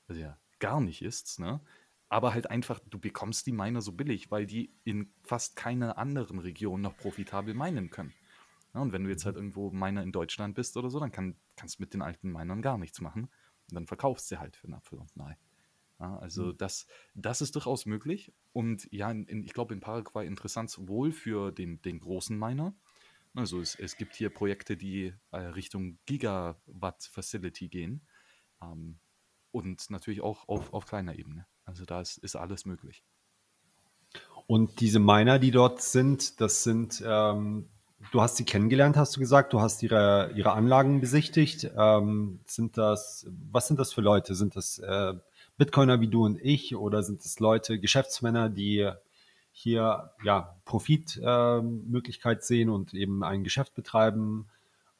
[0.07, 1.61] Was ja gar nicht ist, ne?
[2.09, 6.39] Aber halt einfach, du bekommst die Miner so billig, weil die in fast keiner anderen
[6.39, 8.13] Region noch profitabel meinen können.
[8.73, 11.35] Ja, und wenn du jetzt halt irgendwo Miner in Deutschland bist oder so, dann kann,
[11.57, 13.23] kannst du mit den alten Minern gar nichts machen.
[13.23, 15.37] Und dann verkaufst du sie halt für einen Apfel und ein Ei.
[15.99, 16.57] Ja, also mhm.
[16.57, 18.33] das, das ist durchaus möglich.
[18.53, 22.75] Und ja, in, ich glaube in Paraguay interessant sowohl für den, den großen Miner.
[23.33, 28.07] Also es, es gibt hier Projekte, die äh, Richtung Gigawatt Facility gehen.
[28.61, 28.99] Ähm,
[29.51, 31.47] und natürlich auch auf, auf kleiner Ebene.
[31.65, 33.03] Also da ist, ist alles möglich.
[34.45, 37.69] Und diese Miner, die dort sind, das sind ähm,
[38.11, 39.53] Du hast sie kennengelernt, hast du gesagt.
[39.53, 41.71] Du hast ihre, ihre Anlagen besichtigt.
[41.75, 44.35] Ähm, sind das, was sind das für Leute?
[44.35, 45.13] Sind das äh,
[45.57, 48.89] Bitcoiner wie du und ich oder sind das Leute, Geschäftsmänner, die
[49.51, 54.47] hier ja Profitmöglichkeit äh, sehen und eben ein Geschäft betreiben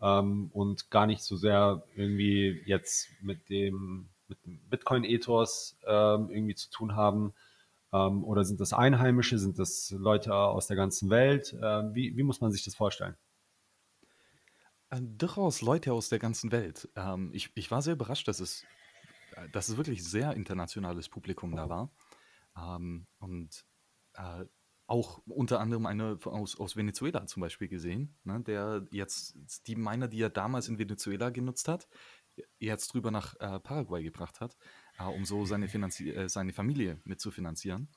[0.02, 6.56] ähm, und gar nicht so sehr irgendwie jetzt mit dem, mit dem Bitcoin-Ethos äh, irgendwie
[6.56, 7.34] zu tun haben?
[7.94, 9.38] Ähm, oder sind das Einheimische?
[9.38, 11.56] Sind das Leute aus der ganzen Welt?
[11.62, 13.16] Ähm, wie, wie muss man sich das vorstellen?
[14.90, 16.90] Äh, durchaus Leute aus der ganzen Welt.
[16.96, 18.66] Ähm, ich, ich war sehr überrascht, dass es, äh,
[19.52, 21.92] dass es wirklich sehr internationales Publikum da war.
[22.58, 23.66] Ähm, und
[24.14, 24.46] äh,
[24.88, 29.36] auch unter anderem eine aus, aus Venezuela zum Beispiel gesehen, ne, der jetzt
[29.68, 31.90] die Miner, die er damals in Venezuela genutzt hat,
[32.58, 34.58] jetzt drüber nach äh, Paraguay gebracht hat,
[34.98, 37.90] äh, um so seine, Finanzi äh, seine Familie mitzufinanzieren.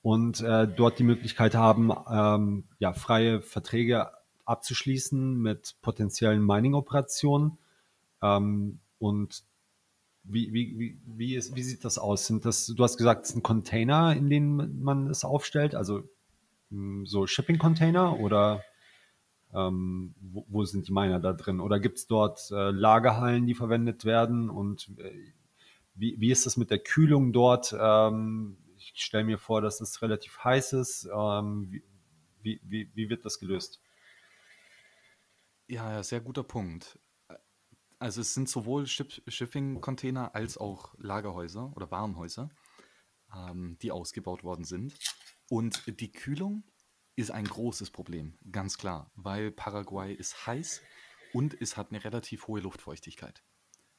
[0.01, 4.11] und äh, dort die Möglichkeit haben, ähm, ja, freie Verträge
[4.45, 7.57] abzuschließen mit potenziellen Mining-Operationen.
[8.21, 9.43] Ähm, und
[10.29, 12.27] wie, wie, wie, wie, ist, wie sieht das aus?
[12.27, 16.03] Sind das, du hast gesagt, es sind Container, in denen man es aufstellt, also
[16.69, 18.63] hm, so Shipping-Container oder
[19.53, 21.59] ähm, wo, wo, sind die Miner da drin?
[21.59, 24.49] Oder gibt es dort äh, Lagerhallen, die verwendet werden?
[24.49, 25.11] Und äh,
[25.95, 27.75] wie, wie ist das mit der Kühlung dort?
[27.79, 31.09] Ähm, ich stelle mir vor, dass es relativ heiß ist.
[31.13, 31.81] Ähm,
[32.41, 33.81] wie, wie, wie, wird das gelöst?
[35.67, 36.99] Ja, sehr guter Punkt.
[37.99, 42.49] Also es sind sowohl Shipping-Container als auch Lagerhäuser oder Warenhäuser,
[43.35, 44.93] ähm, die ausgebaut worden sind.
[45.49, 46.63] Und die Kühlung
[47.15, 50.81] ist ein großes Problem, ganz klar, weil Paraguay ist heiß
[51.33, 53.43] und es hat eine relativ hohe Luftfeuchtigkeit.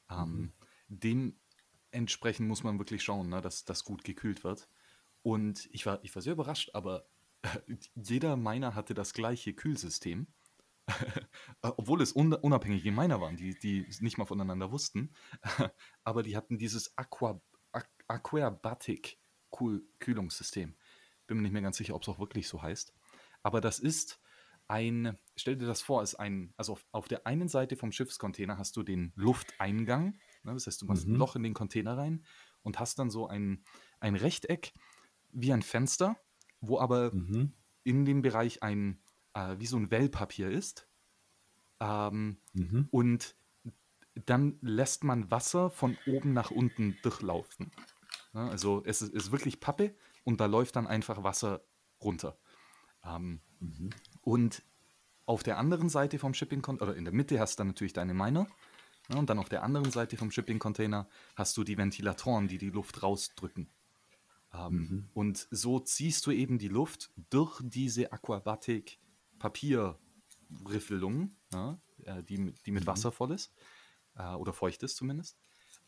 [0.09, 0.53] Ähm,
[0.87, 1.33] mhm.
[1.91, 4.69] Dementsprechend muss man wirklich schauen, ne, dass das gut gekühlt wird.
[5.21, 7.09] Und ich war, ich war sehr überrascht, aber
[7.95, 10.27] jeder Miner hatte das gleiche Kühlsystem.
[11.61, 15.13] Obwohl es un unabhängige Miner waren, die, die nicht mal voneinander wussten.
[16.03, 17.41] aber die hatten dieses Aqua,
[18.07, 19.19] Aquabatic
[19.99, 20.75] Kühlungssystem.
[21.27, 22.93] Bin mir nicht mehr ganz sicher, ob es auch wirklich so heißt.
[23.43, 24.19] Aber das ist
[24.67, 28.57] ein, stell dir das vor, ist ein, also auf, auf der einen Seite vom Schiffscontainer
[28.57, 31.15] hast du den Lufteingang, ne, das heißt, du machst mhm.
[31.15, 32.23] ein Loch in den Container rein
[32.61, 33.63] und hast dann so ein,
[33.99, 34.73] ein Rechteck
[35.31, 36.17] wie ein Fenster,
[36.61, 37.53] wo aber mhm.
[37.83, 39.01] in dem Bereich ein,
[39.33, 40.87] äh, wie so ein Wellpapier ist.
[41.79, 42.87] Ähm, mhm.
[42.91, 43.35] Und
[44.25, 47.71] dann lässt man Wasser von oben nach unten durchlaufen.
[48.33, 51.63] Ja, also es ist, ist, wirklich Pappe und da läuft dann einfach Wasser
[52.01, 52.37] runter.
[53.03, 53.89] Ähm, mhm.
[54.21, 54.63] Und
[55.25, 57.93] auf der anderen Seite vom Shipping Container, oder in der Mitte hast du dann natürlich
[57.93, 58.47] deine Miner.
[59.09, 62.57] Ja, und dann auf der anderen Seite vom Shipping Container hast du die Ventilatoren, die
[62.57, 63.69] die Luft rausdrücken.
[64.53, 65.09] Ähm, mhm.
[65.13, 68.99] Und so ziehst du eben die Luft durch diese Aquabatic
[69.39, 72.87] Papierriffelung, ja, äh, die, die mit mhm.
[72.87, 73.53] Wasser voll ist,
[74.15, 75.37] äh, oder feucht ist zumindest.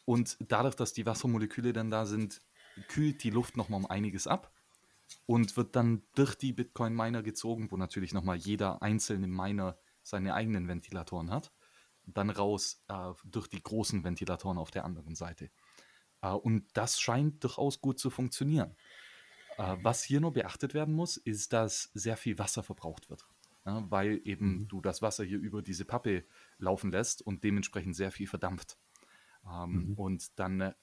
[0.06, 2.42] Und dadurch, dass die Wassermoleküle dann da sind,
[2.88, 4.52] kühlt die Luft nochmal um einiges ab
[5.26, 10.68] und wird dann durch die Bitcoin-Miner gezogen, wo natürlich nochmal jeder einzelne Miner seine eigenen
[10.68, 11.52] Ventilatoren hat,
[12.06, 15.52] dann raus äh, durch die großen Ventilatoren auf der anderen Seite.
[16.22, 18.76] Äh, und das scheint durchaus gut zu funktionieren.
[19.58, 23.26] Äh, was hier nur beachtet werden muss, ist, dass sehr viel Wasser verbraucht wird.
[23.66, 24.68] Ja, weil eben mhm.
[24.68, 26.26] du das Wasser hier über diese Pappe
[26.58, 28.78] laufen lässt und dementsprechend sehr viel verdampft.
[29.46, 29.94] Ähm, mhm.
[29.94, 30.74] Und dann äh,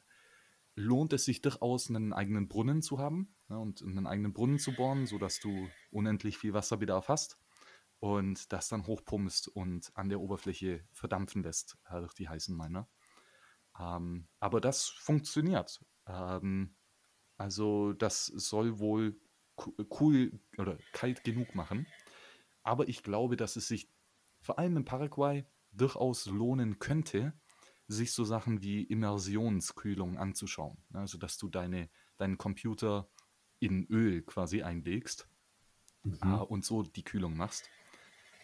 [0.77, 4.73] lohnt es sich durchaus, einen eigenen Brunnen zu haben ja, und einen eigenen Brunnen zu
[4.73, 7.39] bohren, sodass du unendlich viel Wasserbedarf hast
[7.99, 12.89] und das dann hochpumpst und an der Oberfläche verdampfen lässt äh, durch die heißen Miner.
[13.79, 15.85] Ähm, aber das funktioniert.
[16.07, 16.77] Ähm,
[17.37, 19.21] also das soll wohl
[20.01, 21.87] cool oder kalt genug machen.
[22.69, 23.89] Aber ich glaube, dass es sich
[24.43, 27.33] vor allem in Paraguay durchaus lohnen könnte,
[27.87, 30.77] sich so Sachen wie Immersionskühlung anzuschauen.
[30.93, 31.89] Also dass du deine,
[32.19, 33.09] deinen Computer
[33.59, 35.31] in Öl quasi einlegst
[36.03, 36.19] mhm.
[36.23, 37.71] äh, und so die Kühlung machst.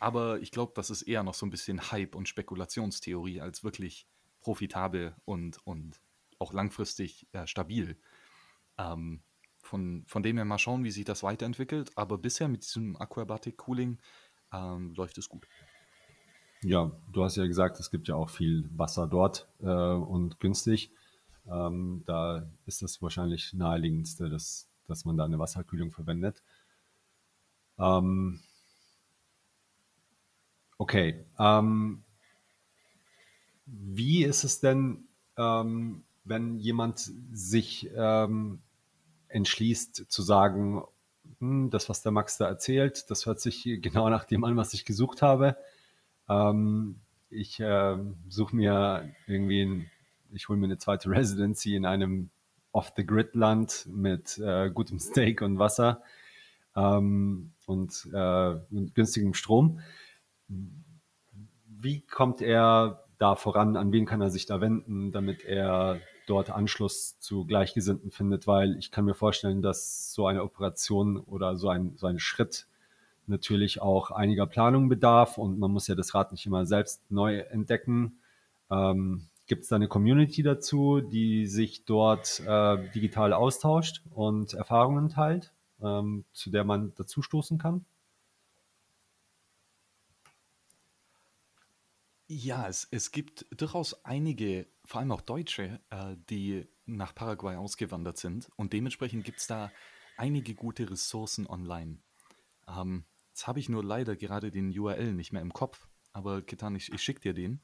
[0.01, 4.09] Aber ich glaube, das ist eher noch so ein bisschen Hype und Spekulationstheorie als wirklich
[4.41, 6.01] profitabel und, und
[6.39, 8.01] auch langfristig äh, stabil.
[8.79, 9.23] Ähm,
[9.75, 11.91] von, von dem her mal schauen, wie sich das weiterentwickelt.
[11.97, 13.99] Aber bisher mit diesem Aquabatic Cooling
[14.53, 15.49] ähm, läuft es gut.
[16.63, 20.93] Ja, du hast ja gesagt, es gibt ja auch viel Wasser dort äh, und günstig.
[21.51, 26.41] Ähm, da ist das wahrscheinlich naheliegendste, dass, dass man da eine Wasserkühlung verwendet.
[27.77, 28.39] Ähm,
[30.79, 31.27] okay.
[31.37, 32.05] Ähm,
[33.67, 38.61] wie ist es denn, ähm, wenn jemand sich ähm,
[39.35, 40.83] entschließt zu sagen,
[41.41, 44.75] hm, das, was der Max da erzählt, das hört sich genau nach dem an, was
[44.75, 45.57] ich gesucht habe.
[46.29, 47.01] Ähm,
[47.31, 47.97] ich äh,
[48.29, 49.91] suche mir irgendwie, ein,
[50.33, 52.31] ich hole mir eine zweite Residency in einem
[52.73, 56.03] Off-the-Grid-Land mit äh, gutem Steak und Wasser
[56.77, 59.81] ähm, und, äh, und günstigem Strom.
[61.67, 63.77] Wie kommt er da voran?
[63.77, 68.47] An wen kann er sich da wenden, damit er dort Anschluss zu Gleichgesinnten findet?
[68.47, 72.67] Weil ich kann mir vorstellen, dass so eine Operation oder so ein, so ein Schritt
[73.27, 77.39] natürlich auch einiger Planung bedarf und man muss ja das Rad nicht immer selbst neu
[77.39, 78.19] entdecken.
[78.71, 85.11] Ähm, Gibt es da eine Community dazu, die sich dort äh, digital austauscht und Erfahrungen
[85.11, 85.53] teilt,
[85.83, 87.85] ähm, zu der man dazustoßen kann?
[92.27, 98.19] Ja, es, es gibt durchaus einige, vor allem auch Deutsche, äh, die nach Paraguay ausgewandert
[98.19, 99.71] sind und dementsprechend gibt es da
[100.17, 101.99] einige gute Ressourcen online.
[102.67, 106.77] Ähm, Jetzt habe ich nur leider gerade den URL nicht mehr im Kopf, aber Ketan,
[106.77, 107.61] ich, ich schicke dir den.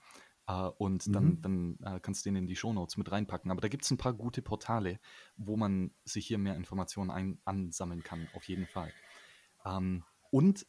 [0.51, 1.13] Uh, und mhm.
[1.13, 3.53] dann, dann uh, kannst du den in die Shownotes mit reinpacken.
[3.53, 4.99] Aber da gibt es ein paar gute Portale,
[5.37, 8.93] wo man sich hier mehr Informationen ein, ansammeln kann, auf jeden Fall.
[9.65, 10.67] Ähm, und,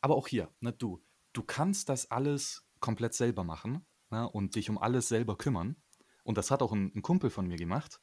[0.00, 1.04] aber auch hier, ne, du,
[1.34, 5.76] du kannst das alles komplett selber machen ne, und dich um alles selber kümmern.
[6.24, 8.00] Und das hat auch ein, ein Kumpel von mir gemacht.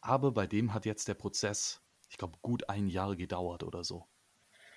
[0.00, 4.06] Aber bei dem hat jetzt der Prozess, ich glaube, gut ein Jahr gedauert oder so.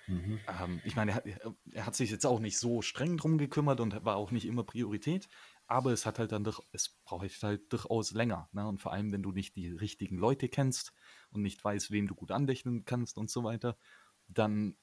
[0.08, 0.40] Mhm.
[0.48, 4.04] Ähm, ich meine, er, er, hat sich jetzt auch nicht so streng drum gekümmert und
[4.04, 5.28] war auch nicht immer Priorität,
[5.66, 8.48] aber es hat halt dann doch, es braucht halt durchaus länger.
[8.52, 8.66] Ne?
[8.66, 10.92] Und vor allem, wenn du nicht die richtigen Leute kennst
[11.30, 13.78] und nicht weißt, wem du gut andächnen kannst und so weiter,
[14.26, 14.76] dann,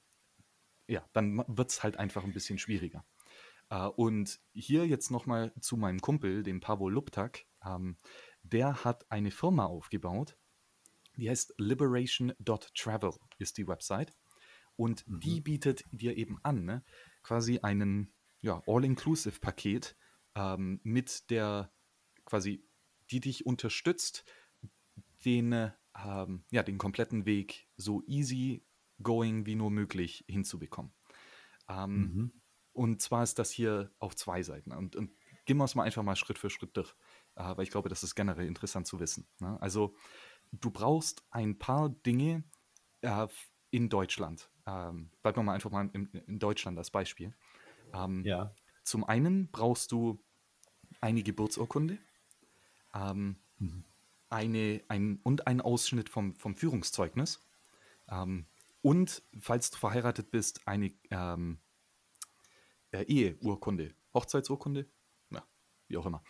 [0.87, 3.05] ja, dann wird es halt einfach ein bisschen schwieriger.
[3.69, 7.45] Äh, und hier jetzt nochmal zu meinem Kumpel, dem Pavo Luptak.
[7.63, 7.97] Ähm,
[8.43, 10.37] der hat eine Firma aufgebaut,
[11.17, 14.13] die heißt liberation.travel ist die Website.
[14.75, 15.19] Und mhm.
[15.19, 16.83] die bietet dir eben an, ne,
[17.21, 19.97] quasi einen ja, All-Inclusive-Paket
[20.35, 21.73] ähm, mit der
[22.23, 22.63] quasi,
[23.11, 24.23] die dich unterstützt,
[25.25, 28.63] den, ähm, ja, den kompletten Weg so easy
[29.01, 30.93] going wie nur möglich hinzubekommen.
[31.67, 32.38] Ähm, mhm.
[32.79, 34.71] Und zwar ist das hier auf zwei Seiten.
[34.71, 35.11] Und, und
[35.45, 36.95] gehen wir es mal einfach mal Schritt für Schritt durch,
[37.35, 39.27] äh, weil ich glaube, das ist generell interessant zu wissen.
[39.39, 39.57] Ne?
[39.61, 39.95] Also,
[40.51, 42.43] du brauchst ein paar Dinge
[43.01, 43.27] äh,
[43.71, 47.33] in Deutschland ähm, bleiben wir mal einfach mal in, in Deutschland als Beispiel.
[47.93, 48.53] Ähm, ja.
[48.83, 50.23] Zum einen brauchst du
[51.01, 51.97] eine Geburtsurkunde
[52.93, 53.83] ähm, mhm.
[54.29, 57.39] eine, ein, und einen Ausschnitt vom, vom Führungszeugnis.
[58.09, 58.45] Ähm,
[58.81, 61.59] und falls du verheiratet bist, eine ähm,
[62.91, 64.89] äh, Eheurkunde, Hochzeitsurkunde,
[65.31, 65.43] ja,
[65.87, 66.23] wie auch immer.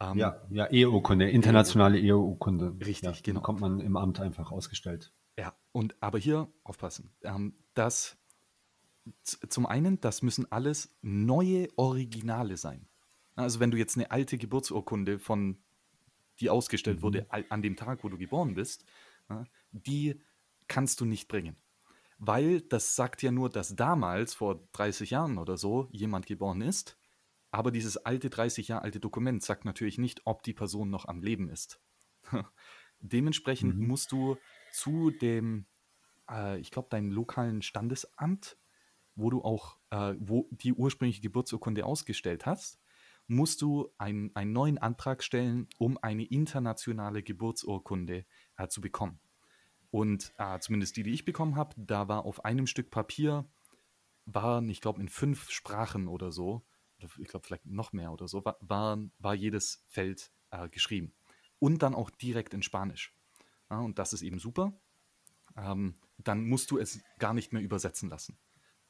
[0.00, 2.76] Ähm, ja, ja, Eheurkunde, internationale Eheurkunde.
[2.84, 3.40] Richtig, ja, genau.
[3.40, 5.12] Kommt man im Amt einfach ausgestellt.
[5.38, 7.14] Ja, und aber hier aufpassen.
[7.22, 8.16] Ähm, dass
[9.48, 12.88] zum einen, das müssen alles neue Originale sein.
[13.36, 15.58] Also wenn du jetzt eine alte Geburtsurkunde von,
[16.40, 17.02] die ausgestellt mhm.
[17.02, 18.84] wurde an dem Tag, wo du geboren bist,
[19.72, 20.20] die
[20.68, 21.56] kannst du nicht bringen.
[22.26, 26.98] Weil das sagt ja nur, dass damals, vor 30 Jahren oder so, jemand geboren ist.
[27.50, 31.22] Aber dieses alte, 30 Jahre alte Dokument sagt natürlich nicht, ob die Person noch am
[31.22, 31.80] Leben ist.
[33.00, 33.86] Dementsprechend mhm.
[33.86, 34.36] musst du
[34.72, 35.66] zu dem
[36.30, 38.56] äh, ich glaube, deinem lokalen Standesamt,
[39.14, 42.80] wo du auch, äh, wo die ursprüngliche Geburtsurkunde ausgestellt hast,
[43.26, 48.26] musst du ein, einen neuen Antrag stellen, um eine internationale Geburtsurkunde
[48.56, 49.18] äh, zu bekommen.
[49.94, 53.48] Und äh, zumindest die, die ich bekommen habe, da war auf einem Stück Papier,
[54.24, 56.66] waren, ich glaube, in fünf Sprachen oder so,
[56.98, 61.14] oder ich glaube vielleicht noch mehr oder so, war, war, war jedes Feld äh, geschrieben.
[61.60, 63.16] Und dann auch direkt in Spanisch.
[63.70, 64.72] Ja, und das ist eben super.
[65.56, 68.36] Ähm, dann musst du es gar nicht mehr übersetzen lassen.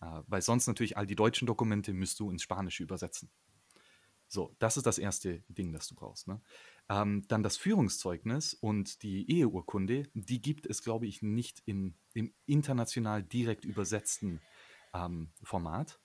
[0.00, 3.30] Äh, weil sonst natürlich all die deutschen Dokumente müsst du ins Spanische übersetzen.
[4.34, 6.26] So, das ist das erste Ding, das du brauchst.
[6.26, 6.42] Ne?
[6.88, 12.34] Ähm, dann das Führungszeugnis und die Eheurkunde, die gibt es, glaube ich, nicht in, im
[12.44, 14.40] international direkt übersetzten
[14.92, 16.00] ähm, Format,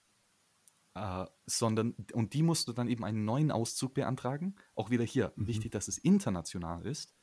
[0.93, 4.56] äh, sondern, und die musst du dann eben einen neuen Auszug beantragen.
[4.76, 5.47] Auch wieder hier, mhm.
[5.47, 7.18] wichtig, dass es international ist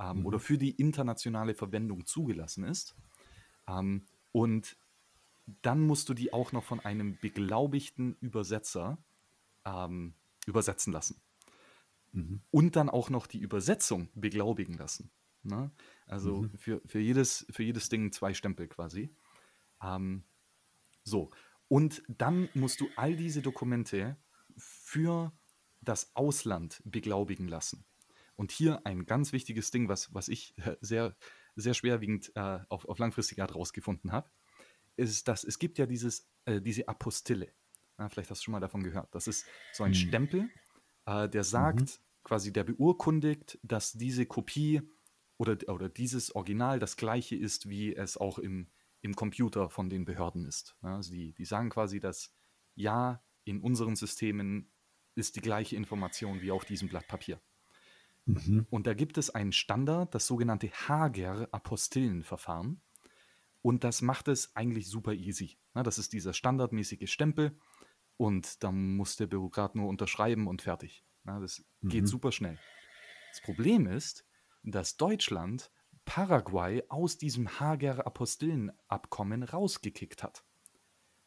[0.00, 0.26] ähm, mhm.
[0.26, 2.96] oder für die internationale Verwendung zugelassen ist.
[3.68, 4.76] Ähm, und
[5.62, 8.98] dann musst du die auch noch von einem beglaubigten Übersetzer
[9.64, 10.14] ähm,
[10.48, 11.20] übersetzen lassen.
[12.12, 12.42] Mhm.
[12.50, 15.10] Und dann auch noch die Übersetzung beglaubigen lassen.
[15.42, 15.70] Ne?
[16.06, 16.50] Also mhm.
[16.56, 19.14] für, für, jedes, für jedes Ding zwei Stempel quasi.
[19.82, 20.24] Ähm,
[21.04, 21.30] so.
[21.68, 24.16] Und dann musst du all diese Dokumente
[24.56, 25.32] für
[25.80, 27.84] das Ausland beglaubigen lassen.
[28.36, 31.16] Und hier ein ganz wichtiges Ding, was, was ich sehr
[31.58, 34.30] sehr schwerwiegend äh, auf, auf langfristige Art rausgefunden habe,
[34.96, 37.52] ist, dass es gibt ja dieses, äh, diese Apostille.
[37.98, 39.14] Ja, vielleicht hast du schon mal davon gehört.
[39.14, 39.94] Das ist so ein mhm.
[39.94, 40.50] Stempel,
[41.06, 42.24] äh, der sagt, mhm.
[42.24, 44.82] quasi, der beurkundigt, dass diese Kopie
[45.36, 48.68] oder, oder dieses Original das gleiche ist, wie es auch im,
[49.00, 50.76] im Computer von den Behörden ist.
[50.82, 52.32] Ja, also die, die sagen quasi, dass
[52.74, 54.70] ja, in unseren Systemen
[55.14, 57.40] ist die gleiche Information wie auf diesem Blatt Papier.
[58.26, 58.66] Mhm.
[58.70, 62.80] Und da gibt es einen Standard, das sogenannte Hager-Apostillenverfahren.
[63.62, 65.58] Und das macht es eigentlich super easy.
[65.74, 67.58] das ist dieser standardmäßige Stempel
[68.18, 71.04] und da muss der Bürokrat nur unterschreiben und fertig.
[71.24, 71.88] das mhm.
[71.88, 72.58] geht super schnell.
[73.30, 74.26] Das Problem ist,
[74.62, 75.70] dass Deutschland
[76.04, 80.44] Paraguay aus diesem Hager-Apostillenabkommen rausgekickt hat.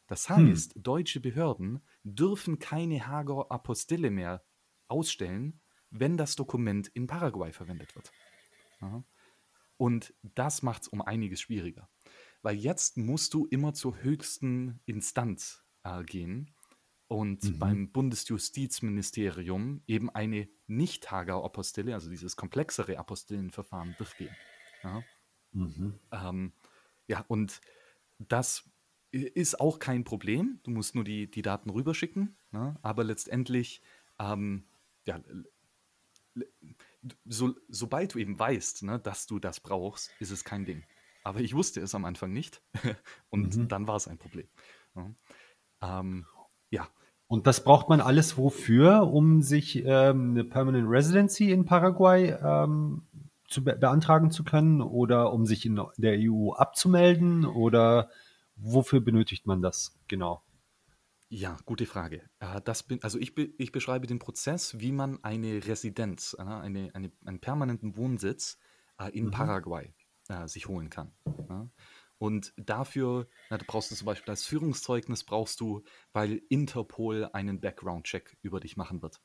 [0.08, 0.82] Das heißt, hm.
[0.82, 4.44] deutsche Behörden dürfen keine Hager-Apostille mehr
[4.88, 5.60] ausstellen,
[5.90, 8.12] wenn das Dokument in Paraguay verwendet wird.
[8.80, 9.04] Ja.
[9.76, 11.88] Und das macht es um einiges schwieriger.
[12.42, 16.52] weil jetzt musst du immer zur höchsten Instanz äh, gehen
[17.12, 17.58] und Mhm.
[17.58, 24.34] beim Bundesjustizministerium eben eine Nicht-Hager-Apostille, also dieses komplexere Apostillenverfahren durchgehen.
[24.82, 25.02] Ja?
[25.52, 26.00] Mhm.
[26.10, 26.52] Ähm,
[27.06, 27.60] ja, und
[28.18, 28.64] das
[29.10, 30.60] ist auch kein Problem.
[30.62, 32.34] Du musst nur die, die Daten rüberschicken.
[32.50, 32.76] Ne?
[32.80, 33.82] Aber letztendlich,
[34.18, 34.64] ähm,
[35.04, 35.20] ja,
[37.26, 40.82] so, sobald du eben weißt, ne, dass du das brauchst, ist es kein Ding.
[41.24, 42.62] Aber ich wusste es am Anfang nicht.
[43.28, 43.68] und Mhm.
[43.68, 44.48] dann war es ein Problem.
[44.94, 45.14] Ja,
[46.00, 46.24] ähm,
[46.70, 46.88] ja.
[47.32, 53.06] Und das braucht man alles wofür, um sich ähm, eine Permanent Residency in Paraguay ähm,
[53.48, 58.10] zu be beantragen zu können oder um sich in der EU abzumelden oder
[58.56, 60.42] wofür benötigt man das genau?
[61.30, 62.20] Ja, gute Frage.
[62.40, 66.42] Äh, Das bin, also ich, be, ich beschreibe den Prozess, wie man eine Residenz, äh,
[66.42, 68.58] eine, eine, einen permanenten Wohnsitz
[68.98, 69.30] äh, in Mhm.
[69.30, 69.94] Paraguay
[70.46, 71.12] sich holen kann.
[72.22, 75.82] Und dafür, na, du brauchst du zum Beispiel als Führungszeugnis brauchst du,
[76.12, 79.20] weil Interpol einen Background-Check über dich machen wird.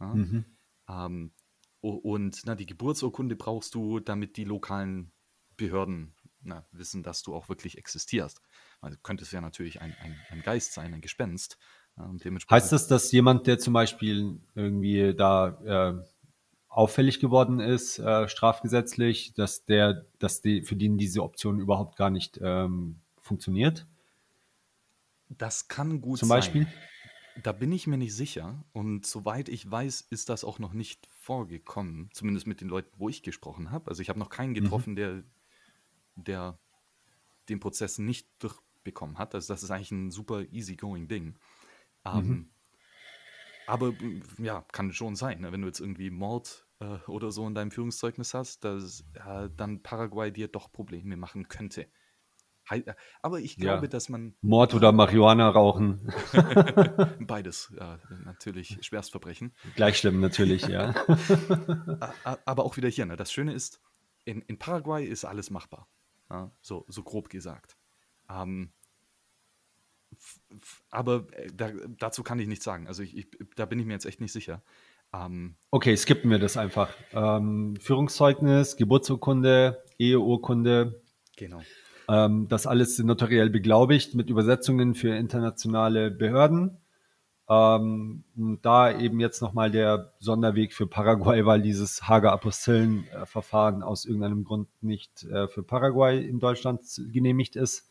[0.00, 0.14] Ja.
[0.14, 0.46] Mhm.
[0.88, 1.34] Ähm,
[1.82, 5.12] und na, die Geburtsurkunde brauchst du, damit die lokalen
[5.58, 8.40] Behörden na, wissen, dass du auch wirklich existierst.
[8.80, 11.58] Also könnte es ja natürlich ein, ein, ein Geist sein, ein Gespenst.
[11.98, 12.10] Ja,
[12.50, 16.02] Heißt das, dass jemand, der zum Beispiel irgendwie da äh,
[16.72, 22.10] auffällig geworden ist, äh, strafgesetzlich, dass der, dass die, für den diese Option überhaupt gar
[22.10, 23.86] nicht ähm, funktioniert?
[25.28, 26.62] das kann gut Zum sein.
[26.62, 26.66] Beispiel?
[27.34, 28.64] Da bin ich mir nicht sicher.
[28.72, 32.10] Und soweit ich weiß, ist das auch noch nicht vorgekommen.
[32.12, 33.88] Zumindest mit den Leuten, wo ich gesprochen habe.
[33.90, 34.62] Also ich habe noch keinen Mhm.
[34.62, 35.24] getroffen, der,
[36.16, 36.58] der
[37.48, 39.34] den Prozess nicht durchbekommen hat.
[39.34, 41.38] Also das ist eigentlich ein super easygoing Ding.
[42.06, 42.52] Ähm, Mhm.
[43.72, 45.50] Aber m, ja, kann schon sein, ne?
[45.50, 49.82] wenn du jetzt irgendwie Mord äh, oder so in deinem Führungszeugnis hast, dass äh, dann
[49.82, 51.86] Paraguay dir doch Probleme machen könnte.
[52.68, 52.82] Äh,
[53.22, 53.62] Aber ich Ja.
[53.76, 56.12] glaube, dass man Mord oder Marihuana rauchen?
[57.26, 57.96] beides äh,
[58.26, 59.54] natürlich Schwerstverbrechen.
[59.74, 60.92] Gleich schlimm natürlich, ja.
[62.44, 63.16] Aber auch wieder hier, ne?
[63.16, 63.80] das Schöne ist,
[64.26, 65.88] in, in Paraguay ist alles machbar.
[66.28, 66.50] Ja?
[66.60, 67.78] So, so grob gesagt.
[68.28, 68.74] Ähm,
[70.90, 72.86] aber äh, da, dazu kann ich nichts sagen.
[72.86, 73.26] Also ich, ich,
[73.56, 74.62] da bin ich mir jetzt echt nicht sicher.
[75.14, 76.94] Ähm, Okay, skippen wir das einfach.
[77.12, 81.02] Ähm, Führungszeugnis, Geburtsurkunde, Eheurkunde,
[81.36, 81.62] genau.
[82.08, 86.78] ähm, das alles notariell beglaubigt mit Übersetzungen für internationale Behörden.
[87.48, 94.04] Ähm, und da eben jetzt nochmal der Sonderweg für Paraguay, weil dieses Hager Apostillen-Verfahren aus
[94.04, 96.80] irgendeinem Grund nicht äh, für Paraguay in Deutschland
[97.12, 97.90] genehmigt ist,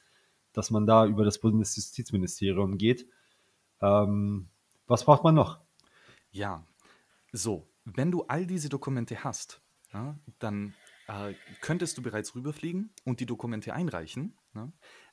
[0.53, 3.07] dass man da über das Bundesjustizministerium geht.
[3.81, 4.49] Ähm,
[4.87, 5.59] was braucht man noch?
[6.31, 6.65] Ja,
[7.31, 9.61] so, wenn du all diese Dokumente hast,
[9.93, 10.73] ja, dann
[11.07, 14.37] äh, könntest du bereits rüberfliegen und die Dokumente einreichen.
[14.53, 14.71] Ne?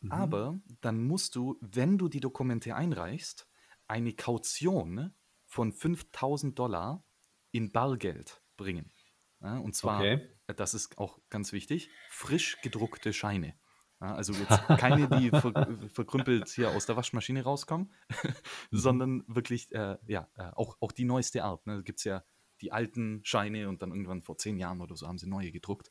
[0.08, 3.48] Aber dann musst du, wenn du die Dokumente einreichst,
[3.86, 7.04] eine Kaution von 5000 Dollar
[7.50, 8.92] in Bargeld bringen.
[9.40, 10.28] Ja, und zwar, Okay.
[10.46, 13.54] das ist auch ganz wichtig, frisch gedruckte Scheine.
[14.00, 17.90] Ja, also jetzt keine, die ver verkrümpelt hier aus der Waschmaschine rauskommen,
[18.70, 21.66] sondern wirklich, äh, ja, äh, auch, auch die neueste Art.
[21.66, 21.76] Ne?
[21.76, 22.22] Da gibt es ja
[22.60, 25.90] die alten Scheine und dann irgendwann vor zehn Jahren oder so haben sie neue gedruckt.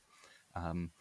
[0.56, 0.92] Ähm,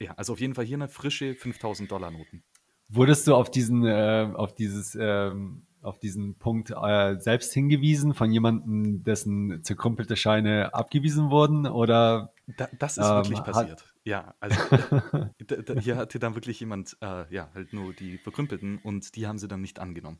[0.00, 2.42] ja, also auf jeden Fall hier eine frische 5000 Dollar Noten.
[2.88, 8.32] Wurdest du auf diesen, äh, auf dieses, ähm, auf diesen Punkt äh, selbst hingewiesen von
[8.32, 11.66] jemandem, dessen zerkrümpelte Scheine abgewiesen wurden?
[11.66, 13.94] Oder Da, das ist Ähm, wirklich hat- passiert.
[14.08, 14.56] Ja, also
[15.80, 19.48] hier hatte dann wirklich jemand, äh, ja, halt nur die verkrümpelten und die haben sie
[19.48, 20.18] dann nicht angenommen.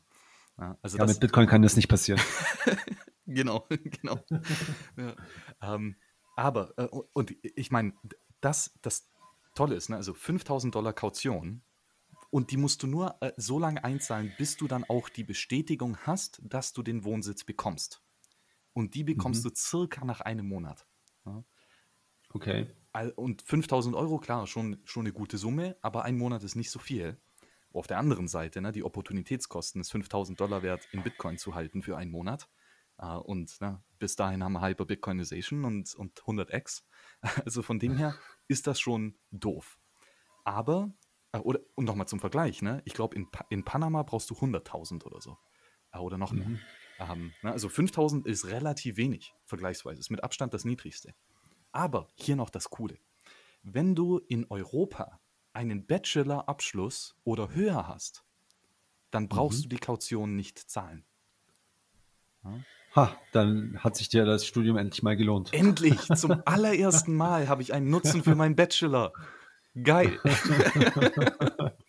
[0.59, 2.21] Ja, also ja, das, mit Bitcoin kann das nicht passieren?
[3.31, 4.25] Genau, genau.
[4.97, 5.15] ja.
[5.61, 5.97] ähm,
[6.35, 7.93] aber, äh, und ich meine,
[8.41, 9.07] das, das
[9.53, 11.61] Tolle ist, ne, also 5000 Dollar Kaution
[12.31, 15.97] und die musst du nur äh, so lange einzahlen, bis du dann auch die Bestätigung
[16.07, 18.01] hast, dass du den Wohnsitz bekommst.
[18.73, 20.87] Und die bekommst du circa nach einem Monat.
[22.33, 22.67] Okay.
[23.15, 26.79] Und 5000 Euro, klar, schon, schon eine gute Summe, aber ein Monat ist nicht so
[26.79, 27.17] viel.
[27.71, 31.83] Auf der anderen Seite, ne, die Opportunitätskosten ist 5000 Dollar wert, in Bitcoin zu halten
[31.83, 32.49] für einen Monat.
[32.97, 36.83] Äh, und ne, bis dahin haben wir Hyper-Bitcoinization und, und 100x.
[37.45, 38.15] Also von dem her
[38.47, 39.77] ist das schon doof.
[40.43, 40.91] Aber,
[41.31, 44.35] äh, oder, und nochmal zum Vergleich, ne, ich glaube, in, pa in Panama brauchst du
[44.35, 45.37] 100.000 oder so.
[45.91, 46.47] Äh, oder noch mehr.
[46.47, 46.59] Mhm.
[46.99, 49.99] Ähm, ne, also 5000 ist relativ wenig, vergleichsweise.
[49.99, 51.13] Ist mit Abstand das niedrigste.
[51.71, 52.97] Aber hier noch das Coole.
[53.63, 55.19] Wenn du in Europa
[55.53, 58.23] einen Bachelor-Abschluss oder höher hast,
[59.11, 59.63] dann brauchst Mhm.
[59.63, 61.05] du die Kaution nicht zahlen.
[62.95, 65.53] Ha, dann hat sich dir das Studium endlich mal gelohnt.
[65.53, 69.13] Endlich, zum allerersten Mal habe ich einen Nutzen für meinen Bachelor.
[69.83, 70.19] Geil.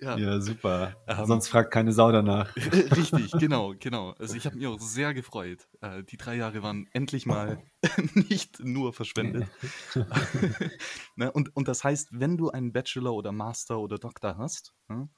[0.00, 0.16] ja.
[0.16, 0.40] ja.
[0.40, 0.96] super.
[1.06, 2.54] Ähm, Sonst fragt keine Sau danach.
[2.96, 4.10] Richtig, genau, genau.
[4.18, 5.68] Also ich habe mich auch sehr gefreut.
[5.80, 7.62] Äh, die drei Jahre waren endlich mal
[8.14, 9.48] nicht nur verschwendet.
[11.16, 11.32] ne?
[11.32, 15.08] und, und das heißt, wenn du einen Bachelor oder Master oder Doktor hast, ne,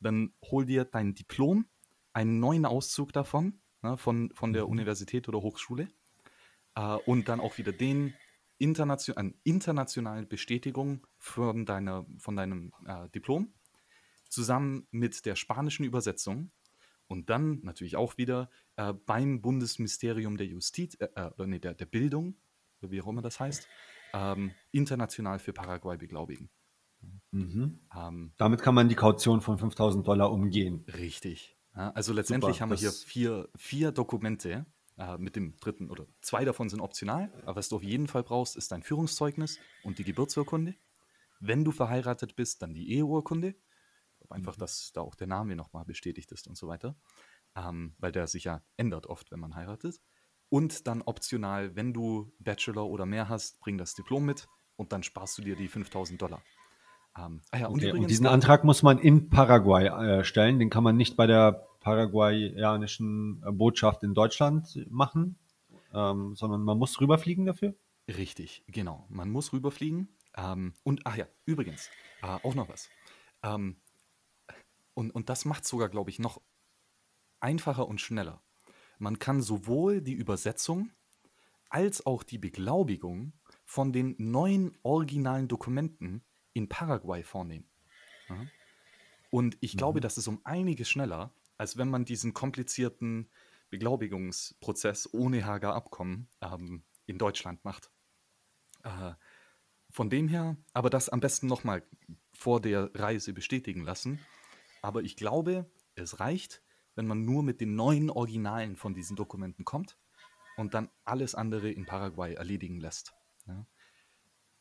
[0.00, 1.66] dann hol dir dein Diplom,
[2.12, 4.72] einen neuen Auszug davon, ne, von, von der mhm.
[4.72, 5.88] Universität oder Hochschule
[6.74, 8.14] äh, und dann auch wieder den
[8.58, 13.52] internation an internationalen Bestätigung von, deiner, von deinem äh, Diplom
[14.28, 16.50] zusammen mit der spanischen Übersetzung
[17.06, 21.86] und dann natürlich auch wieder äh, beim Bundesministerium der Justiz, äh, äh, nee, der, der
[21.86, 22.36] Bildung,
[22.80, 23.66] wie auch immer das heißt,
[24.12, 26.50] ähm, international für Paraguay beglaubigen.
[27.30, 27.80] Mhm.
[27.96, 30.84] Ähm, Damit kann man die Kaution von 5000 Dollar umgehen.
[30.88, 31.56] Richtig.
[31.74, 34.66] Ja, also letztendlich Super, haben wir hier vier, vier Dokumente,
[34.98, 37.32] äh, mit dem dritten oder zwei davon sind optional.
[37.42, 40.74] Aber was du auf jeden Fall brauchst, ist dein Führungszeugnis und die Geburtsurkunde.
[41.40, 43.54] Wenn du verheiratet bist, dann die Eheurkunde.
[44.30, 44.60] Einfach, mhm.
[44.60, 46.96] dass da auch der Name nochmal bestätigt ist und so weiter.
[47.56, 50.00] Ähm, weil der sich ja ändert oft, wenn man heiratet.
[50.50, 55.02] Und dann optional, wenn du Bachelor oder mehr hast, bring das Diplom mit und dann
[55.02, 56.42] sparst du dir die 5000 Dollar.
[57.16, 60.58] Ähm, ah ja, und, okay, und diesen Antrag muss man in Paraguay äh, stellen.
[60.58, 65.38] Den kann man nicht bei der paraguayanischen äh, Botschaft in Deutschland machen,
[65.92, 67.74] ähm, sondern man muss rüberfliegen dafür?
[68.08, 69.06] Richtig, genau.
[69.08, 70.08] Man muss rüberfliegen.
[70.36, 71.90] Ähm, und, ach ja, übrigens,
[72.22, 72.88] äh, auch noch was.
[73.42, 73.76] Ähm,
[74.98, 76.42] und, und das macht sogar, glaube ich, noch
[77.38, 78.42] einfacher und schneller.
[78.98, 80.90] Man kann sowohl die Übersetzung
[81.68, 83.32] als auch die Beglaubigung
[83.64, 87.70] von den neuen originalen Dokumenten in Paraguay vornehmen.
[88.28, 88.44] Ja?
[89.30, 90.02] Und ich glaube, mhm.
[90.02, 93.30] das ist um einiges schneller, als wenn man diesen komplizierten
[93.70, 97.92] Beglaubigungsprozess ohne Hager Abkommen ähm, in Deutschland macht.
[98.82, 99.12] Äh,
[99.90, 101.84] von dem her, aber das am besten nochmal
[102.32, 104.18] vor der Reise bestätigen lassen.
[104.82, 106.62] Aber ich glaube, es reicht,
[106.94, 109.98] wenn man nur mit den neuen Originalen von diesen Dokumenten kommt
[110.56, 113.14] und dann alles andere in Paraguay erledigen lässt.
[113.46, 113.66] Ja.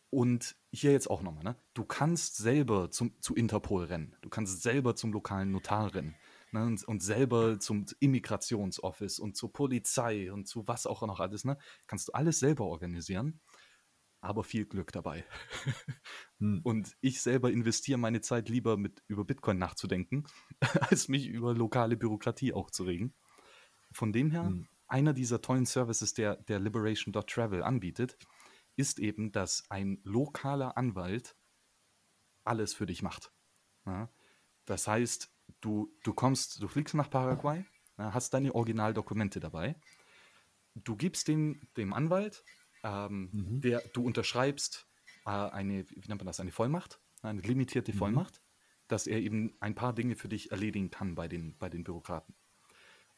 [0.10, 1.56] Und hier jetzt auch nochmal, ne?
[1.74, 6.16] du kannst selber zum, zu Interpol rennen, du kannst selber zum lokalen Notar rennen,
[6.52, 11.44] ne, und, und, selber zum Immigrationsoffice und zur Polizei und zu was auch noch alles,
[11.44, 11.58] ne?
[11.88, 13.42] Kannst du alles selber organisieren,
[14.22, 15.26] aber viel Glück dabei.
[16.40, 16.62] hm.
[16.64, 20.26] Und ich selber investiere meine Zeit lieber mit über Bitcoin nachzudenken,
[20.90, 23.14] als mich über lokale Bürokratie aufzuregen.
[23.92, 24.68] Von dem her, hm.
[24.88, 28.18] einer dieser tollen Services, der, der Liberation.travel anbietet,
[28.76, 31.36] ist eben, dass ein lokaler Anwalt
[32.44, 33.32] alles für dich macht.
[33.86, 34.10] Ja?
[34.66, 35.32] Das heißt,
[35.62, 37.66] du, du kommst, du fliegst nach Paraguay,
[37.98, 39.76] hast deine Originaldokumente dabei,
[40.76, 42.44] du gibst dem, dem Anwalt,
[42.84, 43.62] ähm, mhm.
[43.62, 44.88] der du unterschreibst
[45.26, 47.98] äh, eine, wie nennt man das, eine Vollmacht, eine limitierte mhm.
[47.98, 48.42] Vollmacht,
[48.88, 52.36] dass er eben ein paar Dinge für dich erledigen kann bei den, bei den Bürokraten.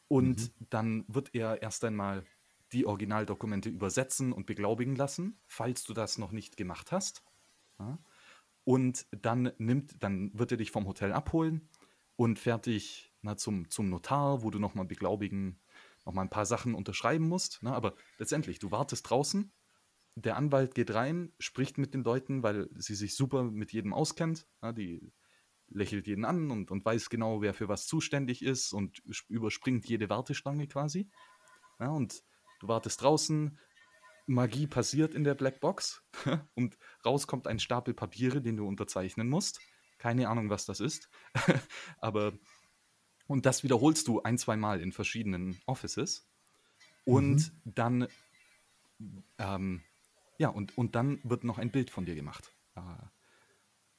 [0.08, 0.66] Und mhm.
[0.70, 2.24] dann wird er erst einmal
[2.72, 7.24] die Originaldokumente übersetzen und beglaubigen lassen, falls du das noch nicht gemacht hast.
[7.78, 7.98] Ja?
[8.64, 11.68] Und dann nimmt, dann wird er dich vom Hotel abholen
[12.16, 15.60] und fertig na, zum, zum Notar, wo du nochmal beglaubigen,
[16.04, 17.58] nochmal ein paar Sachen unterschreiben musst.
[17.62, 19.52] Na, aber letztendlich, du wartest draußen,
[20.16, 24.46] der Anwalt geht rein, spricht mit den Leuten, weil sie sich super mit jedem auskennt.
[24.60, 25.12] Na, die
[25.68, 28.98] lächelt jeden an und, und weiß genau, wer für was zuständig ist und
[29.28, 31.08] überspringt jede Warteschlange quasi.
[31.78, 32.22] Ja, und
[32.60, 33.58] du wartest draußen,
[34.26, 36.04] Magie passiert in der Blackbox
[36.54, 39.60] und raus kommt ein Stapel Papiere, den du unterzeichnen musst.
[39.98, 41.10] Keine Ahnung, was das ist.
[41.98, 42.32] Aber
[43.30, 46.28] und das wiederholst du ein, zwei Mal in verschiedenen Offices.
[47.04, 47.72] Und mhm.
[47.76, 48.08] dann,
[49.38, 49.82] ähm,
[50.36, 52.52] ja, und, und dann wird noch ein Bild von dir gemacht.
[52.74, 52.80] Äh,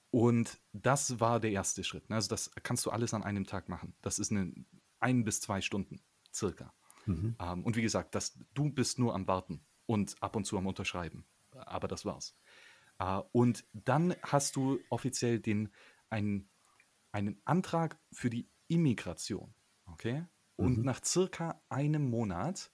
[0.09, 2.09] und das war der erste Schritt.
[2.09, 2.17] Ne?
[2.17, 3.93] Also das kannst du alles an einem Tag machen.
[4.01, 4.53] Das ist eine
[4.99, 6.01] ein bis zwei Stunden
[6.33, 6.73] circa.
[7.05, 7.37] Mhm.
[7.39, 10.67] Ähm, und wie gesagt, das, du bist nur am Warten und ab und zu am
[10.67, 11.23] Unterschreiben.
[11.53, 12.35] Aber das war's.
[12.99, 15.69] Äh, und dann hast du offiziell den
[16.09, 16.49] ein,
[17.13, 19.53] einen Antrag für die Immigration.
[19.85, 20.25] Okay?
[20.55, 20.85] Und mhm.
[20.85, 22.71] nach circa einem Monat,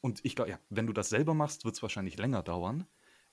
[0.00, 2.86] und ich glaube, ja, wenn du das selber machst, wird es wahrscheinlich länger dauern.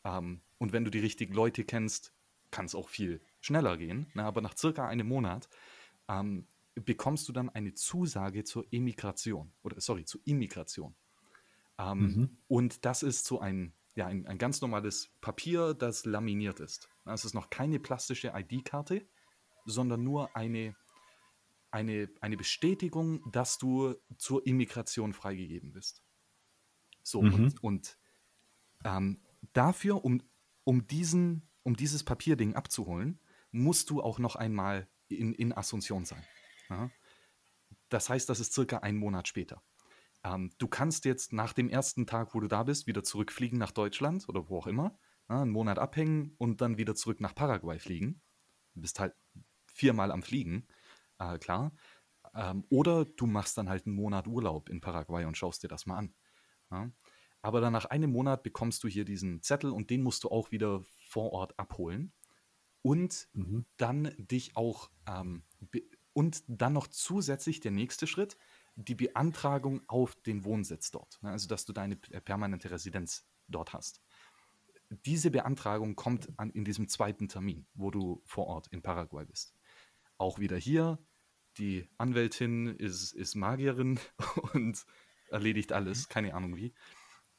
[0.04, 2.14] Ähm, und wenn du die richtigen Leute kennst,
[2.52, 4.08] kann es auch viel schneller gehen.
[4.14, 4.28] Na, ne?
[4.28, 5.50] aber nach circa einem Monat
[6.08, 9.54] ähm, bekommst du dann eine Zusage zur Immigration.
[9.62, 10.96] Oder sorry, zur Immigration.
[11.78, 12.38] Ähm, mhm.
[12.48, 16.90] Und das ist so ein, ja, ein, ein ganz normales Papier, das laminiert ist.
[17.06, 19.06] Es ist noch keine plastische ID-Karte,
[19.66, 20.76] sondern nur eine,
[21.72, 26.04] eine, eine Bestätigung, dass du zur Immigration freigegeben bist.
[27.04, 27.34] So, mhm.
[27.34, 28.00] und, und
[28.84, 29.22] ähm,
[29.54, 30.22] dafür, um,
[30.64, 33.20] um, diesen, um dieses Papierding abzuholen,
[33.52, 36.24] musst du auch noch einmal in, in Asunción sein.
[36.70, 36.92] Ja?
[37.90, 39.64] Das heißt, das ist circa ein Monat später.
[40.24, 43.72] Ähm, du kannst jetzt nach dem ersten Tag, wo du da bist, wieder zurückfliegen nach
[43.72, 44.98] Deutschland oder wo auch immer,
[45.30, 48.22] ja, einen Monat abhängen und dann wieder zurück nach Paraguay fliegen.
[48.76, 49.14] Du bist halt
[49.66, 50.68] viermal am Fliegen,
[51.20, 51.74] äh, klar.
[52.34, 55.86] Ähm, oder du machst dann halt einen Monat Urlaub in Paraguay und schaust dir das
[55.86, 56.14] mal an.
[56.72, 56.92] Ja?
[57.42, 60.52] Aber dann nach einem Monat bekommst du hier diesen Zettel und den musst du auch
[60.52, 62.14] wieder vor Ort abholen.
[62.82, 63.66] Und mhm.
[63.78, 65.44] dann dich auch, ähm,
[66.14, 68.38] und dann noch zusätzlich der nächste Schritt,
[68.76, 71.22] die Beantragung auf den Wohnsitz dort.
[71.22, 71.32] Ne?
[71.32, 74.02] Also, dass du deine permanente Residenz dort hast.
[74.90, 79.56] Diese Beantragung kommt an, in diesem zweiten Termin, wo du vor Ort in Paraguay bist.
[80.18, 80.98] Auch wieder hier,
[81.58, 84.00] die Anwältin ist, ist Magierin
[84.54, 84.86] und
[85.30, 86.74] erledigt alles, keine Ahnung wie.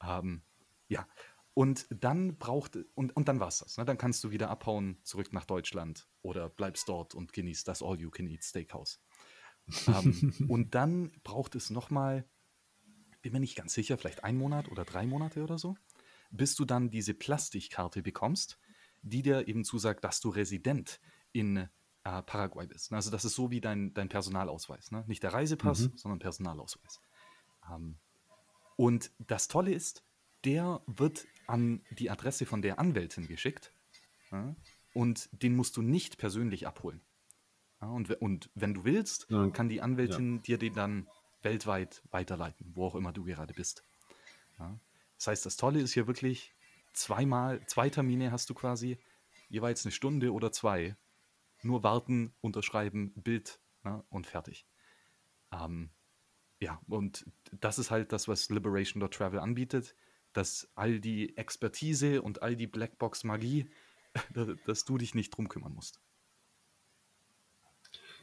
[0.03, 0.41] Ähm,
[0.87, 1.07] ja,
[1.53, 3.77] und dann braucht, und, und dann war es das.
[3.77, 3.85] Ne?
[3.85, 9.01] Dann kannst du wieder abhauen, zurück nach Deutschland oder bleibst dort und genießt das All-You-Can-Eat-Steakhouse.
[9.87, 12.25] ähm, und dann braucht es nochmal,
[13.21, 15.75] bin mir nicht ganz sicher, vielleicht ein Monat oder drei Monate oder so,
[16.31, 18.57] bis du dann diese Plastikkarte bekommst,
[19.01, 21.01] die dir eben zusagt, dass du Resident
[21.33, 21.67] in
[22.03, 22.91] äh, Paraguay bist.
[22.93, 24.91] Also das ist so wie dein, dein Personalausweis.
[24.91, 25.03] Ne?
[25.07, 25.97] Nicht der Reisepass, mhm.
[25.97, 27.01] sondern Personalausweis.
[27.71, 27.97] Ähm,
[28.75, 30.03] und das Tolle ist,
[30.43, 33.73] der wird an die Adresse von der Anwältin geschickt
[34.31, 34.55] ja,
[34.93, 37.01] und den musst du nicht persönlich abholen.
[37.81, 39.49] Ja, und, und, wenn du willst, ja.
[39.49, 41.07] kann die Anwältin dir den dann
[41.41, 43.83] weltweit weiterleiten, wo auch immer du gerade bist.
[45.17, 46.53] Das heißt, das Tolle ist hier wirklich,
[46.93, 48.97] zweimal, zwei Termine hast du quasi,
[49.49, 50.95] jeweils eine Stunde oder zwei.
[51.63, 53.59] Nur warten, unterschreiben, Bild
[54.09, 54.65] und fertig.
[55.51, 55.89] Ähm,
[56.59, 57.25] ja, und
[57.59, 59.95] das ist halt das, was Liberation.travel anbietet,
[60.33, 63.69] dass all die Expertise und all die Blackbox-Magie,
[64.65, 65.99] dass du dich nicht drum kümmern musst.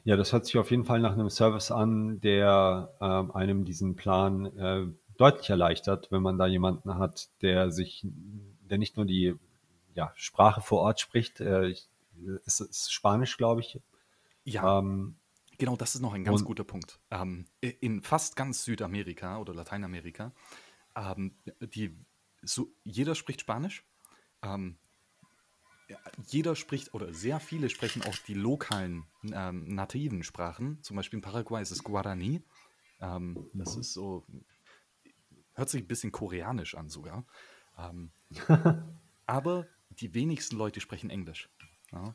[0.05, 3.97] Ja, das hört sich auf jeden Fall nach einem Service an, der äh, einem diesen
[3.97, 4.86] Plan äh,
[5.19, 9.35] deutlich erleichtert, wenn man da jemanden hat, der sich, der nicht nur die
[9.94, 11.90] ja, Sprache vor Ort spricht, äh, es
[12.45, 13.81] ist Spanisch, glaube ich.
[14.45, 14.78] Ja.
[14.78, 15.16] Ähm,
[15.59, 17.01] Genau, das ist noch ein ganz guter Punkt.
[17.11, 20.32] Ähm, in fast ganz Südamerika oder Lateinamerika,
[20.95, 21.99] ähm, die,
[22.43, 23.85] so, jeder spricht Spanisch.
[24.43, 24.78] Ähm,
[26.27, 30.81] jeder spricht oder sehr viele sprechen auch die lokalen ähm, nativen Sprachen.
[30.82, 32.40] Zum Beispiel in Paraguay ist es Guarani.
[33.01, 34.24] Ähm, das ist so,
[35.55, 37.27] hört sich ein bisschen koreanisch an sogar.
[39.27, 41.49] Aber die wenigsten Leute sprechen Englisch.
[41.93, 42.15] Ja?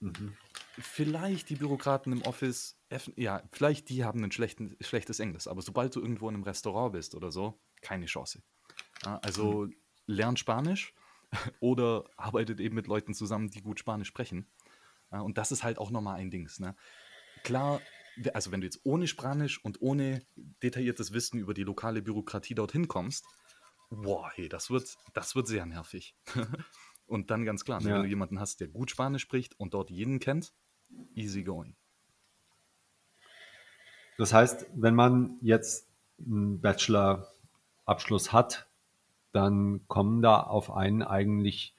[0.00, 0.36] Mhm.
[0.78, 2.78] Vielleicht die Bürokraten im Office,
[3.16, 7.14] ja, vielleicht die haben ein schlechtes Englisch, aber sobald du irgendwo in einem Restaurant bist
[7.14, 8.42] oder so, keine Chance.
[9.04, 9.74] Ja, also mhm.
[10.06, 10.94] lern Spanisch
[11.60, 14.48] oder arbeitet eben mit Leuten zusammen, die gut Spanisch sprechen.
[15.10, 16.60] Ja, und das ist halt auch nochmal ein Dings.
[16.60, 16.76] Ne?
[17.42, 17.80] Klar,
[18.34, 20.22] also wenn du jetzt ohne Spanisch und ohne
[20.62, 23.24] detailliertes Wissen über die lokale Bürokratie dorthin kommst,
[23.90, 26.14] boah, hey, das wird, das wird sehr nervig.
[27.08, 27.94] Und dann ganz klar, ne, ja.
[27.96, 30.52] wenn du jemanden hast, der gut Spanisch spricht und dort jeden kennt,
[31.14, 31.74] easy going.
[34.18, 38.66] Das heißt, wenn man jetzt einen Bachelor-Abschluss hat,
[39.32, 41.74] dann kommen da auf einen eigentlich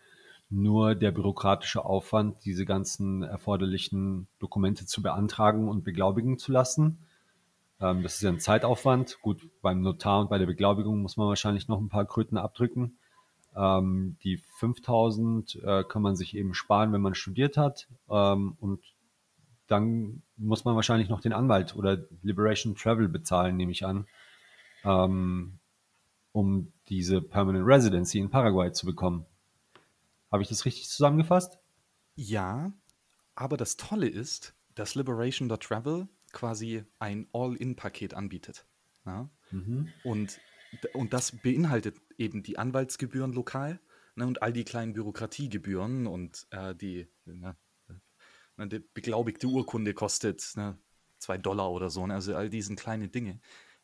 [0.49, 6.97] nur der bürokratische Aufwand, diese ganzen erforderlichen Dokumente zu beantragen und beglaubigen zu lassen.
[7.79, 9.21] Ähm, das ist ja ein Zeitaufwand.
[9.21, 12.97] Gut, beim Notar und bei der Beglaubigung muss man wahrscheinlich noch ein paar Kröten abdrücken.
[13.55, 17.87] Ähm, die 5000 äh, kann man sich eben sparen, wenn man studiert hat.
[18.09, 18.81] Ähm, und
[19.67, 24.07] dann muss man wahrscheinlich noch den Anwalt oder Liberation Travel bezahlen, nehme ich an,
[24.83, 25.59] ähm,
[26.31, 29.25] um diese Permanent Residency in Paraguay zu bekommen.
[30.31, 31.57] Habe ich das richtig zusammengefasst?
[32.15, 32.71] Ja,
[33.35, 38.65] aber das Tolle ist, dass Liberation.travel quasi ein All-In-Paket anbietet.
[39.05, 39.29] Ja?
[39.51, 39.89] Mhm.
[40.03, 40.39] Und
[40.93, 43.79] und das beinhaltet eben die Anwaltsgebühren lokal
[44.15, 47.55] ne, und all die kleinen Bürokratiegebühren und äh, die, ne,
[48.57, 50.77] ne, die beglaubigte Urkunde kostet ne,
[51.17, 52.05] zwei Dollar oder so.
[52.05, 53.39] Ne, also all diese kleinen Dinge.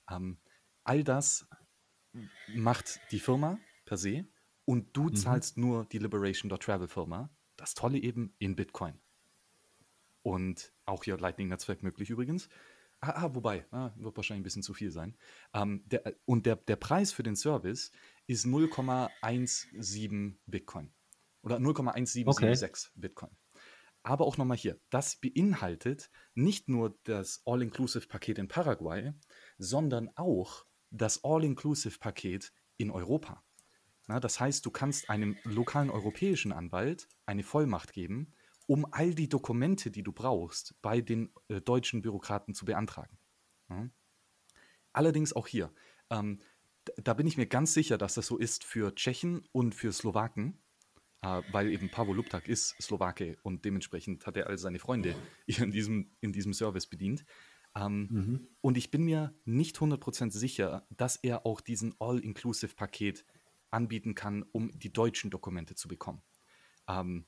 [0.09, 0.37] Ähm,
[0.83, 1.47] all das
[2.53, 4.25] macht die Firma per se
[4.65, 5.15] und du mhm.
[5.15, 7.29] zahlst nur die Liberation.travel Firma.
[7.55, 8.99] Das Tolle eben in Bitcoin.
[10.23, 12.49] Und auch hier Lightning-Netzwerk möglich übrigens.
[13.05, 15.15] Ah, ah, wobei, ah, wird wahrscheinlich ein bisschen zu viel sein.
[15.53, 17.91] Ähm, der, und der, der Preis für den Service
[18.25, 20.91] ist 0,17 Bitcoin.
[21.43, 22.91] Oder 0,1776 okay.
[22.95, 23.29] Bitcoin.
[24.01, 29.13] Aber auch nochmal hier, das beinhaltet nicht nur das All-Inclusive-Paket in Paraguay,
[29.59, 33.43] sondern auch das All-Inclusive-Paket in Europa.
[34.07, 38.33] Na, das heißt, du kannst einem lokalen europäischen Anwalt eine Vollmacht geben,
[38.67, 43.17] um all die Dokumente, die du brauchst, bei den äh, deutschen Bürokraten zu beantragen.
[43.69, 43.89] Ja.
[44.93, 45.73] Allerdings auch hier,
[46.09, 46.39] ähm,
[46.97, 50.61] da bin ich mir ganz sicher, dass das so ist für Tschechen und für Slowaken,
[51.21, 55.15] äh, weil eben Pavel Luptak ist Slowake und dementsprechend hat er all seine Freunde
[55.45, 57.25] in diesem, in diesem Service bedient.
[57.75, 58.47] Ähm, mhm.
[58.61, 63.25] Und ich bin mir nicht 100% sicher, dass er auch diesen All-Inclusive-Paket
[63.69, 66.21] anbieten kann, um die deutschen Dokumente zu bekommen.
[66.87, 67.25] Ähm,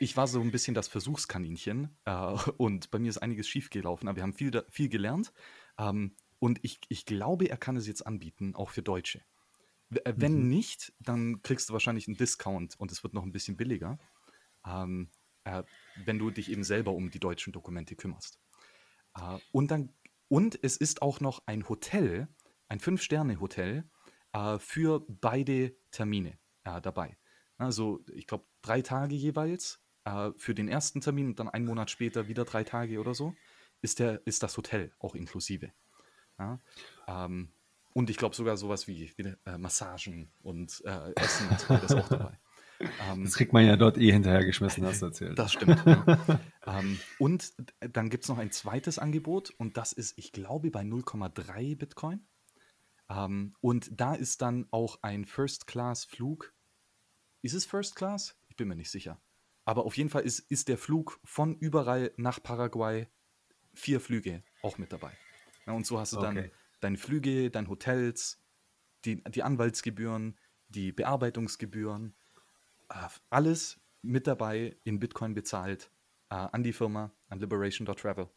[0.00, 2.10] ich war so ein bisschen das Versuchskaninchen äh,
[2.56, 5.32] und bei mir ist einiges schiefgelaufen, aber wir haben viel, viel gelernt.
[5.78, 9.22] Ähm, und ich, ich glaube, er kann es jetzt anbieten, auch für Deutsche.
[9.90, 10.48] Äh, wenn mhm.
[10.48, 13.98] nicht, dann kriegst du wahrscheinlich einen Discount und es wird noch ein bisschen billiger,
[14.66, 15.10] ähm,
[15.44, 15.62] äh,
[16.04, 18.38] wenn du dich eben selber um die deutschen Dokumente kümmerst.
[19.14, 19.94] Äh, und, dann,
[20.28, 22.28] und es ist auch noch ein Hotel,
[22.68, 23.88] ein Fünf-Sterne-Hotel
[24.32, 27.16] äh, für beide Termine äh, dabei.
[27.58, 31.90] Also ich glaube drei Tage jeweils äh, für den ersten Termin und dann einen Monat
[31.90, 33.34] später wieder drei Tage oder so
[33.82, 35.72] ist, der, ist das Hotel auch inklusive.
[36.38, 36.60] Ja?
[37.06, 37.52] Ähm,
[37.94, 41.94] und ich glaube sogar sowas wie, wie äh, Massagen und äh, Essen und so ist
[41.94, 42.38] auch dabei.
[43.10, 45.36] Ähm, das kriegt man ja dort eh hinterhergeschmissen, hast du erzählt.
[45.36, 45.82] Das stimmt.
[45.84, 46.40] ja.
[46.64, 50.82] ähm, und dann gibt es noch ein zweites Angebot und das ist, ich glaube, bei
[50.82, 52.24] 0,3 Bitcoin.
[53.10, 56.54] Ähm, und da ist dann auch ein First-Class-Flug.
[57.42, 58.36] Ist es First Class?
[58.48, 59.20] Ich bin mir nicht sicher.
[59.64, 63.06] Aber auf jeden Fall ist, ist der Flug von überall nach Paraguay
[63.74, 65.16] vier Flüge auch mit dabei.
[65.66, 66.50] Ja, und so hast du dann
[66.80, 68.42] deine Flüge, deine Hotels,
[69.04, 70.38] die, die Anwaltsgebühren,
[70.68, 72.14] die Bearbeitungsgebühren,
[72.88, 75.90] äh, alles mit dabei in Bitcoin bezahlt
[76.30, 78.28] äh, an die Firma, an Liberation.travel.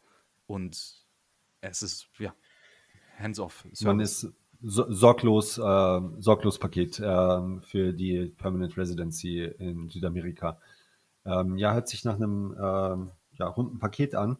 [0.46, 1.06] Und
[1.60, 2.34] es ist, ja,
[3.18, 3.64] hands-off.
[3.80, 10.58] Man ist sorglos, äh, sorglos Paket äh, für die Permanent Residency in Südamerika.
[11.24, 14.38] Ähm, ja, hört sich nach einem äh, ja, runden Paket an.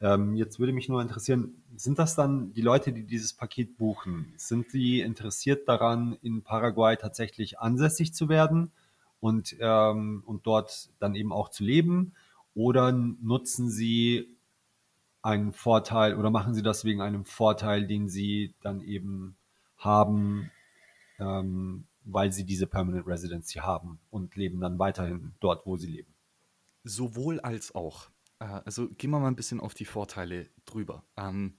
[0.00, 4.32] Ähm, jetzt würde mich nur interessieren, sind das dann die Leute, die dieses Paket buchen?
[4.36, 8.72] Sind die interessiert daran, in Paraguay tatsächlich ansässig zu werden
[9.20, 12.14] und, ähm, und dort dann eben auch zu leben?
[12.54, 14.36] Oder nutzen sie
[15.22, 19.36] einen Vorteil oder machen sie das wegen einem Vorteil, den sie dann eben
[19.84, 20.50] haben,
[21.18, 26.14] ähm, weil sie diese Permanent Residency haben und leben dann weiterhin dort, wo sie leben.
[26.84, 28.10] Sowohl als auch.
[28.38, 31.04] Äh, also gehen wir mal ein bisschen auf die Vorteile drüber.
[31.16, 31.56] Ähm,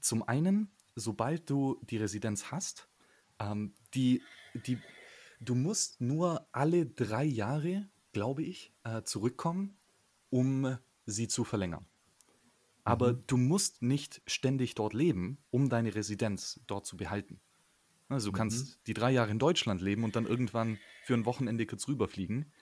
[0.00, 2.88] zum einen, sobald du die Residenz hast,
[3.38, 4.22] ähm, die,
[4.66, 4.78] die,
[5.40, 9.76] du musst nur alle drei Jahre, glaube ich, äh, zurückkommen,
[10.30, 11.86] um sie zu verlängern.
[12.84, 13.24] Aber mhm.
[13.26, 17.40] du musst nicht ständig dort leben, um deine Residenz dort zu behalten.
[18.10, 18.80] Also du kannst mhm.
[18.88, 22.52] die drei Jahre in Deutschland leben und dann irgendwann für ein Wochenende kurz rüberfliegen,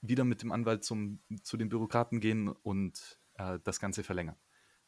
[0.00, 4.36] wieder mit dem Anwalt zum, zu den Bürokraten gehen und äh, das Ganze verlängern.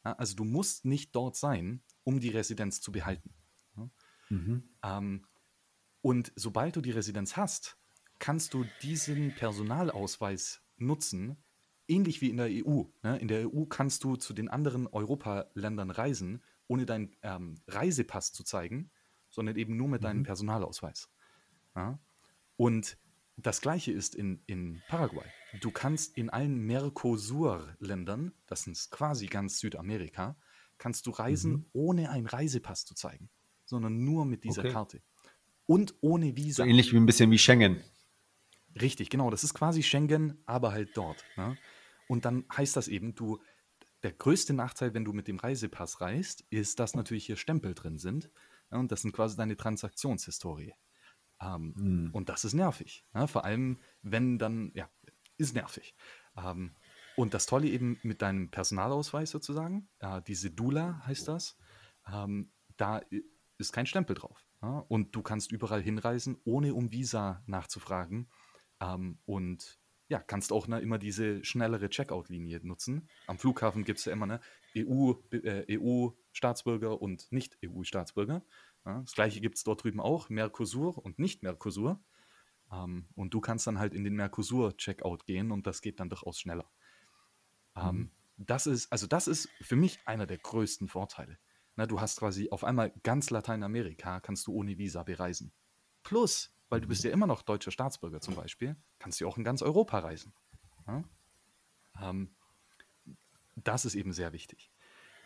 [0.05, 3.33] Ja, also du musst nicht dort sein, um die Residenz zu behalten.
[3.75, 3.89] Ja?
[4.29, 4.69] Mhm.
[4.83, 5.25] Ähm,
[6.01, 7.77] und sobald du die Residenz hast,
[8.17, 11.43] kannst du diesen Personalausweis nutzen,
[11.89, 12.83] ähnlich wie in der EU.
[13.03, 13.17] Ne?
[13.19, 18.45] In der EU kannst du zu den anderen Europaländern reisen, ohne deinen ähm, Reisepass zu
[18.45, 18.91] zeigen
[19.35, 20.23] sondern eben nur mit deinem mhm.
[20.23, 21.09] Personalausweis.
[21.75, 21.99] Ja?
[22.55, 22.97] Und
[23.37, 25.25] das gleiche ist in, in Paraguay.
[25.59, 30.37] Du kannst in allen Mercosur-Ländern, das sind quasi ganz Südamerika,
[30.77, 31.65] kannst du reisen, mhm.
[31.73, 33.29] ohne einen Reisepass zu zeigen,
[33.65, 34.71] sondern nur mit dieser okay.
[34.71, 35.01] Karte.
[35.65, 36.63] Und ohne Visa.
[36.63, 37.83] So ähnlich wie ein bisschen wie Schengen.
[38.79, 39.29] Richtig, genau.
[39.29, 41.23] Das ist quasi Schengen, aber halt dort.
[41.37, 41.57] Ne?
[42.07, 43.39] Und dann heißt das eben, du,
[44.03, 47.97] der größte Nachteil, wenn du mit dem Reisepass reist, ist, dass natürlich hier Stempel drin
[47.97, 48.29] sind.
[48.69, 50.73] Und das sind quasi deine Transaktionshistorie.
[51.41, 52.09] Ähm, mhm.
[52.11, 53.05] Und das ist nervig.
[53.13, 54.89] Ja, vor allem, wenn dann, ja,
[55.37, 55.95] ist nervig.
[56.37, 56.75] Ähm,
[57.15, 61.57] und das Tolle eben mit deinem Personalausweis sozusagen, äh, diese Dula heißt das,
[62.11, 63.01] ähm, da
[63.57, 64.45] ist kein Stempel drauf.
[64.61, 64.85] Ja?
[64.87, 68.29] Und du kannst überall hinreisen, ohne um Visa nachzufragen.
[68.81, 73.09] Ähm, und ja, kannst auch ne, immer diese schnellere Checkout-Linie nutzen.
[73.27, 74.39] Am Flughafen gibt es ja immer eine
[74.77, 75.79] EU, äh,
[76.35, 78.43] EU-Staatsbürger und Nicht-EU-Staatsbürger.
[78.85, 82.03] Ja, das gleiche gibt es dort drüben auch, Mercosur und Nicht-Mercosur.
[82.71, 86.39] Ähm, und du kannst dann halt in den Mercosur-Checkout gehen und das geht dann durchaus
[86.39, 86.69] schneller.
[87.75, 88.11] Ähm, mhm.
[88.37, 91.37] das ist, also das ist für mich einer der größten Vorteile.
[91.75, 95.51] Na, du hast quasi auf einmal ganz Lateinamerika, kannst du ohne Visa bereisen.
[96.03, 99.43] Plus, weil du bist ja immer noch deutscher Staatsbürger zum Beispiel, kannst du auch in
[99.43, 100.33] ganz Europa reisen.
[100.87, 101.03] Ja?
[102.01, 102.33] Ähm,
[103.55, 104.71] das ist eben sehr wichtig.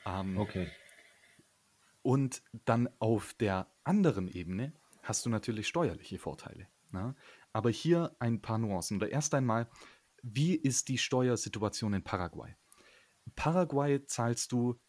[0.06, 0.72] Ähm, okay.
[2.02, 4.74] Und dann auf der anderen Ebene
[5.04, 6.68] hast du natürlich steuerliche Vorteile.
[6.94, 7.16] Ja?
[7.54, 8.98] Aber hier ein paar Nuancen.
[8.98, 9.68] Oder erst einmal,
[10.22, 12.56] wie ist die Steuersituation in Paraguay?
[13.36, 14.80] Paraguay zahlst du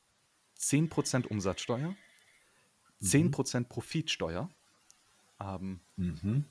[0.59, 1.95] 10% Umsatzsteuer,
[3.03, 4.51] 10% Profitsteuer,
[5.41, 6.45] ähm, Mhm.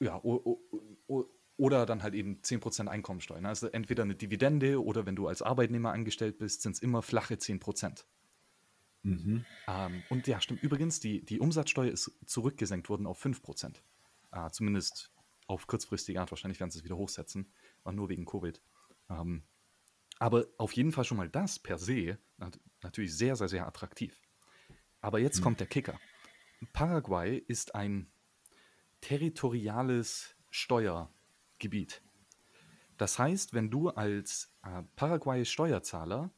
[0.00, 0.60] ja, o, o,
[1.08, 1.24] o,
[1.56, 3.40] oder dann halt eben 10% Einkommensteuer.
[3.40, 3.48] ne?
[3.48, 7.34] Also entweder eine Dividende oder wenn du als Arbeitnehmer angestellt bist, sind es immer flache
[7.38, 8.04] 10%.
[9.06, 9.44] Mhm.
[9.68, 10.62] Ähm, und ja, stimmt.
[10.62, 13.76] Übrigens, die, die Umsatzsteuer ist zurückgesenkt worden auf 5%.
[14.32, 15.12] Äh, zumindest
[15.46, 16.32] auf kurzfristige Art.
[16.32, 17.52] Wahrscheinlich werden sie es wieder hochsetzen.
[17.84, 18.60] War nur wegen Covid.
[19.08, 19.44] Ähm,
[20.18, 24.20] aber auf jeden Fall schon mal das per se nat natürlich sehr, sehr, sehr attraktiv.
[25.00, 26.00] Aber jetzt kommt der Kicker.
[26.72, 28.10] Paraguay ist ein
[29.00, 32.02] territoriales Steuergebiet.
[32.96, 36.32] Das heißt, wenn du als äh, Paraguay Steuerzahler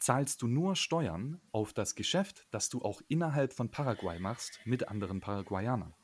[0.00, 4.88] zahlst du nur Steuern auf das Geschäft, das du auch innerhalb von Paraguay machst mit
[4.88, 5.94] anderen Paraguayanern.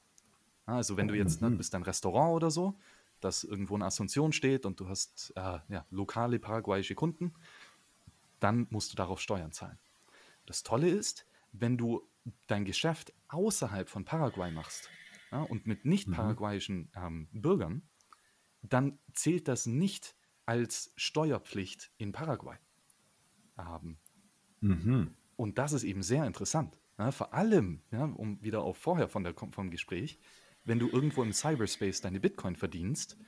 [0.66, 1.59] Also wenn du jetzt, ne, Mhm.
[1.59, 2.78] bist ein Restaurant oder so,
[3.20, 7.35] das irgendwo in Asunción steht und du hast äh, ja, lokale paraguayische Kunden,
[8.40, 9.78] dann musst du darauf Steuern zahlen.
[10.47, 12.09] Das Tolle ist, wenn du
[12.47, 14.90] dein Geschäft außerhalb von Paraguay machst
[15.32, 17.89] ja, und mit nicht paraguayischen ähm, Bürgern,
[18.62, 22.56] dann zählt das nicht als Steuerpflicht in Paraguay.
[23.59, 23.99] Ähm,
[24.61, 25.15] Mhm.
[25.37, 26.78] und das ist eben sehr interessant.
[26.99, 30.19] Ja, vor allem, ja, um wieder auf vorher von der, vom Gespräch,
[30.65, 33.19] wenn du irgendwo im Cyberspace deine Bitcoin verdienst,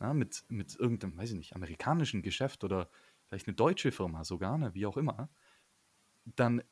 [0.00, 2.90] ja, mit, mit irgendeinem, weiß ich nicht, amerikanischen Geschäft oder
[3.28, 5.30] vielleicht eine deutsche Firma sogar, ne, wie auch immer,
[6.24, 6.62] dann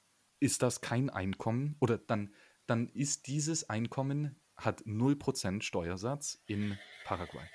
[0.41, 2.35] ist das kein Einkommen oder dann,
[2.67, 7.47] dann ist dieses Einkommen, hat 0% Steuersatz in Paraguay.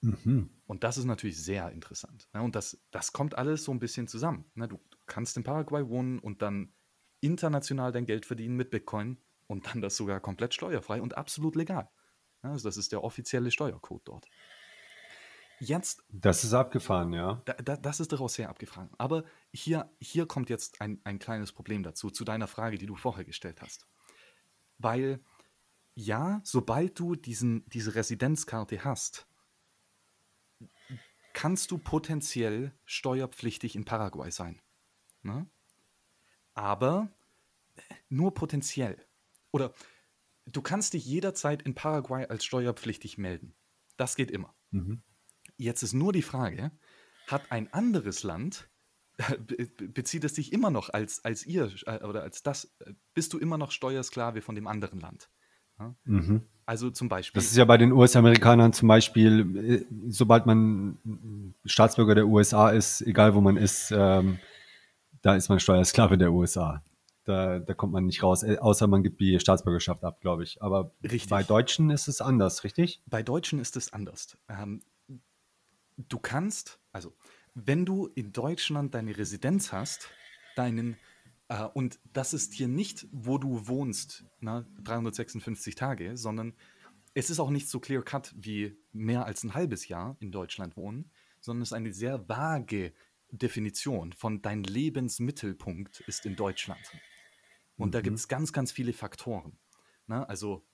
[0.00, 0.50] Mhm.
[0.66, 2.28] Und das ist natürlich sehr interessant.
[2.32, 2.42] Ne?
[2.42, 4.44] Und das, das kommt alles so ein bisschen zusammen.
[4.54, 4.68] Ne?
[4.68, 6.72] Du, kannst in Paraguay wohnen und dann
[7.20, 11.90] international dein Geld verdienen mit Bitcoin und dann das sogar komplett steuerfrei und absolut legal.
[12.44, 14.28] Ja, also das ist der offizielle Steuercode dort.
[15.60, 17.42] Jetzt, Das ist abgefahren, ja.
[17.44, 18.90] da, da, das ist daraus sehr abgefahren.
[18.96, 22.94] Aber hier, hier kommt jetzt ein, ein kleines Problem dazu, zu deiner Frage, die du
[22.94, 23.88] vorher gestellt hast.
[24.78, 25.20] Weil,
[25.94, 29.27] ja, sobald du diesen, diese Residenzkarte hast,
[31.38, 34.60] kannst du potenziell steuerpflichtig in Paraguay sein.
[35.22, 35.46] Ne?
[36.54, 37.12] Aber
[38.08, 39.06] nur potenziell.
[39.52, 39.72] Oder
[40.46, 43.54] du kannst dich jederzeit in Paraguay als steuerpflichtig melden.
[43.96, 44.52] Das geht immer.
[44.72, 45.00] Mhm.
[45.56, 46.72] Jetzt ist nur die Frage,
[47.28, 48.68] hat ein anderes Land,
[49.38, 53.32] be- bezieht es dich immer noch als, als ihr äh, oder als das, äh, bist
[53.32, 55.30] du immer noch Steuersklave von dem anderen Land?
[56.04, 56.42] Mhm.
[56.66, 57.40] Also zum Beispiel.
[57.40, 60.98] Das ist ja bei den US-Amerikanern zum Beispiel, äh, sobald man
[61.64, 64.38] Staatsbürger der USA ist, egal wo man ist, ähm,
[65.22, 66.82] da ist man Steuersklave der USA.
[67.24, 70.62] Da, da kommt man nicht raus, äh, außer man gibt die Staatsbürgerschaft ab, glaube ich.
[70.62, 71.28] Aber Richtig.
[71.28, 73.02] bei Deutschen ist es anders, richtig?
[73.06, 74.36] Bei Deutschen ist es anders.
[74.48, 74.82] Ähm,
[75.96, 77.14] du kannst, also
[77.54, 80.08] wenn du in Deutschland deine Residenz hast,
[80.56, 80.96] deinen,
[81.48, 86.54] äh, und das ist hier nicht, wo du wohnst, na, 356 Tage, sondern
[87.14, 90.76] es ist auch nicht so clear cut wie mehr als ein halbes Jahr in Deutschland
[90.76, 91.10] wohnen,
[91.40, 92.92] sondern es ist eine sehr vage
[93.30, 96.80] Definition von dein Lebensmittelpunkt ist in Deutschland.
[97.76, 98.04] Und da Mhm.
[98.04, 99.58] gibt es ganz, ganz viele Faktoren.
[100.06, 100.66] Na, also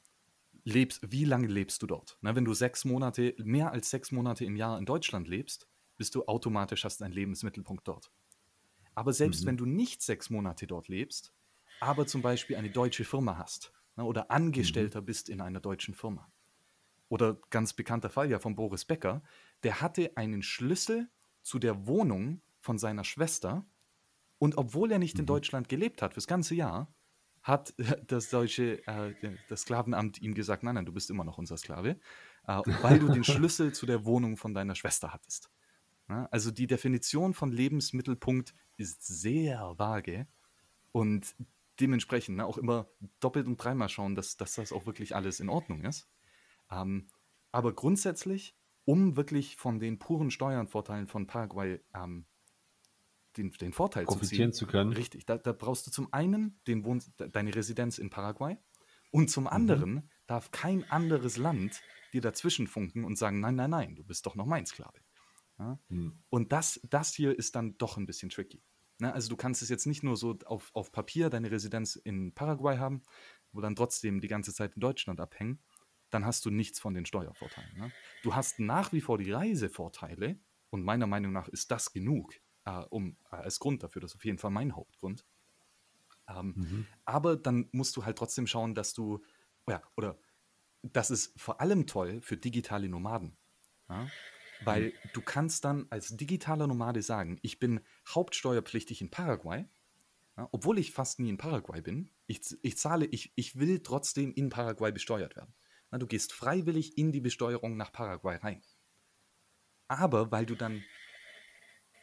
[0.64, 2.18] lebst, wie lange lebst du dort?
[2.20, 6.14] Na, wenn du sechs Monate, mehr als sechs Monate im Jahr in Deutschland lebst, bist
[6.14, 8.10] du automatisch hast einen Lebensmittelpunkt dort.
[8.94, 9.46] Aber selbst Mhm.
[9.46, 11.34] wenn du nicht sechs Monate dort lebst,
[11.80, 16.32] aber zum Beispiel eine deutsche Firma hast na, oder Angestellter bist in einer deutschen Firma,
[17.08, 19.22] oder ganz bekannter Fall ja von Boris Becker,
[19.62, 21.10] der hatte einen Schlüssel
[21.42, 23.66] zu der Wohnung von seiner Schwester
[24.38, 25.26] und obwohl er nicht in Mhm.
[25.26, 26.94] Deutschland gelebt hat fürs ganze Jahr,
[27.42, 27.74] hat
[28.06, 29.14] das deutsche äh,
[29.46, 32.00] das Sklavenamt ihm gesagt, nein, nein, du bist immer noch unser Sklave,
[32.46, 35.50] äh, weil du den Schlüssel zu der Wohnung von deiner Schwester hattest.
[36.08, 40.26] Ja, also die Definition von Lebensmittelpunkt ist sehr vage
[40.92, 41.36] und
[41.80, 42.90] dementsprechend ne, auch immer
[43.20, 46.08] doppelt und dreimal schauen, dass, dass das auch wirklich alles in Ordnung ist.
[46.70, 47.08] Ähm,
[47.52, 52.26] aber grundsätzlich, um wirklich von den puren Steuernvorteilen von Paraguay ähm,
[53.36, 54.92] den, den Vorteil zu ziehen, zu können.
[54.92, 58.58] Richtig, da, da brauchst du zum einen den Wohn de- deine Residenz in Paraguay
[59.10, 59.30] und Mhm.
[59.30, 64.04] zum anderen darf kein anderes Land dir dazwischen funken und sagen, nein, nein, nein, du
[64.04, 65.03] bist doch noch mein Sklave.
[65.58, 65.78] Ja?
[65.88, 66.24] Hm.
[66.30, 68.64] Und das, das hier ist dann doch ein bisschen tricky.
[68.98, 69.12] Ne?
[69.12, 72.78] Also du kannst es jetzt nicht nur so auf, auf Papier deine Residenz in Paraguay
[72.78, 73.02] haben,
[73.52, 75.62] wo dann trotzdem die ganze Zeit in Deutschland abhängen,
[76.10, 77.76] dann hast du nichts von den Steuervorteilen.
[77.76, 77.92] Ne?
[78.22, 80.40] Du hast nach wie vor die Reisevorteile
[80.70, 84.16] und meiner Meinung nach ist das genug, äh, um äh, als Grund dafür, das ist
[84.16, 85.24] auf jeden Fall mein Hauptgrund.
[86.28, 86.94] Ähm, Mhm.
[87.04, 89.24] aber dann musst du halt trotzdem schauen, dass du,
[89.68, 90.18] ja, oder
[90.82, 93.38] das ist vor allem toll für digitale Nomaden.
[93.88, 94.12] Ja?
[94.64, 94.92] Weil mhm.
[95.12, 99.66] du kannst dann als digitaler Nomade sagen, ich bin hauptsteuerpflichtig in Paraguay,
[100.36, 102.10] ja, obwohl ich fast nie in Paraguay bin.
[102.26, 105.54] Ich, ich zahle, ich, ich will trotzdem in Paraguay besteuert werden.
[105.92, 108.62] Ja, du gehst freiwillig in die Besteuerung nach Paraguay rein.
[109.86, 110.82] Aber weil du dann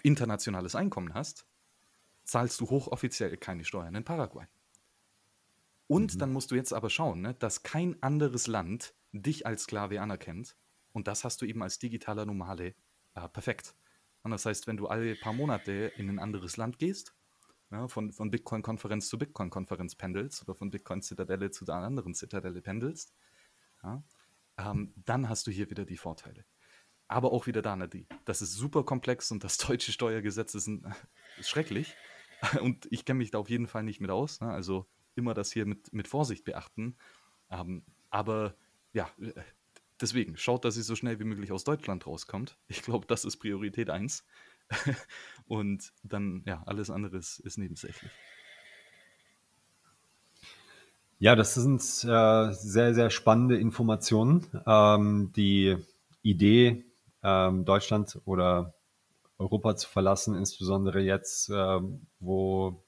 [0.03, 1.45] internationales Einkommen hast,
[2.23, 4.45] zahlst du hochoffiziell keine Steuern in Paraguay.
[5.88, 6.19] Und mhm.
[6.19, 10.55] dann musst du jetzt aber schauen, ne, dass kein anderes Land dich als Sklave anerkennt.
[10.93, 12.76] Und das hast du eben als digitaler Nomade
[13.15, 13.76] äh, perfekt.
[14.23, 17.15] Und das heißt, wenn du alle paar Monate in ein anderes Land gehst,
[17.72, 23.13] ja, von, von Bitcoin-Konferenz zu Bitcoin-Konferenz pendelst oder von Bitcoin-Zitadelle zu einer anderen Zitadelle pendelst,
[23.84, 24.03] ja,
[24.57, 26.45] ähm, dann hast du hier wieder die Vorteile.
[27.07, 30.68] Aber auch wieder da, ne, die, das ist super komplex und das deutsche Steuergesetz ist,
[30.68, 30.93] ein,
[31.39, 31.95] ist schrecklich.
[32.61, 34.41] Und ich kenne mich da auf jeden Fall nicht mit aus.
[34.41, 34.49] Ne?
[34.49, 36.97] Also immer das hier mit, mit Vorsicht beachten.
[37.51, 38.55] Ähm, aber
[38.93, 39.09] ja,
[40.01, 42.57] deswegen, schaut, dass ihr so schnell wie möglich aus Deutschland rauskommt.
[42.67, 44.25] Ich glaube, das ist Priorität 1.
[45.45, 48.11] und dann, ja, alles andere ist, nebensächlich.
[51.19, 54.47] Ja, das sind äh, sehr, sehr spannende Informationen.
[54.65, 55.77] Ähm, die
[56.23, 56.85] Idee,
[57.21, 58.73] ähm, Deutschland oder
[59.37, 61.79] Europa zu verlassen, insbesondere jetzt, äh,
[62.19, 62.83] wo,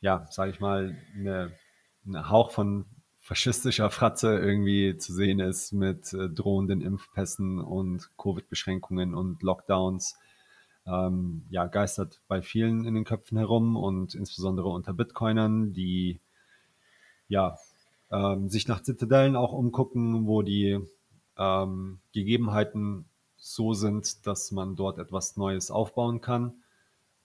[0.00, 2.86] ja, sage ich mal, ein Hauch von
[3.30, 10.18] faschistischer Fratze irgendwie zu sehen ist mit äh, drohenden Impfpässen und Covid-Beschränkungen und Lockdowns
[10.84, 16.18] ähm, ja, geistert bei vielen in den Köpfen herum und insbesondere unter Bitcoinern, die
[17.28, 17.56] ja,
[18.10, 20.80] ähm, sich nach Zitadellen auch umgucken, wo die
[21.38, 23.04] ähm, Gegebenheiten
[23.36, 26.54] so sind, dass man dort etwas Neues aufbauen kann.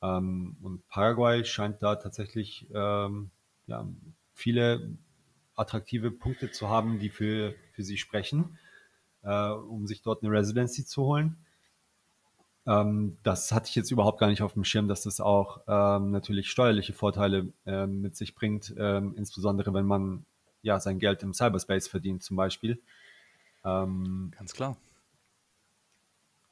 [0.04, 3.32] Ähm, und Paraguay scheint da tatsächlich ähm,
[3.66, 3.88] ja,
[4.36, 5.00] viele
[5.56, 8.58] attraktive Punkte zu haben, die für, für sie sprechen,
[9.24, 11.38] äh, um sich dort eine Residency zu holen.
[12.68, 16.12] Ähm, das hatte ich jetzt überhaupt gar nicht auf dem Schirm, dass das auch ähm,
[16.12, 20.26] natürlich steuerliche Vorteile ähm, mit sich bringt, ähm, insbesondere wenn man
[20.62, 22.82] ja sein Geld im Cyberspace verdient zum Beispiel.
[23.64, 24.78] Ähm, Ganz klar.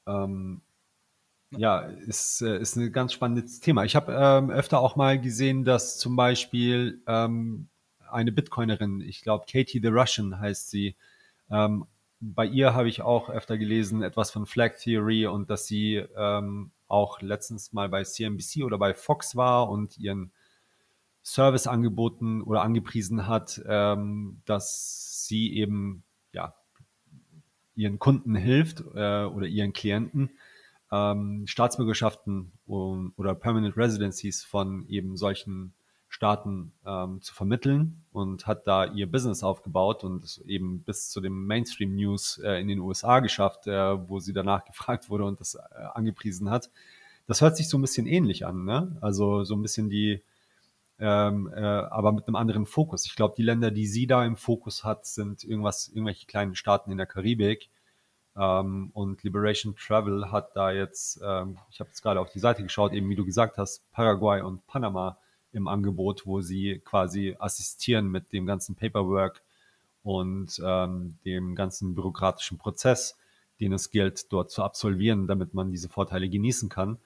[0.06, 0.62] Ähm,
[1.52, 3.84] ja, ist, äh, ist ein ganz spannendes Thema.
[3.84, 4.14] Ich habe
[4.52, 7.02] öfter auch mal gesehen, dass zum Beispiel
[8.14, 10.96] eine Bitcoinerin, ich glaube Katie the Russian heißt sie,
[12.24, 16.72] bei ihr habe ich auch öfter gelesen, etwas von Flag Theory und dass sie ähm,
[16.88, 20.32] auch letztens mal bei CNBC oder bei Fox war und ihren
[21.22, 26.54] Service angeboten oder angepriesen hat, ähm, dass sie eben ja
[27.76, 30.30] ihren Kunden hilft äh, oder ihren Klienten
[30.92, 35.74] ähm, Staatsbürgerschaften oder Permanent Residencies von eben solchen
[36.14, 41.48] Staaten ähm, zu vermitteln und hat da ihr Business aufgebaut und eben bis zu dem
[41.48, 45.56] Mainstream News äh, in den USA geschafft, äh, wo sie danach gefragt wurde und das
[45.56, 45.60] äh,
[45.96, 46.70] angepriesen hat.
[47.26, 48.96] Das hört sich so ein bisschen ähnlich an, ne?
[49.02, 50.22] Also so ein bisschen die,
[51.00, 53.08] ähm, äh, aber mit einem anderen Fokus.
[53.08, 56.92] Ich glaube, die Länder, die sie da im Fokus hat, sind irgendwas, irgendwelche kleinen Staaten
[56.92, 57.72] in der Karibik.
[58.38, 62.62] Ähm, und Liberation Travel hat da jetzt, ähm, ich habe jetzt gerade auf die Seite
[62.62, 65.18] geschaut, eben wie du gesagt hast, Paraguay und Panama
[65.54, 69.44] im Angebot, wo sie quasi assistieren mit dem ganzen Paperwork
[70.04, 73.18] und ähm, dem ganzen bürokratischen Prozess,
[73.60, 76.98] den es gilt, dort zu absolvieren, damit man diese Vorteile genießen kann.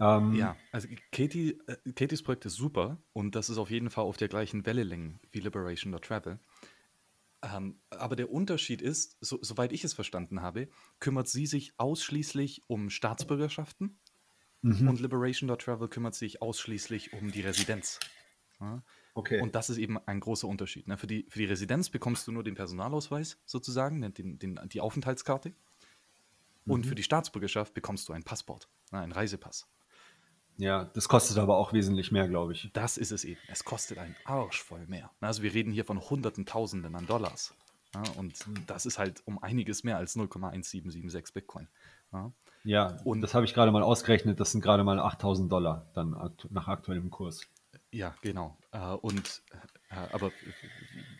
[0.00, 4.04] Ähm, ja, also Katie, äh, Katies Projekt ist super und das ist auf jeden Fall
[4.04, 6.40] auf der gleichen Wellenlänge wie Liberation Travel.
[7.42, 10.68] Ähm, aber der Unterschied ist, so, soweit ich es verstanden habe,
[11.00, 13.98] kümmert sie sich ausschließlich um Staatsbürgerschaften
[14.62, 14.88] Mhm.
[14.88, 17.98] Und Liberation.travel kümmert sich ausschließlich um die Residenz.
[18.60, 18.82] Ja?
[19.14, 19.40] Okay.
[19.40, 20.88] Und das ist eben ein großer Unterschied.
[20.88, 20.96] Ne?
[20.96, 24.10] Für, die, für die Residenz bekommst du nur den Personalausweis sozusagen, ne?
[24.10, 25.52] den, den, die Aufenthaltskarte.
[26.64, 26.88] Und mhm.
[26.88, 29.00] für die Staatsbürgerschaft bekommst du ein Passport, ne?
[29.00, 29.68] einen Reisepass.
[30.58, 32.70] Ja, das kostet aber auch wesentlich mehr, glaube ich.
[32.72, 33.40] Das ist es eben.
[33.48, 35.10] Es kostet einen Arsch voll mehr.
[35.20, 37.54] Also wir reden hier von Hunderten, Tausenden an Dollars.
[37.94, 38.66] Ja, und mhm.
[38.66, 41.68] das ist halt um einiges mehr als 0,1776 Bitcoin.
[42.12, 42.32] Ja,
[42.64, 44.40] ja und das habe ich gerade mal ausgerechnet.
[44.40, 46.16] Das sind gerade mal 8000 Dollar dann
[46.50, 47.42] nach aktuellem Kurs.
[47.90, 48.58] Ja, genau.
[48.72, 49.42] Äh, und
[49.90, 50.30] äh, aber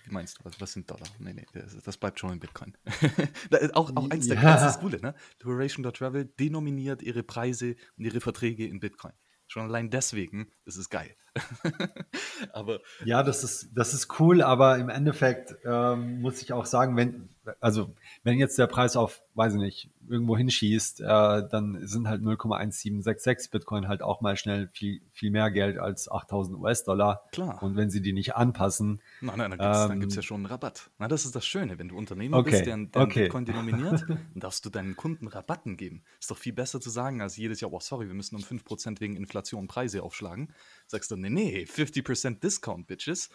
[0.04, 1.06] wie meinst du, was, sind Dollar?
[1.18, 2.76] Nee, nee, das, bleibt schon in Bitcoin.
[3.74, 4.54] auch, auch eins der ja.
[4.54, 5.14] das ist Coole, ne?
[5.40, 9.12] Liberation.travel denominiert ihre Preise und ihre Verträge in Bitcoin.
[9.46, 11.14] Schon allein deswegen ist es geil.
[12.54, 16.96] aber ja, das ist, das ist cool, aber im Endeffekt ähm, muss ich auch sagen,
[16.96, 22.08] wenn, also wenn jetzt der Preis auf, weiß ich nicht, irgendwo hinschießt, äh, dann sind
[22.08, 27.22] halt 0,1766 Bitcoin halt auch mal schnell viel, viel mehr Geld als 8000 US-Dollar.
[27.32, 27.62] Klar.
[27.62, 29.00] Und wenn sie die nicht anpassen.
[29.20, 30.90] Nein, nein, dann gibt es ähm, ja schon einen Rabatt.
[30.98, 33.22] Na, das ist das Schöne, wenn du Unternehmer Okay, bist, der, der okay.
[33.24, 36.02] Bitcoin denominiert, dann darfst du deinen Kunden Rabatten geben.
[36.20, 39.00] Ist doch viel besser zu sagen, als jedes Jahr, oh sorry, wir müssen um 5%
[39.00, 40.52] wegen Inflation Preise aufschlagen.
[40.86, 43.30] Sagst du, nee, nee, 50% Discount, Bitches.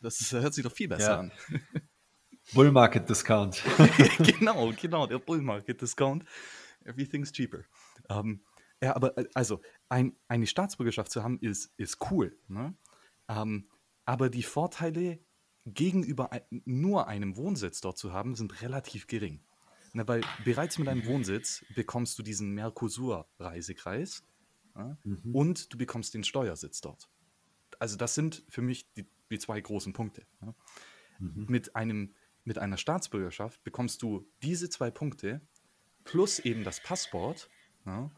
[0.00, 1.18] Das ist, hört sich doch viel besser Ja.
[1.20, 1.32] an.
[2.52, 3.62] Bull Market Discount.
[4.18, 6.24] genau, genau, der Bull Market Discount.
[6.84, 7.64] Everything's cheaper.
[8.08, 8.44] Ähm,
[8.82, 12.36] ja, aber äh, also, ein, eine Staatsbürgerschaft zu haben, ist, ist cool.
[12.48, 12.74] Ne?
[13.28, 13.68] Ähm,
[14.04, 15.18] aber die Vorteile
[15.64, 19.42] gegenüber nur einem Wohnsitz dort zu haben, sind relativ gering.
[19.94, 24.24] Na, weil bereits mit einem Wohnsitz bekommst du diesen Mercosur-Reisekreis
[24.76, 24.98] ja?
[25.32, 27.08] und du bekommst den Steuersitz dort.
[27.78, 30.26] Also das sind für mich die, die zwei großen Punkte.
[30.42, 30.54] Ja?
[31.20, 32.14] Mit, einem,
[32.44, 35.40] mit einer Staatsbürgerschaft bekommst du diese zwei Punkte
[36.04, 37.48] plus eben das Passport
[37.86, 38.10] ja?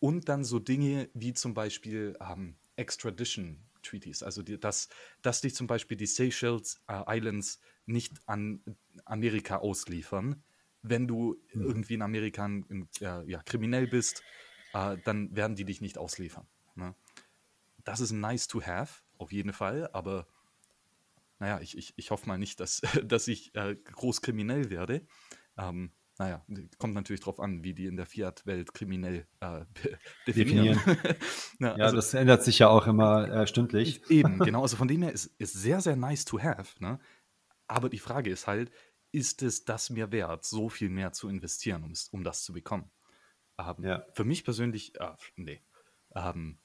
[0.00, 4.88] und dann so Dinge wie zum Beispiel ähm, Extradition Treaties, also die, dass,
[5.22, 8.62] dass dich zum Beispiel die Seychelles äh, Islands nicht an
[9.04, 10.42] Amerika ausliefern.
[10.82, 14.22] Wenn du irgendwie in Amerika ein- äh, ja, kriminell bist,
[14.72, 16.46] äh, dann werden die dich nicht ausliefern.
[16.76, 16.94] Ne?
[17.84, 20.26] Das ist nice to have, auf jeden Fall, aber
[21.42, 25.04] naja, ich, ich, ich hoffe mal nicht, dass, dass ich äh, groß kriminell werde.
[25.58, 26.44] Ähm, naja,
[26.78, 29.64] kommt natürlich drauf an, wie die in der Fiat-Welt kriminell äh,
[30.26, 30.78] definieren.
[31.58, 34.08] Na, Ja, also- das ändert sich ja auch immer äh, stündlich.
[34.08, 34.62] Eben, genau.
[34.62, 36.80] Also von dem her ist, ist sehr, sehr nice to have.
[36.80, 37.00] Ne?
[37.66, 38.70] Aber die Frage ist halt,
[39.10, 42.52] ist es das mir wert, so viel mehr zu investieren, um, es, um das zu
[42.52, 42.88] bekommen?
[43.58, 44.06] Ähm, Ja.
[44.14, 45.60] Für mich persönlich, äh, nee.
[46.14, 46.60] Ähm,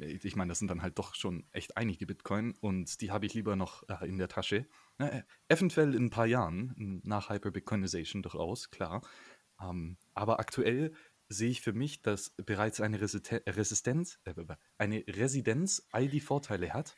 [0.00, 3.34] ich meine, das sind dann halt doch schon echt einige Bitcoin und die habe ich
[3.34, 4.66] lieber noch äh, in der Tasche.
[4.98, 9.02] Äh, eventuell in ein paar Jahren, nach Hyper-Bitcoinization durchaus, klar.
[9.60, 10.92] Ähm, aber aktuell
[11.28, 14.34] sehe ich für mich, dass bereits eine Resiste Resistenz, äh,
[14.78, 16.96] eine Residenz all die Vorteile hat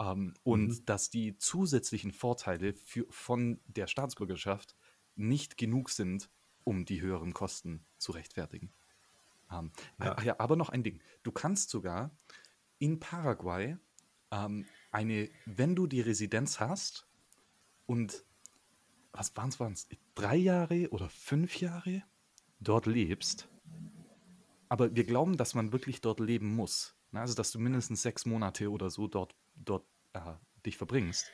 [0.00, 4.76] ähm, und dass die zusätzlichen Vorteile für, von der Staatsbürgerschaft
[5.16, 6.30] nicht genug sind,
[6.64, 8.72] um die höheren Kosten zu rechtfertigen.
[9.50, 10.14] Ähm, Ja.
[10.16, 11.00] Ach ja, aber noch ein Ding.
[11.22, 12.10] Du kannst sogar
[12.78, 13.76] in Paraguay
[14.30, 17.06] ähm, eine, wenn du die Residenz hast
[17.86, 18.24] und
[19.12, 22.02] was waren es, waren es drei Jahre oder fünf Jahre
[22.60, 23.48] dort lebst,
[24.68, 26.96] aber wir glauben, dass man wirklich dort leben muss.
[27.12, 27.20] Ne?
[27.20, 30.34] Also, dass du mindestens sechs Monate oder so dort, dort äh,
[30.64, 31.30] dich verbringst.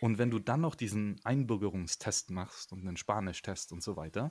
[0.00, 4.30] Und wenn du dann noch diesen Einbürgerungstest machst und einen Spanisch-Test und so weiter,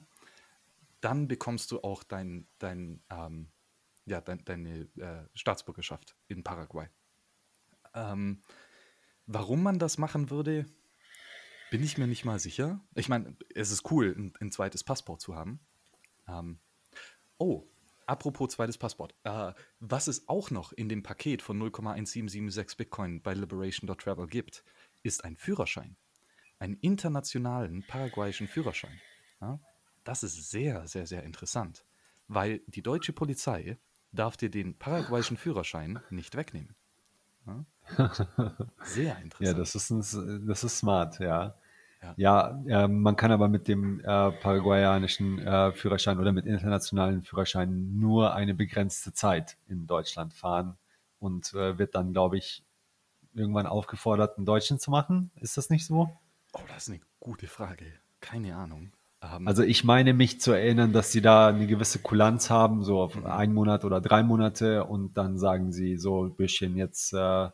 [1.06, 3.52] dann bekommst du auch dein, dein, ähm,
[4.06, 6.88] ja, dein, deine äh, Staatsbürgerschaft in Paraguay.
[7.94, 8.42] Ähm,
[9.28, 10.66] warum man das machen würde,
[11.70, 12.84] bin ich mir nicht mal sicher.
[12.96, 15.60] Ich meine, es ist cool, ein, ein zweites Passport zu haben.
[16.28, 16.58] Ähm,
[17.38, 17.68] oh,
[18.08, 19.14] apropos zweites Passport.
[19.26, 24.64] Äh, was es auch noch in dem Paket von 0,1776 Bitcoin bei Liberation.travel gibt,
[25.04, 25.98] ist ein Führerschein.
[26.58, 29.00] Einen internationalen paraguayischen Führerschein.
[29.40, 29.60] Ja?
[30.06, 31.84] Das ist sehr, sehr, sehr interessant,
[32.28, 33.78] weil die deutsche Polizei
[34.14, 36.76] darf dir den paraguayischen Führerschein nicht wegnehmen.
[37.46, 37.66] Ja?
[38.84, 39.40] Sehr interessant.
[39.40, 41.56] Ja, das ist, ein, das ist smart, ja.
[42.02, 42.14] Ja.
[42.18, 48.00] Ja, äh, man kann aber mit dem äh, paraguayanischen äh, Führerschein oder mit internationalen Führerscheinen
[48.00, 50.78] nur eine begrenzte Zeit in Deutschland fahren
[51.20, 52.64] und äh, wird dann, glaube ich,
[53.34, 55.32] irgendwann aufgefordert, einen Deutschen zu machen.
[55.42, 56.10] Ist das nicht so?
[56.54, 57.86] Oh, das ist eine gute Frage.
[58.22, 58.92] Keine Ahnung.
[59.22, 63.02] Ähm, Also ich meine mich zu erinnern, dass sie da eine gewisse Kulanz haben, so
[63.02, 67.50] auf einen Monat oder drei Monate und dann sagen sie so ein bisschen jetzt äh,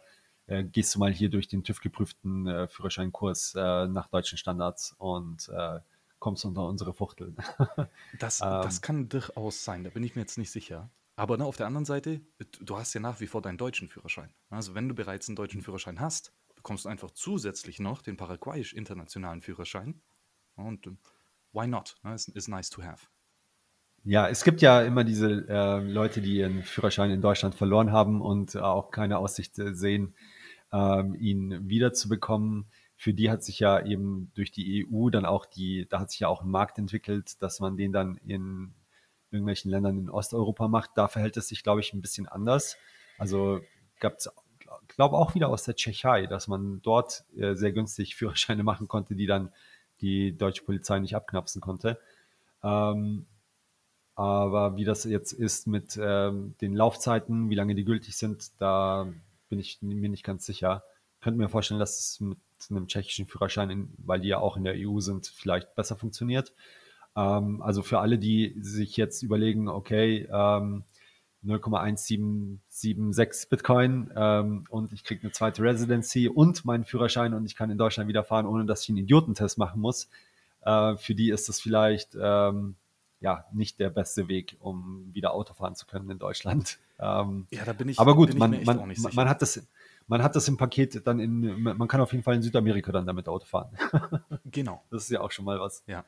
[0.48, 5.50] äh, gehst du mal hier durch den TÜV-geprüften äh, Führerscheinkurs äh, nach deutschen Standards und
[5.50, 5.80] äh,
[6.20, 7.36] kommst unter unsere Fuchtel.
[8.20, 8.62] Das, Ähm.
[8.64, 10.90] das kann durchaus sein, da bin ich mir jetzt nicht sicher.
[11.16, 12.22] Aber ne, auf der anderen Seite,
[12.62, 14.34] du hast ja nach wie vor deinen deutschen Führerschein.
[14.50, 19.42] Also wenn du bereits einen deutschen Führerschein hast, bekommst du einfach zusätzlich noch den paraguayisch-internationalen
[19.42, 20.02] Führerschein.
[20.56, 20.92] Und äh,
[21.54, 21.96] why not?
[22.04, 22.14] Ne?
[22.14, 23.08] Ist, ist nice to have.
[24.04, 28.20] Ja, es gibt ja immer diese äh, Leute, die ihren Führerschein in Deutschland verloren haben
[28.22, 30.16] und auch keine Aussicht äh, sehen,
[30.74, 32.66] ähm, ihn wiederzubekommen.
[32.96, 36.22] Für die hat sich ja eben durch die EU dann auch die, da hat sich
[36.22, 38.74] ja auch ein Markt entwickelt, dass man den dann in
[39.30, 40.92] irgendwelchen Ländern in Osteuropa macht.
[40.96, 42.78] Da verhält es sich, glaube ich, ein bisschen anders.
[43.20, 43.62] Also
[44.00, 44.30] gab es,
[44.88, 49.16] glaube auch wieder aus der Tschechei, dass man dort äh, sehr günstig Führerscheine machen konnte,
[49.16, 49.52] die dann
[50.02, 52.00] die deutsche Polizei nicht abknapsen konnte.
[52.64, 53.26] Ähm,
[54.16, 59.08] aber wie das jetzt ist mit ähm, den Laufzeiten, wie lange die gültig sind, da
[59.50, 60.84] bin ich mir nicht ganz sicher.
[61.16, 62.38] Ich könnte mir vorstellen, dass es mit
[62.70, 66.54] einem tschechischen Führerschein, in, weil die ja auch in der EU sind, vielleicht besser funktioniert.
[67.16, 70.84] Ähm, also für alle, die sich jetzt überlegen, okay, ähm,
[71.46, 77.72] 0,1776 Bitcoin ähm, und ich kriege eine zweite Residency und meinen Führerschein und ich kann
[77.72, 80.08] in Deutschland wieder fahren, ohne dass ich einen Idiotentest machen muss.
[80.62, 82.76] Äh, für die ist das vielleicht ähm,
[83.22, 86.78] ja nicht der beste Weg, um wieder Auto fahren zu können in Deutschland.
[87.04, 87.98] Ähm, ja, da bin ich.
[87.98, 89.68] Aber gut, man, man, man, hat das,
[90.06, 93.08] man hat das im Paket dann in, man kann auf jeden Fall in Südamerika dann
[93.08, 93.76] damit Auto fahren.
[94.46, 94.84] genau.
[94.92, 95.82] Das ist ja auch schon mal was.
[95.88, 96.06] Ja.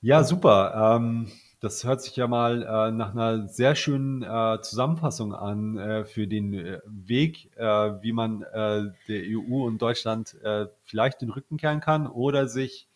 [0.00, 0.96] Ja, super.
[0.96, 6.04] Ähm, das hört sich ja mal äh, nach einer sehr schönen äh, Zusammenfassung an äh,
[6.04, 7.64] für den äh, Weg, äh,
[8.00, 10.36] wie man äh, der EU und Deutschland
[10.84, 12.88] vielleicht den Rücken kehren kann oder sich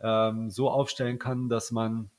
[0.00, 2.10] ähm, so aufstellen kann, dass man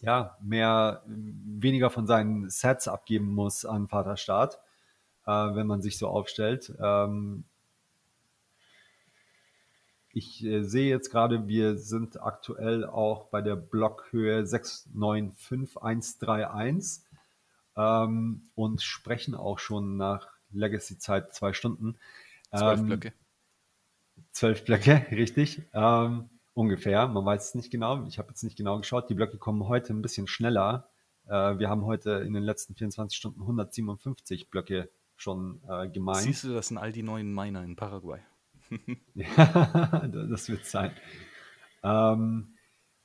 [0.00, 4.60] ja mehr weniger von seinen Sets abgeben muss an Vaterstaat,
[5.26, 6.72] wenn man sich so aufstellt.
[6.80, 7.44] Ähm,
[10.12, 17.04] ich äh, sehe jetzt gerade, wir sind aktuell auch bei der Blockhöhe 695131
[17.76, 21.96] ähm, und sprechen auch schon nach Legacy-Zeit zwei Stunden.
[22.50, 23.12] Zwölf ähm, Blöcke.
[24.32, 25.62] Zwölf Blöcke, richtig.
[25.72, 27.06] Ähm, ungefähr.
[27.08, 28.04] Man weiß es nicht genau.
[28.06, 29.08] Ich habe jetzt nicht genau geschaut.
[29.10, 30.88] Die Blöcke kommen heute ein bisschen schneller.
[31.26, 36.22] Äh, wir haben heute in den letzten 24 Stunden 157 Blöcke schon äh, gemeint.
[36.22, 38.20] Siehst du, das sind all die neuen Miner in Paraguay.
[39.14, 40.92] ja, das wird sein.
[41.82, 42.54] Ähm,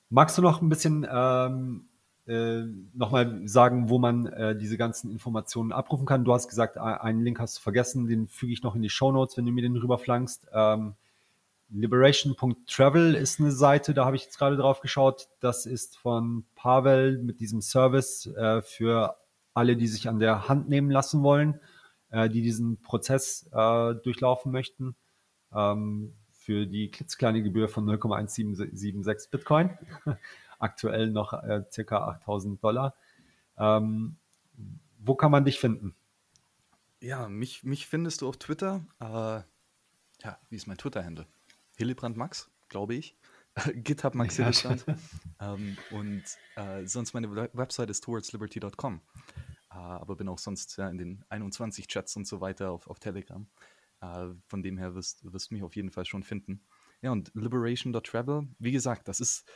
[0.10, 1.88] magst du noch ein bisschen ähm,
[2.28, 2.64] äh,
[2.94, 6.26] nochmal sagen, wo man äh, diese ganzen Informationen abrufen kann?
[6.26, 9.12] Du hast gesagt, einen Link hast du vergessen, den füge ich noch in die Show
[9.12, 10.48] Notes, wenn du mir den rüberflankst.
[10.54, 10.96] Ähm,
[11.70, 15.28] Liberation.travel ist eine Seite, da habe ich jetzt gerade drauf geschaut.
[15.40, 19.18] Das ist von Pavel mit diesem Service äh, für
[19.54, 21.60] alle, die sich an der Hand nehmen lassen wollen,
[22.12, 24.96] äh, die diesen Prozess äh, durchlaufen möchten
[25.56, 29.78] ähm, für die klitzekleine Gebühr von 0,176 Bitcoin.
[30.60, 32.96] Aktuell noch äh, circa 8000 Dollar.
[33.58, 34.18] Ähm,
[35.00, 35.96] wo kann man dich finden?
[37.02, 38.86] Ja, mich, mich findest du auf Twitter.
[39.00, 39.42] Äh,
[40.24, 41.28] ja, wie ist mein Twitter-Handle?
[41.78, 43.18] Hillebrand Max, glaube ich.
[43.76, 44.86] GitHub Max ja, Hillebrand.
[45.40, 46.24] ähm, und
[46.56, 49.02] äh, sonst meine Website ist towardsliberty.com.
[49.72, 53.00] Äh, aber bin auch sonst ja, in den 21 Chats und so weiter auf, auf
[53.00, 53.46] Telegram.
[54.02, 56.66] Äh, von dem her wirst, du mich auf jeden Fall schon finden.
[57.02, 59.50] Ja, und Liberation.travel, wie gesagt, das ist,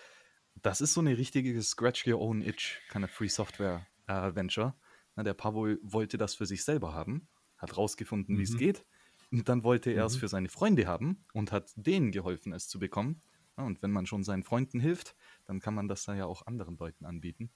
[0.61, 4.76] das ist so eine richtige Scratch Your Own Itch, keine Free Software äh, Venture.
[5.16, 8.40] Na, der Pavol wollte das für sich selber haben, hat rausgefunden, mhm.
[8.40, 8.86] wie es geht.
[9.32, 10.07] Und dann wollte er mhm.
[10.07, 13.22] es für seine Freunde haben und hat denen geholfen, es zu bekommen.
[13.57, 16.48] Ja, und wenn man schon seinen Freunden hilft, dann kann man das dann ja auch
[16.48, 17.52] anderen Leuten anbieten.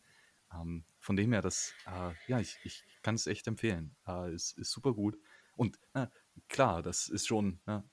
[0.53, 3.95] Ähm, von dem her, das, äh, ja, ich, ich kann es echt empfehlen.
[4.07, 5.18] Äh, ist, ist super gut.
[5.55, 6.07] Und äh,
[6.49, 7.84] klar, das ist schon, ne,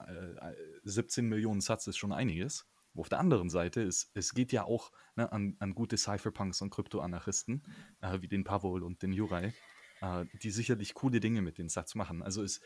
[0.00, 0.54] äh,
[0.84, 2.66] 17 Millionen Satz ist schon einiges.
[2.96, 6.70] Auf der anderen Seite ist, es geht ja auch ne, an, an, gute Cypherpunks und
[6.70, 7.64] Kryptoanarchisten,
[8.00, 9.52] äh, wie den Pavol und den Jurai,
[10.00, 12.22] äh, die sicherlich coole Dinge mit den Satz machen.
[12.22, 12.62] Also ist,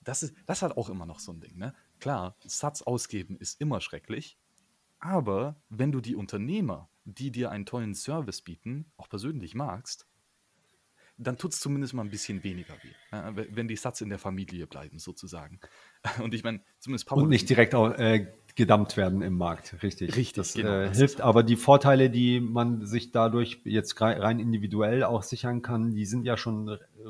[0.00, 1.56] das ist, das hat auch immer noch so ein Ding.
[1.56, 1.74] Ne?
[1.98, 4.38] Klar, Satz ausgeben ist immer schrecklich,
[5.00, 10.06] aber wenn du die Unternehmer, die dir einen tollen Service bieten, auch persönlich magst,
[11.26, 14.18] dann tut es zumindest mal ein bisschen weniger weh, äh, wenn die Satz in der
[14.18, 15.60] Familie bleiben, sozusagen.
[16.22, 20.16] Und ich meine, zumindest Papa Und nicht direkt auch, äh, gedumpt werden im Markt, richtig.
[20.16, 21.20] Richtig, das genau, äh, hilft.
[21.20, 26.24] Aber die Vorteile, die man sich dadurch jetzt rein individuell auch sichern kann, die sind
[26.24, 26.68] ja schon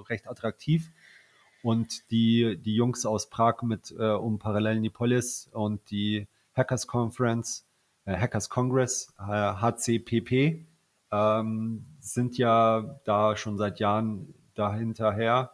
[0.08, 0.90] recht attraktiv.
[1.62, 7.66] Und die, die Jungs aus Prag mit äh, um Parallel Nipolis und die Hackers Conference,
[8.04, 10.64] äh, Hackers Congress, HCPP,
[11.12, 15.52] ähm, sind ja da schon seit Jahren dahinterher,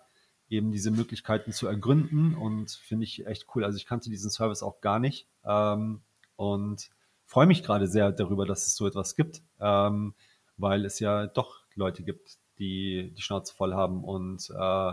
[0.48, 3.64] eben diese Möglichkeiten zu ergründen und finde ich echt cool.
[3.64, 6.00] Also ich kannte diesen Service auch gar nicht ähm,
[6.36, 6.88] und
[7.26, 10.14] freue mich gerade sehr darüber, dass es so etwas gibt, ähm,
[10.56, 14.92] weil es ja doch Leute gibt, die die Schnauze voll haben und äh,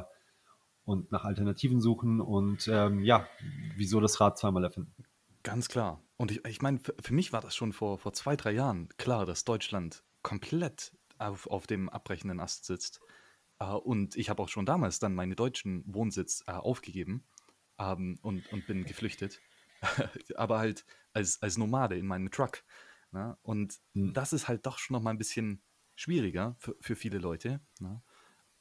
[0.83, 3.27] und nach Alternativen suchen und ähm, ja,
[3.75, 5.03] wieso das Rad zweimal erfinden.
[5.41, 6.01] Ganz klar.
[6.17, 9.25] Und ich, ich meine, für, mich war das schon vor, vor zwei, drei Jahren klar,
[9.25, 12.99] dass Deutschland komplett auf, auf dem abbrechenden Ast sitzt.
[13.61, 17.23] Uh, und ich habe auch schon damals dann meinen deutschen Wohnsitz uh, aufgegeben
[17.77, 19.39] ähm, und, und bin geflüchtet.
[20.35, 20.83] Aber halt
[21.13, 22.63] als, als Nomade in meinem Truck.
[23.11, 23.37] Ne?
[23.43, 24.13] Und mhm.
[24.13, 25.61] das ist halt doch schon noch mal ein bisschen
[25.93, 27.61] schwieriger für, für viele Leute.
[27.79, 28.01] Ne?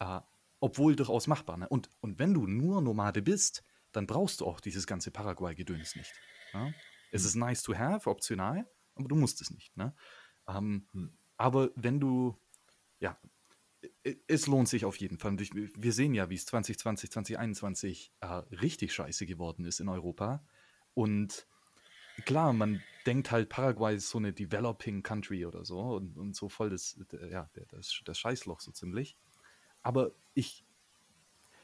[0.03, 0.21] Uh,
[0.61, 1.57] obwohl durchaus machbar.
[1.57, 1.69] Ne?
[1.69, 6.13] Und, und wenn du nur Nomade bist, dann brauchst du auch dieses ganze Paraguay-Gedöns nicht.
[6.53, 6.75] Ne?
[7.11, 7.29] Es mhm.
[7.29, 9.75] ist nice to have, optional, aber du musst es nicht.
[9.79, 9.97] Ne?
[10.47, 11.17] Ähm, mhm.
[11.37, 12.37] Aber wenn du,
[13.01, 13.19] ja,
[14.29, 15.39] es lohnt sich auf jeden Fall.
[15.39, 20.45] Wir sehen ja, wie es 2020, 2021 äh, richtig scheiße geworden ist in Europa.
[20.95, 21.47] Und
[22.25, 26.49] klar, man denkt halt, Paraguay ist so eine Developing Country oder so und, und so
[26.49, 26.99] voll das,
[27.31, 29.17] ja, das, das Scheißloch so ziemlich.
[29.83, 30.65] Aber ich,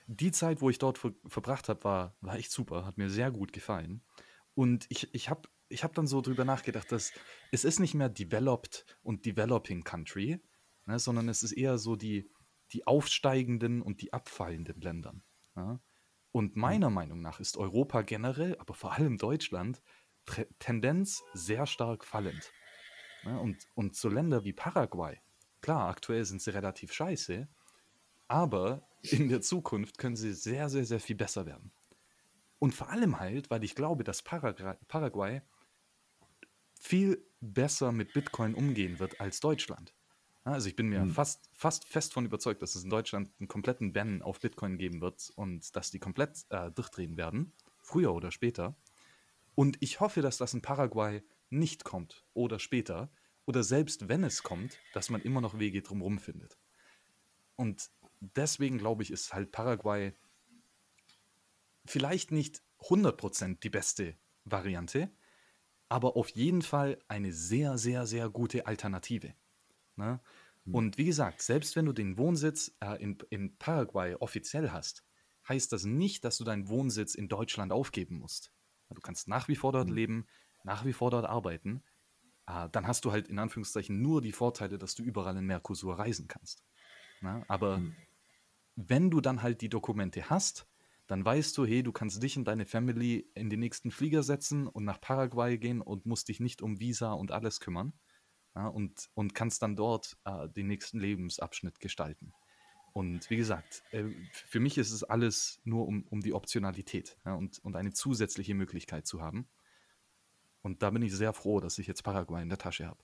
[0.06, 3.30] die Zeit, wo ich dort ver verbracht habe, war, war echt super, hat mir sehr
[3.30, 4.02] gut gefallen.
[4.54, 7.12] Und ich, ich habe ich hab dann so drüber nachgedacht, dass
[7.52, 10.40] es ist nicht mehr Developed und Developing Country,
[10.84, 12.30] ne, sondern es ist eher so die,
[12.72, 15.22] die aufsteigenden und die abfallenden Ländern.
[15.56, 15.80] Ja?
[16.32, 16.60] Und mhm.
[16.60, 16.94] meiner mhm.
[16.94, 19.80] Meinung nach ist Europa generell, aber vor allem Deutschland,
[20.58, 22.52] Tendenz sehr stark fallend.
[23.24, 23.38] Ja?
[23.38, 25.18] Und, und so Länder wie Paraguay,
[25.60, 27.48] klar, aktuell sind sie relativ scheiße,
[28.28, 31.72] aber in der Zukunft können sie sehr, sehr, sehr viel besser werden.
[32.58, 35.40] Und vor allem halt, weil ich glaube, dass Paraguay
[36.80, 39.94] viel besser mit Bitcoin umgehen wird als Deutschland.
[40.42, 41.10] Also ich bin mir hm.
[41.10, 45.00] fast, fast fest von überzeugt, dass es in Deutschland einen kompletten Ban auf Bitcoin geben
[45.00, 47.52] wird und dass die komplett äh, durchdrehen werden,
[47.82, 48.74] früher oder später.
[49.54, 53.12] Und ich hoffe, dass das in Paraguay nicht kommt oder später
[53.44, 56.56] oder selbst wenn es kommt, dass man immer noch Wege drumherum findet.
[57.56, 57.90] Und
[58.20, 60.14] deswegen glaube ich, ist halt Paraguay
[61.84, 65.10] vielleicht nicht 100% die beste Variante,
[65.90, 69.34] aber auf jeden Fall eine sehr, sehr, sehr gute Alternative.
[69.96, 70.20] Ne?
[70.64, 70.74] Mhm.
[70.74, 75.04] Und wie gesagt, selbst wenn du den Wohnsitz äh, in, in Paraguay offiziell hast,
[75.48, 78.52] heißt das nicht, dass du deinen Wohnsitz in Deutschland aufgeben musst.
[78.88, 79.94] Du kannst nach wie vor dort mhm.
[79.94, 80.26] leben,
[80.62, 81.82] nach wie vor dort arbeiten.
[82.46, 85.98] Äh, dann hast du halt in Anführungszeichen nur die Vorteile, dass du überall in Mercosur
[85.98, 86.62] reisen kannst.
[87.20, 87.44] Na?
[87.48, 87.96] Aber mhm.
[88.76, 90.68] wenn du dann halt die Dokumente hast,
[91.10, 94.68] dann weißt du, hey, du kannst dich und deine Family in den nächsten Flieger setzen
[94.68, 97.92] und nach Paraguay gehen und musst dich nicht um Visa und alles kümmern
[98.54, 102.32] ja, und, und kannst dann dort äh, den nächsten Lebensabschnitt gestalten.
[102.92, 107.34] Und wie gesagt, äh, für mich ist es alles nur um, um die Optionalität ja,
[107.34, 109.48] und, und eine zusätzliche Möglichkeit zu haben.
[110.62, 113.02] Und da bin ich sehr froh, dass ich jetzt Paraguay in der Tasche habe.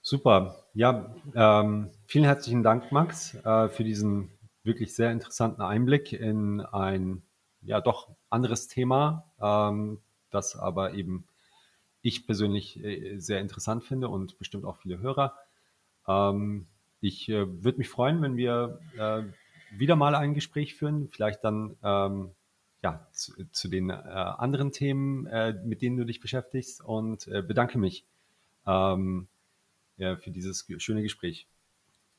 [0.00, 0.64] Super.
[0.72, 4.30] Ja, ähm, vielen herzlichen Dank, Max, äh, für diesen
[4.66, 7.22] wirklich sehr interessanten Einblick in ein
[7.62, 11.26] ja doch anderes Thema, ähm, das aber eben
[12.02, 15.36] ich persönlich äh, sehr interessant finde und bestimmt auch viele Hörer.
[16.06, 16.66] Ähm,
[17.00, 19.22] ich äh, würde mich freuen, wenn wir äh,
[19.78, 22.30] wieder mal ein Gespräch führen, vielleicht dann ähm,
[22.82, 27.42] ja, zu, zu den äh, anderen Themen, äh, mit denen du dich beschäftigst und äh,
[27.42, 28.04] bedanke mich
[28.66, 29.28] ähm,
[29.96, 31.48] ja, für dieses schöne Gespräch.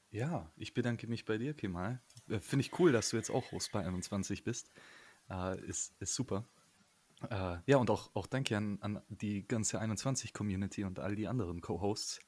[0.09, 2.01] Ja, ich bedanke mich bei dir, Kemal.
[2.41, 4.71] Finde ich cool, dass du jetzt auch Host bei 21 bist.
[5.65, 6.45] ist, ist super.
[7.29, 11.61] Äh, ja, und auch, auch danke an, an die ganze 21-Community und all die anderen
[11.61, 12.19] Co-Hosts.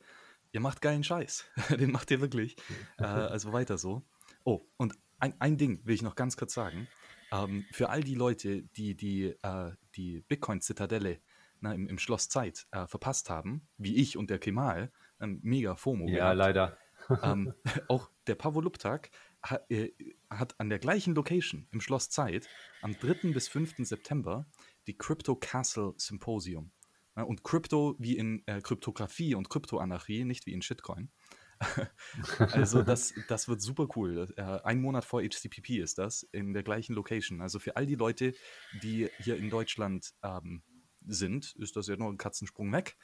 [0.51, 1.45] Ihr macht geilen Scheiß.
[1.69, 2.55] Den macht ihr wirklich.
[2.97, 4.03] Äh, also weiter so.
[4.43, 6.87] Oh, und ein, ein Ding will ich noch ganz kurz sagen.
[7.31, 11.19] Ähm, für all die Leute, die die, äh, die Bitcoin-Zitadelle
[11.61, 15.75] na, im, im, Schloss Zeit äh, verpasst haben, wie ich und der Kemal, ähm, mega
[15.75, 16.07] FOMO.
[16.07, 16.37] Ja, gehabt.
[16.37, 16.77] leider.
[17.21, 17.53] ähm,
[17.87, 19.11] auch der Pavoluptak
[19.43, 19.91] hat, äh,
[20.29, 22.47] hat an der gleichen Location im Schloss Zeit
[22.81, 23.31] am 3.
[23.33, 23.75] bis 5.
[23.79, 24.45] September
[24.87, 26.71] die Crypto Castle Symposium.
[27.15, 31.11] und Crypto wie in äh, Kryptographie und Kryptoanarchie, nicht wie in Shitcoin.
[32.37, 34.33] also das, das wird super cool.
[34.37, 37.41] Äh, ein Monat vor HCPP ist das, in der gleichen Location.
[37.41, 38.33] Also für all die Leute,
[38.81, 40.63] die hier in Deutschland ähm,
[41.05, 42.97] sind, ist das ja nur ein Katzensprung weg.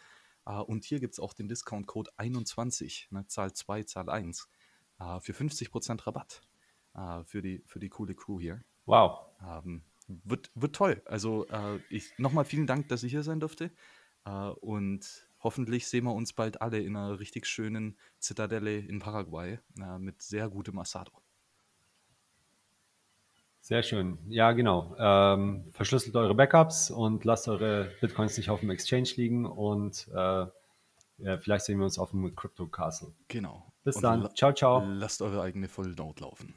[0.48, 4.48] Uh, und hier gibt es auch den Discount-Code 21, ne, Zahl 2, Zahl 1,
[5.00, 6.42] uh, für 50% Rabatt
[6.98, 8.62] uh, für, die, für die coole Crew hier.
[8.86, 9.20] Wow.
[9.44, 11.02] Ähm, wird, wird toll.
[11.06, 13.72] Also äh, ich nochmal vielen Dank, dass ich hier sein durfte.
[14.26, 19.60] Äh, und hoffentlich sehen wir uns bald alle in einer richtig schönen Zitadelle in Paraguay
[19.80, 21.12] äh, mit sehr gutem Asado.
[23.62, 24.20] Sehr schön.
[24.28, 24.96] Ja, genau.
[25.00, 30.46] Ähm, verschlüsselt eure Backups und lasst eure Bitcoins nicht auf dem Exchange liegen und äh,
[31.18, 33.14] ja, vielleicht sehen wir uns auf dem Crypto Castle.
[33.28, 33.72] Genau.
[33.84, 34.36] Bis und dann.
[34.36, 34.84] Ciao, ciao.
[34.86, 36.54] Lasst eure eigene Full Note laufen.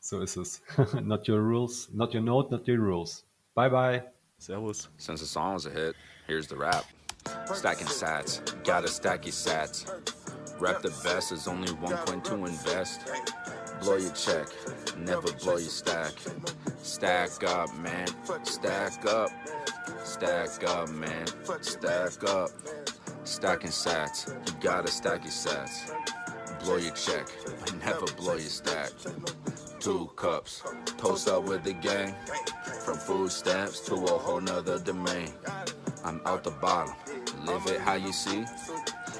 [0.00, 0.62] So ist es.
[1.02, 3.24] not your rules, not your note, not your rules.
[3.54, 4.04] Bye bye.
[4.38, 4.88] Servus.
[4.98, 5.96] Since the song's a hit,
[6.26, 6.84] here's the rap.
[7.54, 9.86] Stacking sats, gotta stack your sats.
[10.60, 13.00] Rap the best is only 1.2 invest.
[13.80, 14.46] Blow your check,
[14.98, 16.12] never blow your stack.
[16.82, 18.06] Stack up, man.
[18.44, 19.30] Stack up.
[20.04, 21.26] Stack up, man.
[21.60, 22.50] Stack up.
[23.26, 25.92] Stacking sats, you gotta stack your sats.
[26.64, 27.26] Blow your check,
[27.60, 28.90] but never blow your stack
[29.86, 30.64] two cups.
[30.98, 32.12] Toast up with the gang.
[32.84, 35.30] From food stamps to a whole nother domain.
[36.04, 36.92] I'm out the bottom.
[37.44, 38.44] Live it how you see.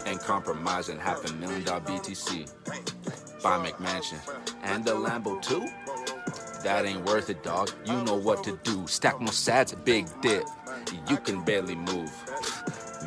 [0.07, 2.51] and compromising half a million dollar BTC.
[3.45, 4.19] Buy McMansion
[4.65, 5.69] and the Lambo too.
[6.65, 7.71] That ain't worth it, dog.
[7.85, 8.89] You know what to do.
[8.89, 10.47] Stack more sats, big dip.
[11.09, 12.13] You can barely move.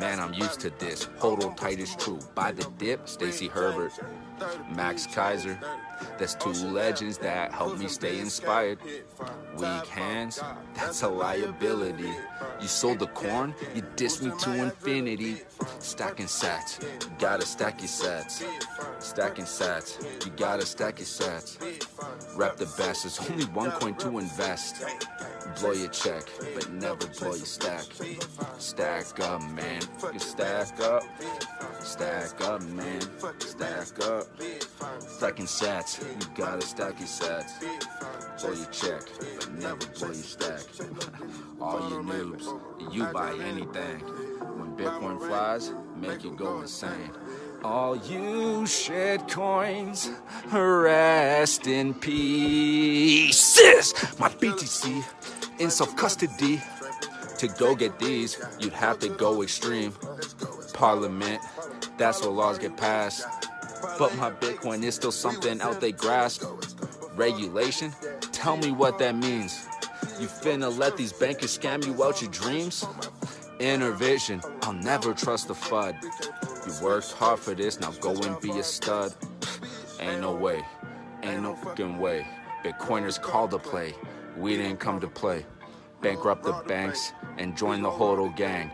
[0.00, 1.08] Man, I'm used to this.
[1.18, 2.18] Hold on tight is true.
[2.34, 3.92] By the dip, Stacy Herbert,
[4.74, 5.60] Max Kaiser.
[6.18, 8.78] That's two legends that help me stay inspired.
[9.58, 10.40] Weak hands,
[10.74, 12.14] that's a liability.
[12.60, 15.42] You sold the corn, you dissed me to infinity.
[15.78, 18.44] Stacking sats, you gotta stack your sats.
[18.98, 21.58] Stacking sats, you gotta stack your sats.
[22.36, 24.84] Rep the best, there's only one coin to invest.
[25.58, 26.24] Blow your check,
[26.54, 27.84] but never blow your stack.
[28.58, 29.80] Stack up, man.
[30.18, 31.02] Stack up.
[31.82, 33.00] Stack up, man.
[33.38, 34.26] Stack up.
[35.00, 37.52] Stacking sats, you gotta stack your sats.
[38.40, 39.02] Blow your check,
[39.36, 40.62] but never blow your stack.
[41.60, 43.98] All you noobs, you buy anything.
[44.58, 47.10] When Bitcoin flies, make you go insane.
[47.62, 50.10] All you shit coins,
[50.50, 53.92] rest in pieces.
[54.18, 55.04] My BTC
[55.58, 56.62] in self custody.
[57.38, 59.92] To go get these, you'd have to go extreme.
[60.74, 61.40] Parliament,
[61.98, 63.26] that's where laws get passed.
[63.98, 66.44] But my Bitcoin is still something out they grasp.
[67.16, 67.92] Regulation?
[68.40, 69.68] Tell me what that means.
[70.18, 72.86] You finna let these bankers scam you out your dreams?
[73.58, 76.02] Inner vision, I'll never trust the FUD.
[76.66, 79.12] You worked hard for this, now go and be a stud.
[80.00, 80.62] Ain't no way,
[81.22, 82.26] ain't no fucking way.
[82.64, 83.92] Bitcoiners called to play,
[84.38, 85.44] we didn't come to play.
[86.00, 88.70] Bankrupt the banks and join the HODL gang.